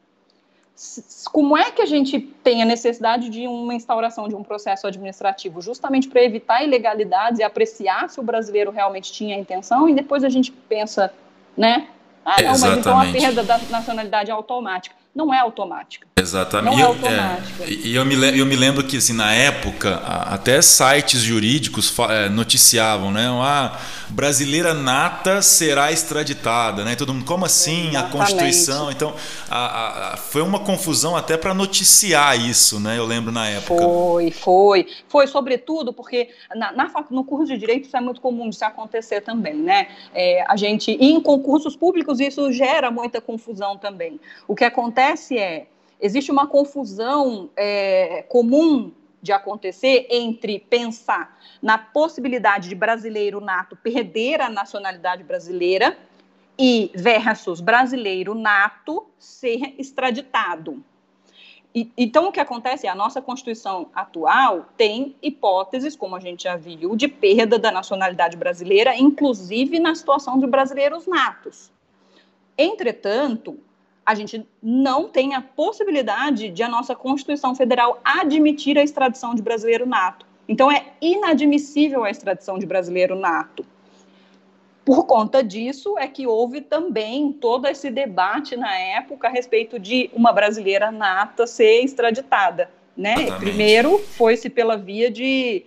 Como 1.30 1.56
é 1.56 1.70
que 1.70 1.80
a 1.80 1.86
gente 1.86 2.18
tem 2.18 2.62
a 2.62 2.64
necessidade 2.64 3.28
de 3.28 3.46
uma 3.46 3.72
instauração 3.72 4.28
de 4.28 4.34
um 4.34 4.42
processo 4.42 4.88
administrativo? 4.88 5.62
Justamente 5.62 6.08
para 6.08 6.20
evitar 6.20 6.64
ilegalidades 6.64 7.38
e 7.38 7.44
apreciar 7.44 8.10
se 8.10 8.18
o 8.18 8.24
brasileiro 8.24 8.72
realmente 8.72 9.12
tinha 9.12 9.36
a 9.36 9.38
intenção, 9.38 9.88
e 9.88 9.94
depois 9.94 10.24
a 10.24 10.28
gente 10.28 10.50
pensa, 10.50 11.14
né? 11.56 11.86
Ah, 12.24 12.42
não, 12.42 12.50
mas 12.50 12.62
então 12.64 13.00
a 13.00 13.04
perda 13.04 13.44
da 13.44 13.56
nacionalidade 13.70 14.32
é 14.32 14.34
automática 14.34 14.99
não 15.14 15.34
é 15.34 15.40
automática. 15.40 16.06
Exatamente. 16.16 16.76
Não 16.76 16.80
é 16.80 16.86
automática. 16.86 17.64
É, 17.64 17.70
e 17.70 17.94
eu 17.94 18.04
me, 18.04 18.14
eu 18.38 18.46
me 18.46 18.54
lembro 18.54 18.84
que, 18.84 18.96
assim, 18.96 19.12
na 19.12 19.32
época, 19.32 19.96
até 19.96 20.62
sites 20.62 21.20
jurídicos 21.20 21.92
é, 22.08 22.28
noticiavam, 22.28 23.10
né? 23.10 23.26
Ah, 23.28 23.78
brasileira 24.08 24.72
nata 24.72 25.42
será 25.42 25.90
extraditada, 25.90 26.84
né? 26.84 26.94
Todo 26.94 27.12
mundo, 27.12 27.24
como 27.24 27.44
assim? 27.44 27.88
Exatamente. 27.88 27.96
A 27.96 28.18
Constituição. 28.18 28.90
Então, 28.90 29.14
a, 29.50 30.12
a, 30.12 30.16
foi 30.16 30.42
uma 30.42 30.60
confusão 30.60 31.16
até 31.16 31.36
para 31.36 31.54
noticiar 31.54 32.38
isso, 32.38 32.78
né? 32.78 32.96
Eu 32.96 33.06
lembro 33.06 33.32
na 33.32 33.48
época. 33.48 33.82
Foi, 33.82 34.30
foi. 34.30 34.86
Foi, 35.08 35.26
sobretudo, 35.26 35.92
porque 35.92 36.28
na, 36.54 36.72
na 36.72 36.90
no 37.10 37.24
curso 37.24 37.52
de 37.52 37.58
Direito 37.58 37.86
isso 37.86 37.96
é 37.96 38.00
muito 38.00 38.20
comum 38.20 38.48
de 38.48 38.56
se 38.56 38.64
acontecer 38.64 39.22
também, 39.22 39.54
né? 39.54 39.88
É, 40.14 40.44
a 40.48 40.56
gente, 40.56 40.92
em 40.92 41.20
concursos 41.20 41.74
públicos, 41.74 42.20
isso 42.20 42.52
gera 42.52 42.90
muita 42.90 43.20
confusão 43.20 43.76
também. 43.76 44.20
O 44.46 44.54
que 44.54 44.64
acontece 44.64 45.00
é, 45.38 45.66
existe 46.00 46.30
uma 46.30 46.46
confusão 46.46 47.50
é, 47.56 48.24
comum 48.28 48.92
de 49.22 49.32
acontecer 49.32 50.06
entre 50.10 50.58
pensar 50.58 51.38
na 51.60 51.76
possibilidade 51.76 52.68
de 52.68 52.74
brasileiro 52.74 53.40
nato 53.40 53.76
perder 53.76 54.40
a 54.40 54.48
nacionalidade 54.48 55.22
brasileira 55.22 55.96
e 56.58 56.90
versus 56.94 57.60
brasileiro 57.60 58.34
nato 58.34 59.06
ser 59.18 59.74
extraditado. 59.78 60.82
E, 61.74 61.90
então, 61.96 62.28
o 62.28 62.32
que 62.32 62.40
acontece 62.40 62.86
é 62.86 62.90
a 62.90 62.94
nossa 62.94 63.22
Constituição 63.22 63.88
atual 63.94 64.66
tem 64.76 65.14
hipóteses, 65.22 65.94
como 65.94 66.16
a 66.16 66.20
gente 66.20 66.44
já 66.44 66.56
viu, 66.56 66.96
de 66.96 67.06
perda 67.06 67.58
da 67.58 67.70
nacionalidade 67.70 68.36
brasileira, 68.36 68.96
inclusive 68.96 69.78
na 69.78 69.94
situação 69.94 70.38
de 70.38 70.46
brasileiros 70.46 71.06
natos. 71.06 71.70
Entretanto, 72.58 73.58
a 74.10 74.14
gente 74.14 74.44
não 74.60 75.08
tem 75.08 75.36
a 75.36 75.40
possibilidade 75.40 76.50
de 76.50 76.64
a 76.64 76.68
nossa 76.68 76.96
Constituição 76.96 77.54
Federal 77.54 78.00
admitir 78.04 78.76
a 78.76 78.82
extradição 78.82 79.36
de 79.36 79.40
brasileiro 79.40 79.86
nato. 79.86 80.26
Então, 80.48 80.68
é 80.68 80.84
inadmissível 81.00 82.02
a 82.02 82.10
extradição 82.10 82.58
de 82.58 82.66
brasileiro 82.66 83.14
nato. 83.14 83.64
Por 84.84 85.06
conta 85.06 85.44
disso, 85.44 85.96
é 85.96 86.08
que 86.08 86.26
houve 86.26 86.60
também 86.60 87.32
todo 87.32 87.68
esse 87.68 87.88
debate 87.88 88.56
na 88.56 88.76
época 88.76 89.28
a 89.28 89.30
respeito 89.30 89.78
de 89.78 90.10
uma 90.12 90.32
brasileira 90.32 90.90
nata 90.90 91.46
ser 91.46 91.84
extraditada. 91.84 92.68
Né? 92.96 93.14
Primeiro, 93.38 93.96
foi-se 93.98 94.50
pela 94.50 94.76
via 94.76 95.08
de 95.08 95.64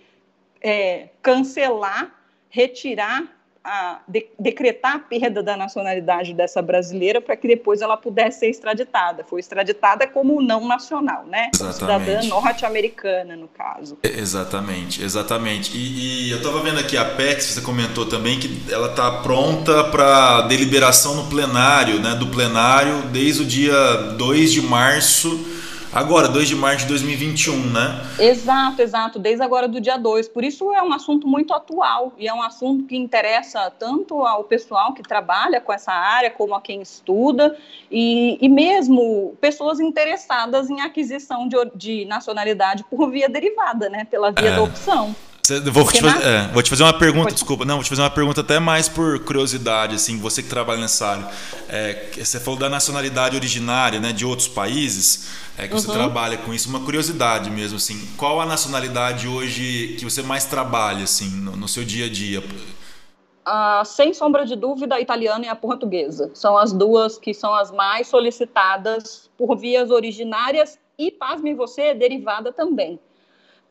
é, 0.60 1.08
cancelar, 1.22 2.14
retirar 2.50 3.26
a 3.64 4.00
de, 4.06 4.26
decretar 4.38 4.96
a 4.96 4.98
perda 4.98 5.42
da 5.42 5.56
nacionalidade 5.56 6.34
dessa 6.34 6.60
brasileira 6.60 7.20
para 7.20 7.36
que 7.36 7.48
depois 7.48 7.80
ela 7.80 7.96
pudesse 7.96 8.40
ser 8.40 8.50
extraditada. 8.50 9.24
Foi 9.24 9.40
extraditada 9.40 10.06
como 10.06 10.42
não 10.42 10.68
nacional, 10.68 11.24
né? 11.26 11.50
Exatamente. 11.54 12.22
Cidadã 12.22 12.28
norte-americana, 12.28 13.36
no 13.36 13.48
caso. 13.48 13.98
Exatamente, 14.02 15.02
exatamente. 15.02 15.76
E, 15.76 16.28
e 16.28 16.30
eu 16.30 16.38
estava 16.38 16.60
vendo 16.60 16.78
aqui 16.78 16.96
a 16.96 17.04
PEX, 17.04 17.46
você 17.46 17.60
comentou 17.62 18.06
também 18.06 18.38
que 18.38 18.62
ela 18.70 18.90
está 18.90 19.10
pronta 19.22 19.84
para 19.84 20.42
deliberação 20.42 21.14
no 21.14 21.30
plenário, 21.30 22.00
né? 22.00 22.14
Do 22.14 22.26
plenário 22.26 23.02
desde 23.10 23.42
o 23.42 23.44
dia 23.46 23.96
2 24.18 24.52
de 24.52 24.60
março 24.60 25.63
agora, 25.94 26.28
2 26.28 26.48
de 26.48 26.56
março 26.56 26.80
de 26.80 26.88
2021, 26.88 27.70
né? 27.70 28.00
Exato, 28.18 28.82
exato, 28.82 29.18
desde 29.18 29.42
agora 29.42 29.68
do 29.68 29.80
dia 29.80 29.96
2. 29.96 30.28
Por 30.28 30.42
isso 30.42 30.72
é 30.72 30.82
um 30.82 30.92
assunto 30.92 31.26
muito 31.28 31.54
atual 31.54 32.12
e 32.18 32.26
é 32.26 32.34
um 32.34 32.42
assunto 32.42 32.84
que 32.84 32.96
interessa 32.96 33.70
tanto 33.70 34.24
ao 34.24 34.44
pessoal 34.44 34.92
que 34.92 35.02
trabalha 35.02 35.60
com 35.60 35.72
essa 35.72 35.92
área, 35.92 36.30
como 36.30 36.54
a 36.54 36.60
quem 36.60 36.82
estuda, 36.82 37.56
e, 37.90 38.36
e 38.40 38.48
mesmo 38.48 39.36
pessoas 39.40 39.78
interessadas 39.78 40.68
em 40.68 40.80
aquisição 40.80 41.46
de, 41.46 41.56
de 41.74 42.04
nacionalidade 42.06 42.84
por 42.90 43.10
via 43.10 43.28
derivada, 43.28 43.88
né? 43.88 44.04
Pela 44.04 44.32
via 44.32 44.50
é. 44.50 44.56
da 44.56 44.62
opção. 44.62 45.14
Vou 45.70 45.84
te, 45.84 46.00
fazer, 46.00 46.24
é, 46.24 46.48
vou 46.48 46.62
te, 46.62 46.70
fazer, 46.70 46.82
uma 46.84 46.98
pergunta, 46.98 47.24
Pode. 47.24 47.34
desculpa. 47.34 47.66
Não, 47.66 47.74
vou 47.74 47.84
te 47.84 47.90
fazer 47.90 48.00
uma 48.00 48.10
pergunta 48.10 48.40
até 48.40 48.58
mais 48.58 48.88
por 48.88 49.18
curiosidade, 49.24 49.94
assim, 49.96 50.18
você 50.18 50.42
que 50.42 50.48
trabalha 50.48 50.80
nessa 50.80 51.06
área. 51.06 51.28
É, 51.68 52.08
você 52.16 52.40
falou 52.40 52.58
da 52.58 52.70
nacionalidade 52.70 53.36
originária, 53.36 54.00
né, 54.00 54.10
de 54.10 54.24
outros 54.24 54.48
países, 54.48 55.28
é 55.58 55.68
que 55.68 55.74
uhum. 55.74 55.80
você 55.80 55.92
trabalha 55.92 56.38
com 56.38 56.54
isso. 56.54 56.70
Uma 56.70 56.80
curiosidade 56.80 57.50
mesmo, 57.50 57.76
assim, 57.76 58.08
qual 58.16 58.40
a 58.40 58.46
nacionalidade 58.46 59.28
hoje 59.28 59.96
que 59.98 60.04
você 60.04 60.22
mais 60.22 60.46
trabalha, 60.46 61.04
assim, 61.04 61.28
no, 61.28 61.54
no 61.54 61.68
seu 61.68 61.84
dia 61.84 62.06
a 62.06 62.08
dia? 62.08 62.40
Uh, 62.40 63.84
sem 63.84 64.14
sombra 64.14 64.46
de 64.46 64.56
dúvida, 64.56 64.94
a 64.94 65.00
italiana 65.00 65.44
e 65.44 65.48
a 65.48 65.54
portuguesa. 65.54 66.30
São 66.32 66.56
as 66.56 66.72
duas 66.72 67.18
que 67.18 67.34
são 67.34 67.52
as 67.52 67.70
mais 67.70 68.08
solicitadas 68.08 69.28
por 69.36 69.58
vias 69.58 69.90
originárias 69.90 70.78
e, 70.98 71.10
pasme 71.10 71.52
você, 71.52 71.92
derivada 71.92 72.50
também 72.50 72.98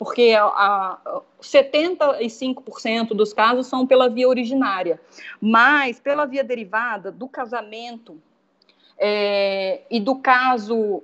porque 0.04 0.34
a, 0.38 0.44
a 0.44 1.22
75% 1.42 3.14
dos 3.14 3.32
casos 3.32 3.68
são 3.68 3.88
pela 3.88 4.10
via 4.10 4.28
originária, 4.28 5.00
mas 5.40 5.98
pela 5.98 6.26
via 6.26 6.44
derivada 6.44 7.10
do 7.10 7.26
casamento 7.26 8.22
é, 8.98 9.84
e 9.90 10.02
do 10.02 10.18
caso 10.18 11.02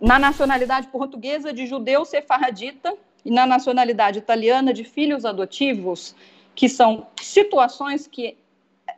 na 0.00 0.18
nacionalidade 0.18 0.88
portuguesa 0.88 1.52
de 1.52 1.64
judeu 1.64 2.04
sefaradita 2.04 2.92
e 3.24 3.30
na 3.30 3.46
nacionalidade 3.46 4.18
italiana 4.18 4.74
de 4.74 4.82
filhos 4.82 5.24
adotivos, 5.24 6.16
que 6.52 6.68
são 6.68 7.06
situações 7.22 8.08
que 8.08 8.36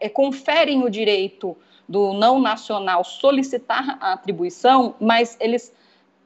é, 0.00 0.08
conferem 0.08 0.82
o 0.82 0.88
direito 0.88 1.54
do 1.86 2.14
não 2.14 2.40
nacional 2.40 3.04
solicitar 3.04 3.98
a 4.00 4.14
atribuição, 4.14 4.94
mas 4.98 5.36
eles 5.38 5.74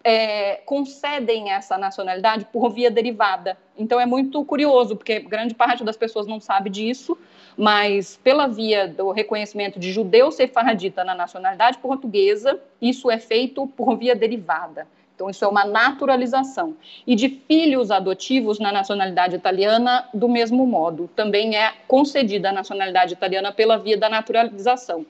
é, 0.08 0.60
concedem 0.64 1.50
essa 1.50 1.76
nacionalidade 1.76 2.46
por 2.52 2.70
via 2.70 2.88
derivada. 2.88 3.58
Então 3.76 3.98
é 3.98 4.06
muito 4.06 4.44
curioso, 4.44 4.94
porque 4.94 5.18
grande 5.18 5.52
parte 5.52 5.82
das 5.82 5.96
pessoas 5.96 6.28
não 6.28 6.38
sabe 6.38 6.70
disso, 6.70 7.18
mas 7.56 8.16
pela 8.22 8.46
via 8.46 8.86
do 8.86 9.10
reconhecimento 9.10 9.80
de 9.80 9.90
judeu 9.90 10.30
sefaradita 10.30 11.02
na 11.02 11.12
nacionalidade 11.12 11.78
portuguesa, 11.78 12.60
isso 12.80 13.10
é 13.10 13.18
feito 13.18 13.66
por 13.66 13.96
via 13.96 14.14
derivada. 14.14 14.86
Então, 15.16 15.28
isso 15.28 15.44
é 15.44 15.48
uma 15.48 15.64
naturalização. 15.64 16.76
E 17.06 17.16
de 17.16 17.28
filhos 17.48 17.90
adotivos 17.90 18.60
na 18.60 18.70
nacionalidade 18.70 19.34
italiana, 19.34 20.06
do 20.12 20.28
mesmo 20.28 20.66
modo. 20.66 21.08
Também 21.16 21.56
é 21.56 21.72
concedida 21.88 22.50
a 22.50 22.52
nacionalidade 22.52 23.14
italiana 23.14 23.50
pela 23.50 23.78
via 23.78 23.96
da 23.96 24.10
naturalização 24.10 25.06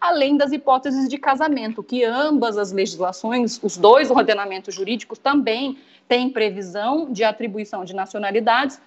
além 0.00 0.36
das 0.36 0.52
hipóteses 0.52 1.08
de 1.08 1.18
casamento, 1.18 1.82
que 1.82 2.04
ambas 2.04 2.56
as 2.56 2.72
legislações, 2.72 3.58
os 3.62 3.76
dois 3.76 4.10
ordenamentos 4.10 4.74
jurídicos 4.74 5.18
também 5.18 5.78
têm 6.06 6.30
previsão 6.30 7.12
de 7.12 7.24
atribuição 7.24 7.84
de 7.84 7.94
nacionalidades, 7.94 8.80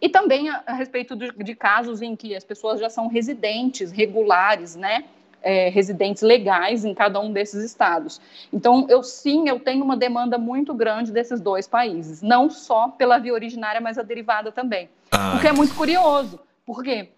e 0.00 0.08
também 0.08 0.48
a, 0.48 0.62
a 0.66 0.74
respeito 0.74 1.16
de, 1.16 1.32
de, 1.32 1.54
casos 1.54 2.02
em 2.02 2.14
que 2.14 2.34
as 2.34 2.44
pessoas 2.44 2.80
já 2.80 2.88
são 2.88 3.08
residentes 3.08 3.90
regulares, 3.90 4.76
né? 4.76 5.04
É, 5.40 5.68
residentes 5.68 6.20
legais 6.20 6.84
em 6.84 6.92
cada 6.92 7.20
um 7.20 7.32
desses 7.32 7.64
estados. 7.64 8.20
Então, 8.52 8.86
eu 8.88 9.04
sim, 9.04 9.48
eu 9.48 9.60
tenho 9.60 9.84
uma 9.84 9.96
demanda 9.96 10.36
muito 10.36 10.74
grande 10.74 11.12
desses 11.12 11.40
dois 11.40 11.68
países, 11.68 12.20
não 12.20 12.50
só 12.50 12.88
pela 12.88 13.18
via 13.18 13.32
originária, 13.32 13.80
mas 13.80 13.98
a 13.98 14.02
derivada 14.02 14.50
também. 14.50 14.88
Ah. 15.12 15.36
O 15.36 15.40
que 15.40 15.46
é 15.46 15.52
muito 15.52 15.76
curioso, 15.76 16.40
por 16.66 16.82
quê? 16.82 17.10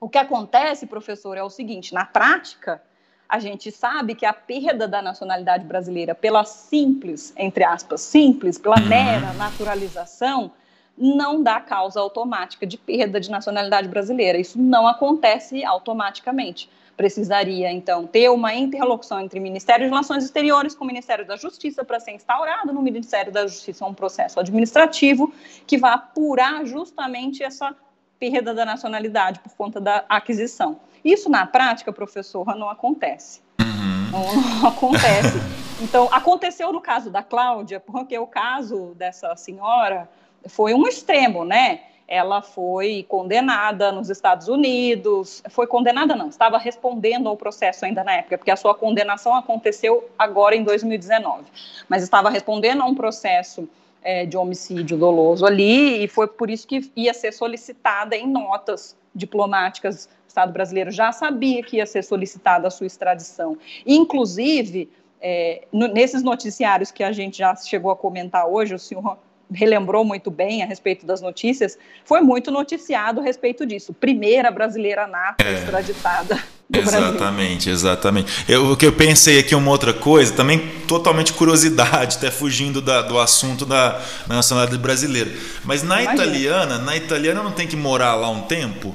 O 0.00 0.08
que 0.08 0.18
acontece, 0.18 0.86
professor, 0.86 1.36
é 1.36 1.42
o 1.42 1.50
seguinte: 1.50 1.94
na 1.94 2.04
prática, 2.04 2.82
a 3.28 3.38
gente 3.38 3.70
sabe 3.72 4.14
que 4.14 4.26
a 4.26 4.32
perda 4.32 4.86
da 4.86 5.00
nacionalidade 5.00 5.64
brasileira 5.64 6.14
pela 6.14 6.44
simples, 6.44 7.32
entre 7.36 7.64
aspas, 7.64 8.00
simples, 8.00 8.58
pela 8.58 8.76
mera 8.76 9.32
naturalização, 9.32 10.52
não 10.96 11.42
dá 11.42 11.60
causa 11.60 12.00
automática 12.00 12.66
de 12.66 12.78
perda 12.78 13.20
de 13.20 13.30
nacionalidade 13.30 13.88
brasileira. 13.88 14.38
Isso 14.38 14.60
não 14.60 14.86
acontece 14.86 15.64
automaticamente. 15.64 16.70
Precisaria, 16.96 17.72
então, 17.72 18.06
ter 18.06 18.28
uma 18.30 18.54
interlocução 18.54 19.20
entre 19.20 19.40
Ministério 19.40 19.84
de 19.84 19.90
Relações 19.90 20.22
Exteriores 20.22 20.76
com 20.76 20.84
o 20.84 20.86
Ministério 20.86 21.26
da 21.26 21.34
Justiça 21.34 21.84
para 21.84 21.98
ser 21.98 22.12
instaurado 22.12 22.72
no 22.72 22.80
Ministério 22.80 23.32
da 23.32 23.48
Justiça 23.48 23.84
um 23.84 23.92
processo 23.92 24.38
administrativo 24.38 25.34
que 25.66 25.76
vá 25.76 25.94
apurar 25.94 26.64
justamente 26.64 27.42
essa 27.42 27.74
perda 28.18 28.54
da 28.54 28.64
nacionalidade 28.64 29.40
por 29.40 29.54
conta 29.54 29.80
da 29.80 30.04
aquisição. 30.08 30.80
Isso 31.04 31.28
na 31.28 31.46
prática, 31.46 31.92
professora, 31.92 32.54
não 32.54 32.68
acontece. 32.70 33.40
Uhum. 33.60 34.10
Não, 34.10 34.60
não 34.60 34.68
acontece. 34.68 35.38
Então, 35.80 36.08
aconteceu 36.12 36.72
no 36.72 36.80
caso 36.80 37.10
da 37.10 37.22
Cláudia, 37.22 37.80
porque 37.80 38.18
o 38.18 38.26
caso 38.26 38.94
dessa 38.96 39.34
senhora 39.36 40.08
foi 40.46 40.72
um 40.72 40.86
extremo, 40.86 41.44
né? 41.44 41.80
Ela 42.06 42.42
foi 42.42 43.04
condenada 43.08 43.90
nos 43.90 44.10
Estados 44.10 44.46
Unidos, 44.46 45.42
foi 45.48 45.66
condenada 45.66 46.14
não, 46.14 46.28
estava 46.28 46.58
respondendo 46.58 47.28
ao 47.28 47.36
processo 47.36 47.86
ainda 47.86 48.04
na 48.04 48.12
época, 48.16 48.36
porque 48.36 48.50
a 48.50 48.56
sua 48.56 48.74
condenação 48.74 49.34
aconteceu 49.34 50.08
agora 50.18 50.54
em 50.54 50.62
2019, 50.62 51.44
mas 51.88 52.02
estava 52.02 52.28
respondendo 52.28 52.82
a 52.82 52.84
um 52.84 52.94
processo 52.94 53.66
é, 54.04 54.26
de 54.26 54.36
homicídio 54.36 54.96
doloso 54.98 55.44
ali, 55.46 56.04
e 56.04 56.06
foi 56.06 56.28
por 56.28 56.50
isso 56.50 56.68
que 56.68 56.92
ia 56.94 57.14
ser 57.14 57.32
solicitada 57.32 58.14
em 58.14 58.28
notas 58.28 58.94
diplomáticas. 59.14 60.04
O 60.04 60.28
Estado 60.28 60.52
brasileiro 60.52 60.90
já 60.90 61.10
sabia 61.10 61.62
que 61.62 61.78
ia 61.78 61.86
ser 61.86 62.04
solicitada 62.04 62.68
a 62.68 62.70
sua 62.70 62.86
extradição. 62.86 63.56
Inclusive, 63.86 64.90
é, 65.20 65.66
no, 65.72 65.88
nesses 65.88 66.22
noticiários 66.22 66.90
que 66.90 67.02
a 67.02 67.10
gente 67.10 67.38
já 67.38 67.56
chegou 67.56 67.90
a 67.90 67.96
comentar 67.96 68.46
hoje, 68.46 68.74
o 68.74 68.78
senhor 68.78 69.16
relembrou 69.54 70.04
muito 70.04 70.30
bem 70.30 70.62
a 70.62 70.66
respeito 70.66 71.06
das 71.06 71.20
notícias, 71.20 71.78
foi 72.04 72.20
muito 72.20 72.50
noticiado 72.50 73.20
a 73.20 73.22
respeito 73.22 73.64
disso. 73.64 73.94
Primeira 73.94 74.50
brasileira 74.50 75.06
nata 75.06 75.44
é. 75.44 75.54
extraditada 75.54 76.38
do 76.68 76.78
exatamente, 76.78 77.66
Brasil. 77.66 77.72
Exatamente, 77.72 78.44
Eu, 78.48 78.72
o 78.72 78.76
que 78.76 78.86
eu 78.86 78.92
pensei 78.92 79.38
aqui 79.38 79.54
uma 79.54 79.70
outra 79.70 79.92
coisa, 79.92 80.32
também 80.32 80.58
totalmente 80.88 81.32
curiosidade, 81.32 82.16
até 82.16 82.30
fugindo 82.30 82.80
da, 82.80 83.02
do 83.02 83.18
assunto 83.18 83.64
da, 83.64 84.00
da 84.26 84.34
nacionalidade 84.34 84.80
brasileira. 84.80 85.30
Mas 85.64 85.82
na 85.82 86.02
Imagina. 86.02 86.24
italiana, 86.24 86.78
na 86.78 86.96
italiana 86.96 87.42
não 87.42 87.52
tem 87.52 87.66
que 87.66 87.76
morar 87.76 88.14
lá 88.14 88.28
um 88.28 88.42
tempo? 88.42 88.94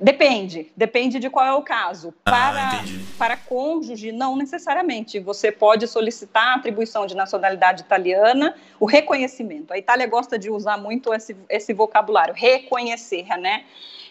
Depende, 0.00 0.72
depende 0.74 1.18
de 1.18 1.28
qual 1.28 1.44
é 1.44 1.52
o 1.52 1.62
caso. 1.62 2.14
Ah, 2.24 2.30
para, 2.30 2.70
ah, 2.70 2.84
para 3.18 3.36
cônjuge, 3.36 4.10
não 4.12 4.34
necessariamente. 4.34 5.20
Você 5.20 5.52
pode 5.52 5.86
solicitar 5.86 6.48
a 6.48 6.54
atribuição 6.54 7.06
de 7.06 7.14
nacionalidade 7.14 7.82
italiana, 7.82 8.54
o 8.78 8.86
reconhecimento. 8.86 9.72
A 9.72 9.78
Itália 9.78 10.06
gosta 10.06 10.38
de 10.38 10.48
usar 10.50 10.78
muito 10.78 11.12
esse, 11.12 11.36
esse 11.50 11.74
vocabulário, 11.74 12.32
reconhecer, 12.34 13.26
né? 13.38 13.64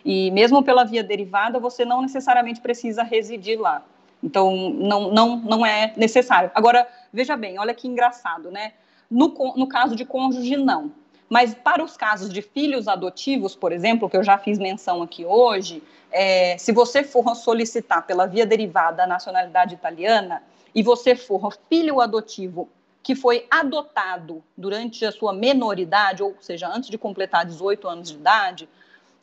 E 0.06 0.30
mesmo 0.30 0.64
pela 0.64 0.84
via 0.84 1.04
derivada, 1.04 1.60
você 1.60 1.84
não 1.84 2.04
necessariamente 2.04 2.62
precisa 2.62 3.02
residir 3.02 3.60
lá. 3.60 3.84
Então, 4.24 4.70
não, 4.72 5.12
não, 5.12 5.38
não 5.38 5.66
é 5.66 5.94
necessário. 5.98 6.52
Agora, 6.54 6.88
veja 7.12 7.36
bem, 7.36 7.58
olha 7.58 7.74
que 7.74 7.88
engraçado, 7.88 8.52
né? 8.52 8.74
No, 9.10 9.34
no 9.56 9.68
caso 9.68 9.96
de 9.96 10.06
cônjuge, 10.06 10.56
não. 10.56 10.92
Mas 11.30 11.54
para 11.54 11.84
os 11.84 11.96
casos 11.96 12.34
de 12.34 12.42
filhos 12.42 12.88
adotivos, 12.88 13.56
por 13.56 13.72
exemplo, 13.72 14.10
que 14.10 14.18
eu 14.18 14.24
já 14.24 14.38
fiz 14.38 14.58
menção 14.58 15.04
aqui 15.04 15.24
hoje, 15.24 15.84
é, 16.12 16.58
se 16.58 16.72
você 16.72 17.04
for 17.04 17.36
solicitar 17.36 18.06
pela 18.08 18.26
via 18.26 18.46
derivada 18.46 19.04
a 19.04 19.08
nacionalidade 19.08 19.76
italiana 19.76 20.42
e 20.74 20.82
você 20.82 21.16
for 21.16 21.56
filho 21.70 22.02
adotivo 22.02 22.68
que 23.04 23.16
foi 23.16 23.46
adotado 23.50 24.44
durante 24.58 25.06
a 25.06 25.12
sua 25.12 25.32
menoridade, 25.32 26.22
ou 26.22 26.36
seja, 26.42 26.68
antes 26.68 26.90
de 26.90 26.98
completar 26.98 27.46
18 27.46 27.88
anos 27.88 28.10
de 28.10 28.16
idade, 28.16 28.70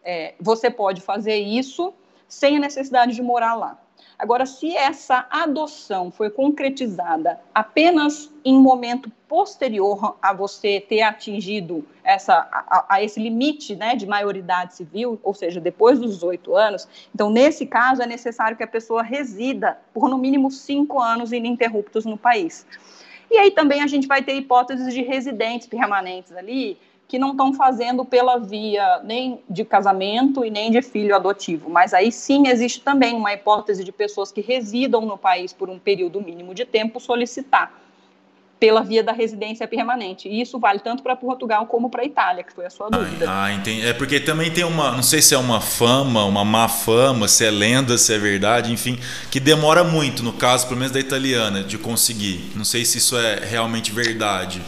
é, 0.02 0.34
você 0.40 0.70
pode 0.70 1.00
fazer 1.00 1.36
isso 1.36 1.92
sem 2.28 2.57
a 2.57 2.61
necessidade 2.61 3.14
de 3.14 3.22
morar 3.22 3.54
lá. 3.54 3.78
Agora, 4.18 4.46
se 4.46 4.74
essa 4.74 5.26
adoção 5.30 6.10
foi 6.10 6.30
concretizada 6.30 7.38
apenas 7.54 8.32
em 8.42 8.58
momento 8.58 9.10
posterior 9.28 10.16
a 10.22 10.32
você 10.32 10.80
ter 10.80 11.02
atingido 11.02 11.86
essa, 12.02 12.48
a, 12.50 12.86
a, 12.88 13.02
esse 13.02 13.20
limite 13.20 13.76
né, 13.76 13.94
de 13.94 14.06
maioridade 14.06 14.74
civil, 14.74 15.20
ou 15.22 15.34
seja, 15.34 15.60
depois 15.60 15.98
dos 15.98 16.14
18 16.14 16.56
anos, 16.56 16.88
então, 17.14 17.28
nesse 17.28 17.66
caso, 17.66 18.00
é 18.00 18.06
necessário 18.06 18.56
que 18.56 18.62
a 18.62 18.68
pessoa 18.68 19.02
resida 19.02 19.78
por 19.92 20.08
no 20.08 20.16
mínimo 20.16 20.50
cinco 20.50 20.98
anos 20.98 21.32
ininterruptos 21.32 22.06
no 22.06 22.16
país. 22.16 22.66
E 23.30 23.36
aí 23.38 23.50
também 23.50 23.82
a 23.82 23.86
gente 23.86 24.06
vai 24.06 24.22
ter 24.22 24.34
hipóteses 24.34 24.94
de 24.94 25.02
residentes 25.02 25.66
permanentes 25.66 26.32
ali, 26.32 26.78
que 27.09 27.18
não 27.18 27.30
estão 27.30 27.52
fazendo 27.52 28.04
pela 28.04 28.38
via 28.38 29.00
nem 29.04 29.40
de 29.48 29.64
casamento 29.64 30.44
e 30.44 30.50
nem 30.50 30.70
de 30.70 30.82
filho 30.82 31.14
adotivo. 31.14 31.70
Mas 31.70 31.94
aí 31.94 32.11
sim 32.11 32.48
existe 32.48 32.80
também 32.80 33.14
uma 33.14 33.32
hipótese 33.32 33.84
de 33.84 33.92
pessoas 33.92 34.32
que 34.32 34.40
residam 34.40 35.02
no 35.02 35.16
país 35.16 35.52
por 35.52 35.70
um 35.70 35.78
período 35.78 36.20
mínimo 36.20 36.54
de 36.54 36.64
tempo 36.64 36.98
solicitar 36.98 37.72
pela 38.59 38.82
via 38.82 39.02
da 39.02 39.12
residência 39.12 39.68
permanente. 39.68 40.28
E 40.28 40.40
isso 40.40 40.59
vale 40.59 40.78
tanto 40.78 41.02
para 41.02 41.14
Portugal 41.14 41.66
como 41.66 41.90
para 41.90 42.02
a 42.02 42.04
Itália, 42.04 42.42
que 42.42 42.52
foi 42.52 42.64
a 42.64 42.70
sua 42.70 42.88
dúvida. 42.88 43.26
Ah, 43.28 43.52
entendi. 43.52 43.86
É 43.86 43.92
porque 43.92 44.18
também 44.18 44.50
tem 44.50 44.64
uma, 44.64 44.92
não 44.92 45.02
sei 45.02 45.20
se 45.20 45.34
é 45.34 45.38
uma 45.38 45.61
fama, 45.61 46.24
uma 46.24 46.44
má 46.44 46.66
fama, 46.66 47.28
se 47.28 47.44
é 47.44 47.50
lenda, 47.50 47.98
se 47.98 48.14
é 48.14 48.18
verdade, 48.18 48.72
enfim, 48.72 48.98
que 49.30 49.38
demora 49.38 49.84
muito, 49.84 50.22
no 50.22 50.32
caso, 50.32 50.66
pelo 50.66 50.78
menos 50.78 50.92
da 50.92 50.98
italiana, 50.98 51.62
de 51.62 51.76
conseguir. 51.76 52.50
Não 52.57 52.64
sei 52.64 52.84
se 52.84 52.98
isso 52.98 53.16
é 53.16 53.44
realmente 53.44 53.92
verdade. 53.92 54.62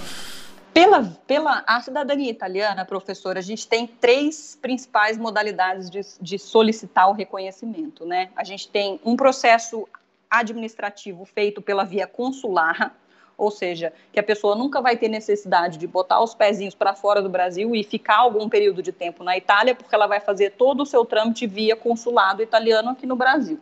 Pela, 0.79 1.03
pela 1.27 1.65
a 1.67 1.81
cidadania 1.81 2.31
italiana, 2.31 2.85
professora, 2.85 3.41
a 3.41 3.43
gente 3.43 3.67
tem 3.67 3.85
três 3.85 4.57
principais 4.63 5.19
modalidades 5.19 5.91
de, 5.91 6.03
de 6.21 6.39
solicitar 6.39 7.11
o 7.11 7.13
reconhecimento. 7.13 8.07
Né? 8.07 8.31
A 8.37 8.45
gente 8.45 8.69
tem 8.69 9.01
um 9.05 9.17
processo 9.17 9.89
administrativo 10.31 11.25
feito 11.25 11.61
pela 11.61 11.83
via 11.83 12.07
consular, 12.07 12.95
ou 13.37 13.51
seja, 13.51 13.93
que 14.13 14.21
a 14.21 14.23
pessoa 14.23 14.55
nunca 14.55 14.81
vai 14.81 14.97
ter 14.97 15.09
necessidade 15.09 15.79
de 15.79 15.87
botar 15.89 16.23
os 16.23 16.33
pezinhos 16.33 16.77
para 16.77 16.95
fora 16.95 17.21
do 17.21 17.29
Brasil 17.29 17.75
e 17.75 17.83
ficar 17.83 18.19
algum 18.19 18.49
período 18.49 18.81
de 18.81 18.93
tempo 18.93 19.25
na 19.25 19.37
Itália, 19.37 19.75
porque 19.75 19.93
ela 19.93 20.07
vai 20.07 20.21
fazer 20.21 20.51
todo 20.51 20.85
o 20.85 20.87
seu 20.87 21.05
trâmite 21.05 21.45
via 21.45 21.75
consulado 21.75 22.41
italiano 22.41 22.91
aqui 22.91 23.05
no 23.05 23.17
Brasil, 23.17 23.59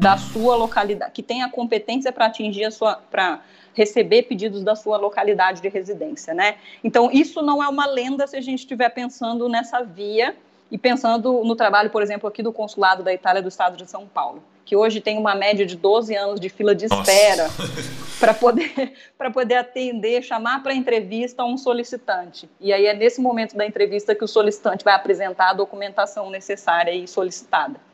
da 0.00 0.16
sua 0.16 0.56
localidade, 0.56 1.12
que 1.12 1.22
tem 1.22 1.42
a 1.42 1.50
competência 1.50 2.10
para 2.10 2.24
atingir 2.24 2.64
a 2.64 2.70
sua, 2.70 2.94
para 3.10 3.42
receber 3.74 4.22
pedidos 4.22 4.64
da 4.64 4.74
sua 4.74 4.96
localidade 4.96 5.60
de 5.60 5.68
residência, 5.68 6.32
né? 6.32 6.56
Então, 6.82 7.10
isso 7.12 7.42
não 7.42 7.62
é 7.62 7.68
uma 7.68 7.84
lenda 7.84 8.26
se 8.26 8.34
a 8.34 8.40
gente 8.40 8.60
estiver 8.60 8.88
pensando 8.88 9.46
nessa 9.46 9.82
via 9.82 10.34
e 10.70 10.78
pensando 10.78 11.44
no 11.44 11.54
trabalho, 11.54 11.90
por 11.90 12.02
exemplo, 12.02 12.26
aqui 12.26 12.42
do 12.42 12.50
consulado 12.50 13.02
da 13.02 13.12
Itália 13.12 13.42
do 13.42 13.48
estado 13.48 13.76
de 13.76 13.90
São 13.90 14.06
Paulo, 14.06 14.42
que 14.64 14.74
hoje 14.74 15.02
tem 15.02 15.18
uma 15.18 15.34
média 15.34 15.66
de 15.66 15.76
12 15.76 16.16
anos 16.16 16.40
de 16.40 16.48
fila 16.48 16.74
de 16.74 16.86
espera 16.86 17.50
para 18.18 18.32
poder, 18.32 18.94
poder 19.34 19.56
atender, 19.56 20.22
chamar 20.22 20.62
para 20.62 20.72
entrevista 20.72 21.44
um 21.44 21.58
solicitante. 21.58 22.48
E 22.58 22.72
aí 22.72 22.86
é 22.86 22.94
nesse 22.94 23.20
momento 23.20 23.54
da 23.54 23.66
entrevista 23.66 24.14
que 24.14 24.24
o 24.24 24.28
solicitante 24.28 24.82
vai 24.82 24.94
apresentar 24.94 25.50
a 25.50 25.52
documentação 25.52 26.30
necessária 26.30 26.92
e 26.92 27.06
solicitada. 27.06 27.89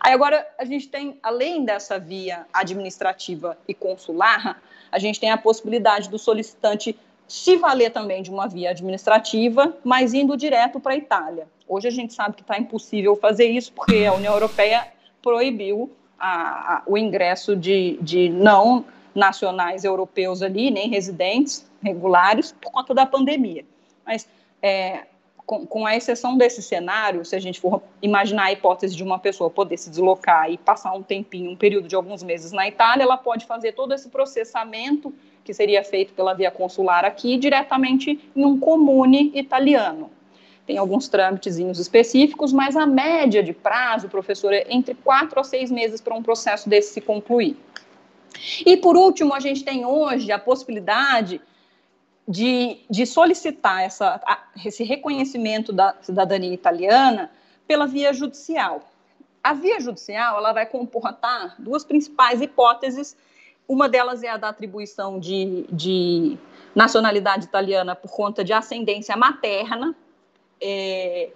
Aí 0.00 0.12
agora 0.12 0.46
a 0.58 0.64
gente 0.64 0.88
tem, 0.88 1.18
além 1.22 1.64
dessa 1.64 1.98
via 1.98 2.46
administrativa 2.52 3.58
e 3.66 3.74
consular, 3.74 4.60
a 4.90 4.98
gente 4.98 5.20
tem 5.20 5.30
a 5.30 5.36
possibilidade 5.36 6.08
do 6.08 6.18
solicitante 6.18 6.98
se 7.26 7.56
valer 7.56 7.90
também 7.90 8.22
de 8.22 8.30
uma 8.30 8.48
via 8.48 8.70
administrativa, 8.70 9.76
mas 9.84 10.14
indo 10.14 10.36
direto 10.36 10.80
para 10.80 10.94
a 10.94 10.96
Itália. 10.96 11.46
Hoje 11.68 11.86
a 11.86 11.90
gente 11.90 12.14
sabe 12.14 12.34
que 12.34 12.42
está 12.42 12.58
impossível 12.58 13.14
fazer 13.16 13.46
isso 13.46 13.70
porque 13.72 14.06
a 14.06 14.14
União 14.14 14.32
Europeia 14.32 14.88
proibiu 15.22 15.92
a, 16.18 16.76
a, 16.76 16.82
o 16.86 16.96
ingresso 16.96 17.54
de, 17.54 17.98
de 18.00 18.30
não 18.30 18.84
nacionais 19.14 19.84
europeus 19.84 20.42
ali, 20.42 20.70
nem 20.70 20.88
residentes 20.88 21.68
regulares, 21.82 22.52
por 22.52 22.72
conta 22.72 22.94
da 22.94 23.04
pandemia. 23.04 23.64
Mas 24.06 24.26
é, 24.62 25.06
com, 25.48 25.66
com, 25.66 25.86
a 25.86 25.96
exceção 25.96 26.36
desse 26.36 26.60
cenário, 26.62 27.24
se 27.24 27.34
a 27.34 27.40
gente 27.40 27.58
for 27.58 27.82
imaginar 28.02 28.44
a 28.44 28.52
hipótese 28.52 28.94
de 28.94 29.02
uma 29.02 29.18
pessoa 29.18 29.48
poder 29.48 29.78
se 29.78 29.88
deslocar 29.88 30.50
e 30.50 30.58
passar 30.58 30.92
um 30.92 31.02
tempinho, 31.02 31.50
um 31.50 31.56
período 31.56 31.88
de 31.88 31.96
alguns 31.96 32.22
meses 32.22 32.52
na 32.52 32.68
Itália, 32.68 33.04
ela 33.04 33.16
pode 33.16 33.46
fazer 33.46 33.72
todo 33.72 33.94
esse 33.94 34.10
processamento 34.10 35.10
que 35.42 35.54
seria 35.54 35.82
feito 35.82 36.12
pela 36.12 36.34
via 36.34 36.50
consular 36.50 37.02
aqui, 37.02 37.38
diretamente 37.38 38.20
em 38.36 38.44
um 38.44 38.60
comune 38.60 39.32
italiano. 39.34 40.10
Tem 40.66 40.76
alguns 40.76 41.08
trâmitezinhos 41.08 41.78
específicos, 41.78 42.52
mas 42.52 42.76
a 42.76 42.84
média 42.86 43.42
de 43.42 43.54
prazo, 43.54 44.06
professor, 44.06 44.52
é 44.52 44.66
entre 44.68 44.94
quatro 44.96 45.40
a 45.40 45.44
seis 45.44 45.70
meses 45.70 45.98
para 45.98 46.14
um 46.14 46.22
processo 46.22 46.68
desse 46.68 46.92
se 46.92 47.00
concluir. 47.00 47.56
E, 48.66 48.76
por 48.76 48.98
último, 48.98 49.32
a 49.32 49.40
gente 49.40 49.64
tem 49.64 49.86
hoje 49.86 50.30
a 50.30 50.38
possibilidade 50.38 51.40
de, 52.28 52.78
de 52.90 53.06
solicitar 53.06 53.82
essa, 53.82 54.20
esse 54.64 54.84
reconhecimento 54.84 55.72
da 55.72 55.96
cidadania 56.02 56.52
italiana 56.52 57.30
pela 57.66 57.86
via 57.86 58.12
judicial. 58.12 58.82
A 59.42 59.54
via 59.54 59.80
judicial 59.80 60.36
ela 60.36 60.52
vai 60.52 60.66
comportar 60.66 61.56
duas 61.58 61.84
principais 61.84 62.42
hipóteses 62.42 63.16
uma 63.68 63.86
delas 63.86 64.22
é 64.22 64.30
a 64.30 64.38
da 64.38 64.48
atribuição 64.48 65.20
de, 65.20 65.66
de 65.70 66.38
nacionalidade 66.74 67.44
italiana 67.44 67.94
por 67.94 68.10
conta 68.10 68.42
de 68.42 68.54
ascendência 68.54 69.14
materna, 69.14 69.94
é, 70.58 71.28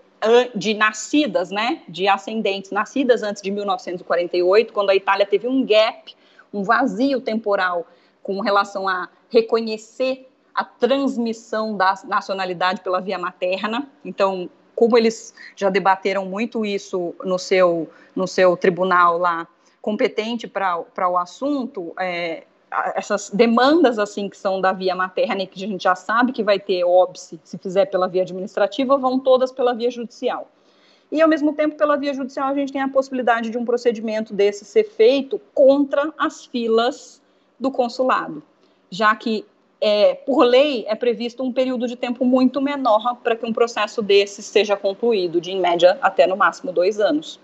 de 0.55 0.73
nascidas, 0.73 1.51
né, 1.51 1.83
de 1.87 2.09
ascendentes 2.09 2.71
nascidas 2.71 3.23
antes 3.23 3.43
de 3.43 3.51
1948, 3.51 4.73
quando 4.73 4.89
a 4.89 4.97
Itália 4.97 5.27
teve 5.27 5.47
um 5.47 5.63
gap, 5.63 6.17
um 6.55 6.63
vazio 6.63 7.21
temporal 7.21 7.87
com 8.23 8.41
relação 8.41 8.89
a 8.89 9.11
reconhecer 9.29 10.27
a 10.55 10.65
transmissão 10.65 11.77
da 11.77 11.95
nacionalidade 12.05 12.81
pela 12.81 13.01
via 13.01 13.19
materna. 13.19 13.89
Então, 14.05 14.49
como 14.75 14.97
eles 14.97 15.35
já 15.57 15.71
debateram 15.71 16.25
muito 16.27 16.65
isso 16.65 17.15
no 17.25 17.39
seu, 17.39 17.89
no 18.15 18.27
seu 18.27 18.57
tribunal 18.57 19.19
lá 19.19 19.47
competente 19.81 20.47
para 20.47 21.09
o 21.09 21.17
assunto, 21.17 21.93
é, 21.99 22.45
essas 22.95 23.31
demandas 23.31 23.99
assim 23.99 24.29
que 24.29 24.37
são 24.37 24.61
da 24.61 24.73
via 24.73 24.95
materna 24.95 25.43
e 25.43 25.47
que 25.47 25.63
a 25.63 25.69
gente 25.69 25.83
já 25.83 25.95
sabe 25.95 26.33
que 26.33 26.43
vai 26.43 26.59
ter 26.59 26.85
óbice 26.85 27.39
se 27.45 27.59
fizer 27.59 27.87
pela 27.87 28.09
via 28.09 28.23
administrativa, 28.23 28.97
vão 28.97 29.19
todas 29.19 29.53
pela 29.53 29.75
via 29.75 29.91
judicial. 29.91 30.49
E 31.11 31.21
ao 31.21 31.29
mesmo 31.29 31.53
tempo, 31.53 31.77
pela 31.77 31.97
via 31.97 32.15
judicial, 32.15 32.49
a 32.49 32.55
gente 32.55 32.73
tem 32.73 32.81
a 32.81 32.89
possibilidade 32.89 33.51
de 33.51 33.59
um 33.59 33.67
procedimento 33.67 34.33
desse 34.33 34.65
ser 34.65 34.85
feito 34.85 35.39
contra 35.53 36.11
as 36.17 36.47
filas 36.47 37.21
do 37.61 37.71
consulado, 37.71 38.43
já 38.91 39.15
que 39.15 39.45
é, 39.85 40.15
por 40.15 40.45
lei 40.45 40.85
é 40.87 40.95
previsto 40.95 41.43
um 41.43 41.53
período 41.53 41.89
de 41.89 41.97
tempo 41.97 42.25
muito 42.25 42.63
menor 42.63 43.17
para 43.17 43.35
que 43.35 43.45
um 43.45 43.53
processo 43.53 44.01
desse 44.01 44.41
seja 44.41 44.77
concluído, 44.77 45.41
de 45.41 45.51
em 45.51 45.61
média 45.61 45.99
até 46.01 46.25
no 46.25 46.37
máximo 46.37 46.71
dois 46.71 47.01
anos. 47.01 47.41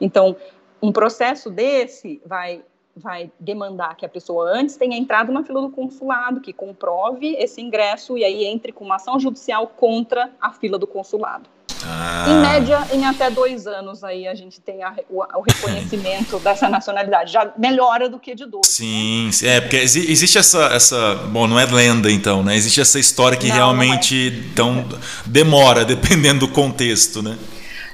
Então, 0.00 0.36
um 0.80 0.92
processo 0.92 1.50
desse 1.50 2.22
vai 2.24 2.62
vai 2.94 3.30
demandar 3.38 3.96
que 3.96 4.04
a 4.04 4.08
pessoa 4.08 4.50
antes 4.50 4.76
tenha 4.76 4.96
entrado 4.98 5.30
na 5.30 5.44
fila 5.44 5.60
do 5.60 5.70
consulado, 5.70 6.40
que 6.40 6.52
comprove 6.52 7.36
esse 7.36 7.60
ingresso 7.60 8.18
e 8.18 8.24
aí 8.24 8.44
entre 8.44 8.72
com 8.72 8.84
uma 8.84 8.96
ação 8.96 9.20
judicial 9.20 9.68
contra 9.68 10.32
a 10.40 10.50
fila 10.52 10.76
do 10.76 10.86
consulado. 10.86 11.48
Ah. 11.90 12.26
Em 12.28 12.42
média, 12.42 12.86
em 12.92 13.06
até 13.06 13.30
dois 13.30 13.66
anos 13.66 14.04
aí 14.04 14.28
a 14.28 14.34
gente 14.34 14.60
tem 14.60 14.82
a, 14.82 14.94
o, 15.08 15.22
o, 15.22 15.40
reconhecimento 15.40 16.38
dessa 16.44 16.68
nacionalidade. 16.68 17.32
Já 17.32 17.50
melhora 17.56 18.10
do 18.10 18.18
que 18.18 18.34
de 18.34 18.44
dois. 18.44 18.66
Sim, 18.66 19.30
né? 19.42 19.56
é, 19.56 19.60
porque 19.62 19.76
existe 19.76 20.36
essa, 20.36 20.66
essa. 20.66 21.14
Bom, 21.30 21.46
não 21.46 21.58
é 21.58 21.64
lenda 21.64 22.10
então, 22.12 22.42
né? 22.42 22.54
Existe 22.56 22.82
essa 22.82 22.98
história 22.98 23.38
que 23.38 23.48
não, 23.48 23.54
realmente 23.54 24.14
não 24.14 24.20
é. 24.20 24.50
então, 24.52 24.88
demora, 25.24 25.82
dependendo 25.86 26.40
do 26.40 26.48
contexto, 26.48 27.22
né? 27.22 27.38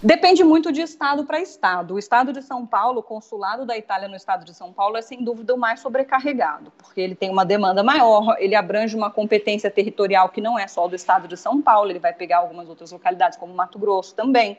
Depende 0.05 0.45
muito 0.45 0.71
de 0.71 0.83
estado 0.83 1.25
para 1.25 1.41
estado. 1.41 1.95
O 1.95 1.99
estado 1.99 2.31
de 2.31 2.43
São 2.43 2.67
Paulo, 2.67 3.01
o 3.01 3.03
consulado 3.03 3.65
da 3.65 3.75
Itália 3.75 4.07
no 4.07 4.15
estado 4.15 4.45
de 4.45 4.53
São 4.55 4.71
Paulo 4.71 4.99
é 4.99 5.03
sem 5.03 5.25
dúvida 5.25 5.55
o 5.55 5.59
mais 5.59 5.81
sobrecarregado, 5.81 6.71
porque 6.77 7.01
ele 7.01 7.15
tem 7.15 7.31
uma 7.31 7.43
demanda 7.43 7.83
maior, 7.83 8.37
ele 8.39 8.55
abrange 8.55 8.95
uma 8.95 9.11
competência 9.11 9.71
territorial 9.71 10.29
que 10.29 10.43
não 10.43 10.59
é 10.59 10.69
só 10.69 10.87
do 10.87 10.95
estado 10.95 11.27
de 11.27 11.39
São 11.39 11.63
Paulo, 11.63 11.91
ele 11.91 11.99
vai 11.99 12.13
pegar 12.13 12.41
algumas 12.41 12.69
outras 12.69 12.93
localidades, 12.93 13.39
como 13.39 13.55
Mato 13.55 13.79
Grosso 13.79 14.15
também. 14.15 14.59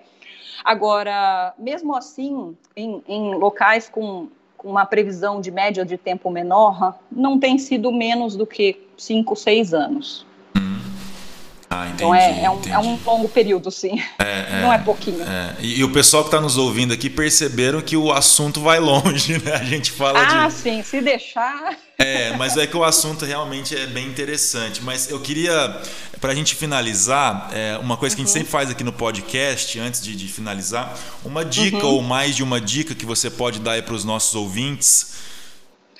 Agora, 0.63 1.53
mesmo 1.59 1.95
assim, 1.95 2.57
em, 2.75 3.03
em 3.07 3.35
locais 3.35 3.87
com, 3.87 4.27
uma 4.63 4.83
previsão 4.83 5.39
de 5.39 5.51
média 5.51 5.85
de 5.85 5.95
tempo 5.95 6.31
menor, 6.31 6.97
não 7.11 7.39
tem 7.39 7.59
sido 7.59 7.91
menos 7.91 8.35
do 8.35 8.47
que 8.47 8.83
cinco, 8.97 9.35
seis 9.35 9.75
anos. 9.75 10.24
Ah, 11.75 11.85
entendi, 11.87 11.95
então 11.95 12.15
é, 12.15 12.43
é, 12.43 12.49
um, 12.49 12.61
é, 12.67 12.79
um, 12.79 12.99
longo 13.05 13.27
período, 13.27 13.69
sim. 13.69 14.01
É, 14.19 14.23
é 14.59 14.61
Não 14.61 14.71
é 14.71 14.77
pouquinho. 14.77 15.21
É. 15.23 15.55
E, 15.59 15.79
e, 15.79 15.83
o 15.83 15.91
pessoal 15.91 16.23
que 16.23 16.29
está 16.29 16.39
nos 16.39 16.57
ouvindo 16.57 16.93
aqui 16.93 17.09
perceberam 17.09 17.81
que 17.81 17.97
o 17.97 18.11
assunto 18.11 18.61
vai 18.61 18.79
longe, 18.79 19.37
né? 19.43 19.53
A 19.53 19.63
gente 19.63 19.91
fala 19.91 20.21
ah, 20.21 20.25
de. 20.25 20.35
Ah, 20.35 20.49
sim, 20.49 20.81
se 20.83 21.01
deixar. 21.01 21.77
É, 21.97 22.35
mas 22.35 22.57
é 22.57 22.67
que 22.67 22.75
o 22.75 22.83
assunto 22.83 23.23
realmente 23.23 23.73
é 23.73 23.87
bem 23.87 24.05
interessante. 24.05 24.83
Mas 24.83 25.09
eu 25.09 25.17
queria, 25.17 25.81
para 26.19 26.33
a 26.33 26.35
gente 26.35 26.53
finalizar, 26.53 27.49
é, 27.53 27.77
uma 27.77 27.95
coisa 27.95 28.13
que 28.13 28.21
uhum. 28.21 28.25
a 28.25 28.27
gente 28.27 28.35
uhum. 28.35 28.41
sempre 28.41 28.51
faz 28.51 28.69
aqui 28.69 28.83
no 28.83 28.91
podcast, 28.91 29.79
antes 29.79 30.01
de, 30.01 30.13
de 30.13 30.27
finalizar, 30.27 30.93
uma 31.23 31.45
dica 31.45 31.85
uhum. 31.85 31.93
ou 31.93 32.01
mais 32.01 32.35
de 32.35 32.43
uma 32.43 32.59
dica 32.59 32.93
que 32.93 33.05
você 33.05 33.29
pode 33.29 33.61
dar 33.61 33.81
para 33.81 33.93
os 33.93 34.03
nossos 34.03 34.35
ouvintes 34.35 35.15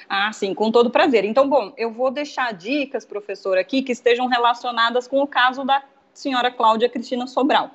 ah, 0.10 0.32
sim, 0.32 0.54
com 0.54 0.72
todo 0.72 0.90
prazer. 0.90 1.26
Então, 1.26 1.48
bom, 1.50 1.74
eu 1.78 1.92
vou 1.92 2.12
deixar 2.12 2.54
dicas, 2.54 3.06
professor, 3.06 3.58
aqui 3.58 3.82
que 3.82 3.92
estejam 3.92 4.28
relacionadas 4.28 5.08
com 5.08 5.22
o 5.22 5.28
caso 5.28 5.64
da 5.64 5.84
senhora 6.14 6.52
Cláudia 6.52 6.90
Cristina 6.90 7.28
Sobral. 7.28 7.72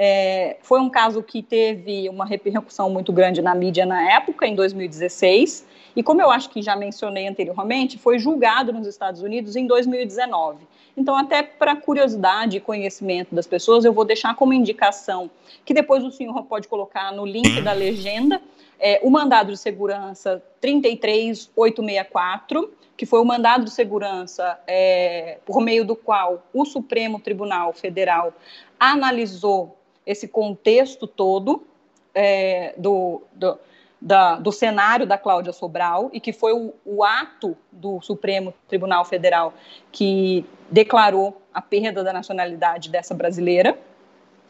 É, 0.00 0.58
foi 0.62 0.80
um 0.80 0.88
caso 0.88 1.22
que 1.22 1.42
teve 1.42 2.08
uma 2.08 2.24
repercussão 2.24 2.88
muito 2.88 3.12
grande 3.12 3.42
na 3.42 3.52
mídia 3.52 3.84
na 3.84 4.12
época, 4.12 4.46
em 4.46 4.54
2016, 4.54 5.66
e 5.96 6.04
como 6.04 6.22
eu 6.22 6.30
acho 6.30 6.50
que 6.50 6.62
já 6.62 6.76
mencionei 6.76 7.26
anteriormente, 7.26 7.98
foi 7.98 8.16
julgado 8.16 8.72
nos 8.72 8.86
Estados 8.86 9.22
Unidos 9.22 9.56
em 9.56 9.66
2019. 9.66 10.64
Então, 10.96 11.16
até 11.16 11.42
para 11.42 11.74
curiosidade 11.74 12.56
e 12.56 12.60
conhecimento 12.60 13.34
das 13.34 13.46
pessoas, 13.46 13.84
eu 13.84 13.92
vou 13.92 14.04
deixar 14.04 14.36
como 14.36 14.52
indicação 14.52 15.28
que 15.64 15.74
depois 15.74 16.04
o 16.04 16.12
senhor 16.12 16.44
pode 16.44 16.68
colocar 16.68 17.12
no 17.12 17.26
link 17.26 17.60
da 17.60 17.72
legenda 17.72 18.40
é, 18.78 19.00
o 19.02 19.10
mandado 19.10 19.52
de 19.52 19.58
segurança 19.58 20.42
33864, 20.60 22.72
que 22.96 23.06
foi 23.06 23.20
o 23.20 23.24
mandado 23.24 23.64
de 23.64 23.70
segurança 23.70 24.58
é, 24.66 25.38
por 25.44 25.60
meio 25.60 25.84
do 25.84 25.96
qual 25.96 26.42
o 26.52 26.64
Supremo 26.64 27.20
Tribunal 27.20 27.72
Federal 27.72 28.32
analisou 28.78 29.76
esse 30.06 30.26
contexto 30.26 31.06
todo 31.06 31.66
é, 32.14 32.74
do, 32.76 33.22
do, 33.32 33.58
da, 34.00 34.36
do, 34.36 34.50
cenário 34.50 35.06
da 35.06 35.18
Cláudia 35.18 35.52
Sobral 35.52 36.10
e 36.12 36.20
que 36.20 36.32
foi 36.32 36.52
o, 36.52 36.72
o 36.84 37.04
ato 37.04 37.56
do 37.70 38.00
Supremo 38.00 38.54
Tribunal 38.66 39.04
Federal 39.04 39.52
que 39.92 40.44
declarou 40.70 41.40
a 41.52 41.60
perda 41.60 42.02
da 42.02 42.12
nacionalidade 42.12 42.90
dessa 42.90 43.14
brasileira. 43.14 43.78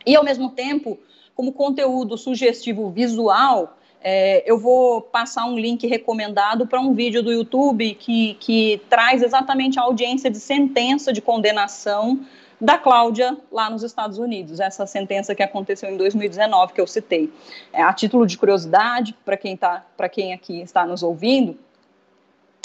E, 0.07 0.16
ao 0.16 0.24
mesmo 0.24 0.51
tempo, 0.51 0.99
como 1.35 1.53
conteúdo 1.53 2.16
sugestivo 2.16 2.91
visual, 2.91 3.78
é, 4.03 4.42
eu 4.51 4.59
vou 4.59 5.01
passar 5.01 5.44
um 5.46 5.59
link 5.59 5.86
recomendado 5.86 6.66
para 6.66 6.80
um 6.80 6.94
vídeo 6.94 7.22
do 7.22 7.32
YouTube 7.32 7.94
que, 7.94 8.34
que 8.34 8.80
traz 8.88 9.22
exatamente 9.22 9.78
a 9.78 9.82
audiência 9.82 10.30
de 10.30 10.38
sentença 10.38 11.12
de 11.12 11.20
condenação 11.20 12.20
da 12.61 12.76
Cláudia 12.76 13.36
lá 13.53 13.70
nos 13.70 13.82
Estados 13.82 14.18
Unidos, 14.18 14.59
essa 14.59 14.84
sentença 14.86 15.34
que 15.34 15.42
aconteceu 15.42 15.90
em 15.90 15.96
2019 15.96 16.72
que 16.72 16.80
eu 16.80 16.86
citei. 16.86 17.32
É, 17.72 17.82
a 17.82 17.92
título 17.92 18.26
de 18.26 18.36
curiosidade, 18.36 19.14
para 19.24 19.36
quem, 19.36 19.57
tá, 19.57 19.84
quem 20.11 20.32
aqui 20.32 20.61
está 20.61 20.84
nos 20.84 21.03
ouvindo, 21.03 21.57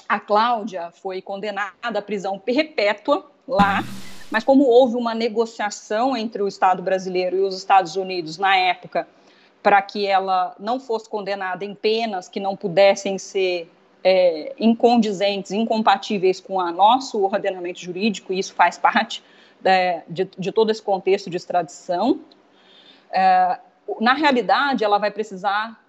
a 0.10 0.20
Cláudia 0.20 0.92
foi 0.92 1.22
condenada 1.22 2.00
à 2.00 2.02
prisão 2.02 2.40
perpétua 2.40 3.26
lá 3.48 3.84
mas 4.34 4.44
como 4.44 4.64
houve 4.64 4.96
uma 4.96 5.14
negociação 5.14 6.18
entre 6.18 6.42
o 6.42 6.48
Estado 6.48 6.82
brasileiro 6.82 7.38
e 7.38 7.42
os 7.42 7.56
Estados 7.56 7.96
Unidos 7.96 8.40
na 8.40 8.58
época 8.58 9.08
para 9.64 9.82
que 9.82 10.06
ela 10.06 10.54
não 10.60 10.78
fosse 10.78 11.10
condenada 11.10 11.64
em 11.64 11.74
penas 11.74 12.28
que 12.28 12.40
não 12.40 12.56
pudessem 12.56 13.18
ser 13.18 13.72
é, 14.04 14.54
incondizentes, 14.60 15.52
incompatíveis 15.52 16.42
com 16.42 16.58
o 16.58 16.72
nosso 16.72 17.24
ordenamento 17.24 17.80
jurídico, 17.80 18.34
e 18.34 18.40
isso 18.40 18.54
faz 18.54 18.78
parte 18.78 19.24
é, 19.64 20.02
de, 20.08 20.30
de, 20.38 20.52
todo 20.52 20.70
esse 20.70 20.82
contexto 20.82 21.30
de 21.30 21.38
extradição. 21.38 22.20
É, 23.10 23.58
na 24.02 24.14
realidade, 24.14 24.84
ela 24.84 24.98
vai 24.98 25.10
precisar 25.10 25.82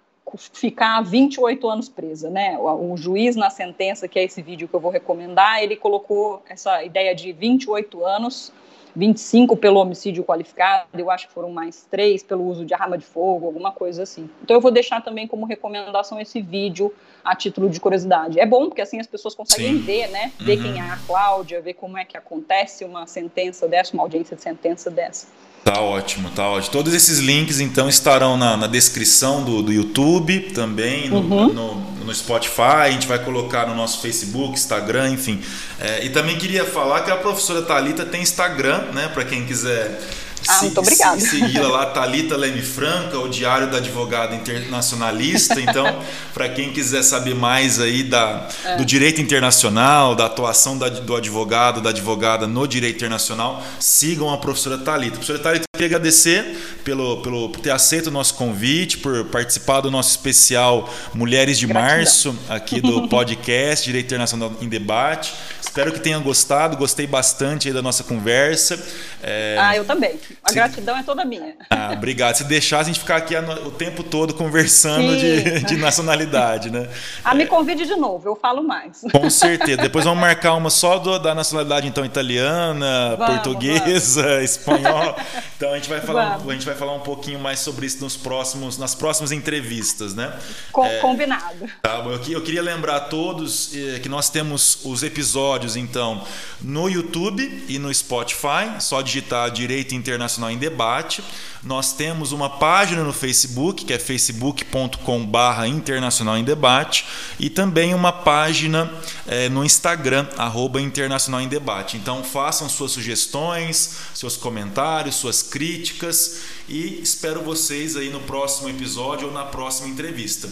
ficar 0.53 1.03
28 1.03 1.69
anos 1.69 1.89
presa, 1.89 2.31
né? 2.31 2.57
O, 2.59 2.93
o, 2.93 2.97
juiz 2.97 3.35
na 3.35 3.51
sentença, 3.51 4.07
que 4.07 4.19
é 4.19 4.25
esse 4.25 4.41
vídeo 4.41 4.69
que 4.69 4.75
eu 4.75 4.81
vou 4.81 4.91
recomendar, 4.91 5.63
ele 5.63 5.75
colocou 5.75 6.43
essa 6.49 6.85
ideia 6.85 7.15
de 7.15 7.33
28 7.33 8.05
anos 8.05 8.53
25 8.97 9.57
pelo 9.57 9.81
homicídio 9.81 10.23
qualificado, 10.25 10.87
eu 10.95 11.11
acho 11.11 11.27
que 11.27 11.33
foram 11.33 11.51
mais 11.51 11.87
três 11.91 12.23
pelo 12.23 12.45
uso 12.45 12.65
de 12.65 12.73
arma 12.73 12.97
de 12.97 13.05
fogo, 13.05 13.47
alguma 13.47 13.73
coisa 13.73 14.05
assim. 14.05 14.31
Então 14.43 14.57
eu 14.57 14.61
vou 14.61 14.71
deixar 14.71 15.03
também 15.03 15.27
como 15.27 15.47
recomendação 15.47 16.21
esse 16.21 16.41
vídeo 16.41 16.95
a 17.25 17.35
título 17.35 17.69
de 17.69 17.81
curiosidade. 17.81 18.39
É 18.39 18.47
bom 18.47 18.67
porque 18.67 18.83
assim 18.83 19.01
as 19.01 19.07
pessoas 19.07 19.35
conseguem 19.35 19.77
Sim. 19.77 19.81
ver, 19.81 20.09
né? 20.09 20.33
Ver 20.39 20.59
uhum. 20.59 20.63
quem 20.63 20.79
é 20.79 20.83
a 20.83 20.99
Cláudia, 21.07 21.61
ver 21.61 21.75
como 21.75 21.99
é 21.99 22.05
que 22.05 22.17
acontece 22.17 22.85
uma 22.85 23.07
sentença 23.07 23.67
dessa, 23.67 23.95
uma 23.95 24.03
audiência 24.03 24.37
de 24.37 24.43
sentença 24.43 24.91
dessa. 24.91 25.27
Tá 25.65 25.81
ótimo, 25.81 26.29
tá 26.29 26.47
ótimo. 26.47 26.71
Todos 26.71 26.93
esses 26.93 27.19
links 27.21 27.59
então 27.59 27.89
estarão 27.89 28.37
na, 28.37 28.55
na 28.55 28.67
descrição 28.67 29.43
do, 29.43 29.63
do 29.63 29.73
YouTube 29.73 30.51
também, 30.55 31.09
no, 31.09 31.21
uhum. 31.21 31.53
no, 31.55 31.75
no, 32.05 32.15
Spotify, 32.15 32.83
a 32.85 32.91
gente 32.91 33.07
vai 33.07 33.19
colocar 33.19 33.67
no 33.67 33.75
nosso 33.75 34.03
Facebook, 34.03 34.53
Instagram, 34.53 35.09
enfim. 35.09 35.41
É, 35.81 36.05
e 36.05 36.11
também 36.11 36.37
queria 36.37 36.67
falar 36.67 37.01
que 37.01 37.11
a 37.11 37.17
professora 37.17 37.63
Talita 37.63 38.05
tem 38.05 38.21
Instagram, 38.21 38.91
né? 38.93 39.09
Para 39.09 39.25
quem 39.25 39.47
quiser 39.47 40.03
ah, 40.49 40.63
muito 40.63 40.81
obrigada. 40.81 41.21
Segui-la 41.21 41.69
lá, 41.69 41.87
Talita 41.87 42.37
Leme 42.37 42.63
Franca, 42.63 43.19
o 43.19 43.29
Diário 43.29 43.71
da 43.71 43.79
Advogada 43.79 44.35
Internacionalista. 44.35 45.61
Então, 45.61 45.85
para 46.35 46.49
quem 46.49 46.73
quiser 46.73 47.03
saber 47.03 47.35
mais 47.35 47.81
aí 47.81 48.03
da, 48.03 48.49
é. 48.65 48.77
do 48.77 48.85
direito 48.85 49.21
internacional, 49.21 50.15
da 50.15 50.27
atuação 50.27 50.77
da, 50.77 50.89
do 50.89 51.17
advogado, 51.17 51.81
da 51.81 51.91
advogada 51.91 52.47
no 52.47 52.67
direito 52.67 52.97
internacional, 52.97 53.63
sigam 53.79 54.33
a 54.33 54.39
professora 54.39 54.79
Talita. 54.79 55.13
Professora 55.13 55.39
Talita, 55.39 55.65
eu 55.65 55.79
queria 55.79 55.97
agradecer 55.97 56.57
pelo, 56.85 57.23
pelo, 57.23 57.49
por 57.49 57.61
ter 57.61 57.71
aceito 57.71 58.09
o 58.09 58.11
nosso 58.11 58.35
convite, 58.35 58.99
por 58.99 59.25
participar 59.27 59.81
do 59.81 59.91
nosso 59.91 60.11
especial 60.11 60.89
Mulheres 61.15 61.59
de 61.59 61.67
Gratidão. 61.67 61.97
Março, 61.97 62.39
aqui 62.49 62.81
do 62.81 63.09
podcast 63.09 63.85
Direito 63.85 64.07
Internacional 64.07 64.53
em 64.61 64.69
Debate. 64.69 65.33
Espero 65.75 65.91
que 65.91 65.99
tenha 65.99 66.21
gostado, 66.21 66.77
gostei 66.77 67.05
bastante 67.05 67.73
da 67.73 67.83
nossa 67.83 68.05
conversa. 68.05 68.81
É... 69.21 69.57
Ah, 69.59 69.77
eu 69.77 69.85
também. 69.85 70.21
A 70.45 70.51
Se... 70.51 70.55
gratidão 70.55 70.97
é 70.97 71.03
toda 71.03 71.25
minha. 71.25 71.57
Ah, 71.69 71.91
obrigado. 71.93 72.37
Se 72.37 72.45
deixar 72.45 72.79
a 72.79 72.83
gente 72.85 73.01
ficar 73.01 73.17
aqui 73.17 73.35
o 73.35 73.73
tempo 73.73 74.05
todo 74.05 74.35
conversando 74.35 75.17
de, 75.17 75.65
de, 75.65 75.77
nacionalidade, 75.77 76.71
né? 76.71 76.89
Ah, 77.25 77.35
me 77.35 77.45
convide 77.47 77.87
de 77.87 77.97
novo, 77.97 78.29
eu 78.29 78.37
falo 78.37 78.63
mais. 78.63 79.01
Com 79.11 79.29
certeza. 79.29 79.79
Depois 79.83 80.05
vamos 80.05 80.21
marcar 80.21 80.55
uma 80.55 80.71
só 80.71 80.97
do, 80.97 81.19
da 81.19 81.35
nacionalidade, 81.35 81.89
então, 81.89 82.05
italiana, 82.05 83.17
vamos, 83.17 83.35
portuguesa, 83.35 84.23
vamos. 84.23 84.45
espanhol. 84.45 85.17
Então 85.57 85.73
a 85.73 85.75
gente, 85.75 85.89
vai 85.89 86.01
falar, 86.01 86.37
a 86.37 86.53
gente 86.53 86.67
vai 86.67 86.77
falar 86.77 86.93
um 86.93 87.01
pouquinho 87.01 87.41
mais 87.41 87.59
sobre 87.59 87.87
isso 87.87 88.01
nos 88.01 88.17
próximos, 88.17 88.79
nas 88.79 88.95
próximas 88.95 89.33
entrevistas, 89.33 90.15
né? 90.15 90.39
Com, 90.71 90.85
é, 90.85 90.99
combinado. 90.99 91.69
Tá, 91.83 91.97
eu, 91.97 92.33
eu 92.33 92.43
queria 92.43 92.63
lembrar 92.63 92.97
a 92.97 93.01
todos 93.01 93.75
eh, 93.75 93.99
que 93.99 94.09
nós 94.09 94.31
temos 94.31 94.79
os 94.85 95.03
episódios 95.03 95.64
episódios, 95.65 95.77
então, 95.77 96.23
no 96.61 96.89
YouTube 96.89 97.65
e 97.69 97.79
no 97.79 97.93
Spotify, 97.93 98.81
só 98.81 99.01
digitar 99.01 99.51
Direito 99.51 99.95
Internacional 99.95 100.51
em 100.51 100.59
Debate. 100.59 101.25
Nós 101.63 101.95
temos 101.95 102.33
uma 102.33 102.51
página 102.51 103.03
no 103.03 103.13
Facebook, 103.13 103.85
que 103.85 103.93
é 103.93 103.99
facebook.com/barra 103.99 105.67
Internacional 105.67 106.37
em 106.37 106.45
Debate, 106.45 107.07
e 107.39 107.49
também 107.49 107.95
uma 107.95 108.13
página 108.13 108.93
é, 109.27 109.49
no 109.49 109.65
Instagram, 109.65 110.27
arroba 110.37 110.81
Internacional 110.81 111.41
em 111.41 111.49
Debate. 111.49 111.97
Então, 111.97 112.23
façam 112.23 112.69
suas 112.69 112.93
sugestões, 112.93 113.97
seus 114.13 114.37
comentários, 114.37 115.17
suas 115.17 115.43
críticas 115.43 116.43
e 116.69 117.01
espero 117.03 117.43
vocês 117.43 117.97
aí 117.97 118.11
no 118.11 118.21
próximo 118.21 118.69
episódio 118.69 119.29
ou 119.29 119.33
na 119.33 119.45
próxima 119.45 119.89
entrevista. 119.89 120.49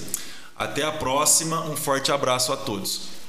Até 0.57 0.83
a 0.83 0.93
próxima, 0.93 1.65
um 1.65 1.77
forte 1.77 2.13
abraço 2.13 2.53
a 2.53 2.57
todos. 2.57 3.22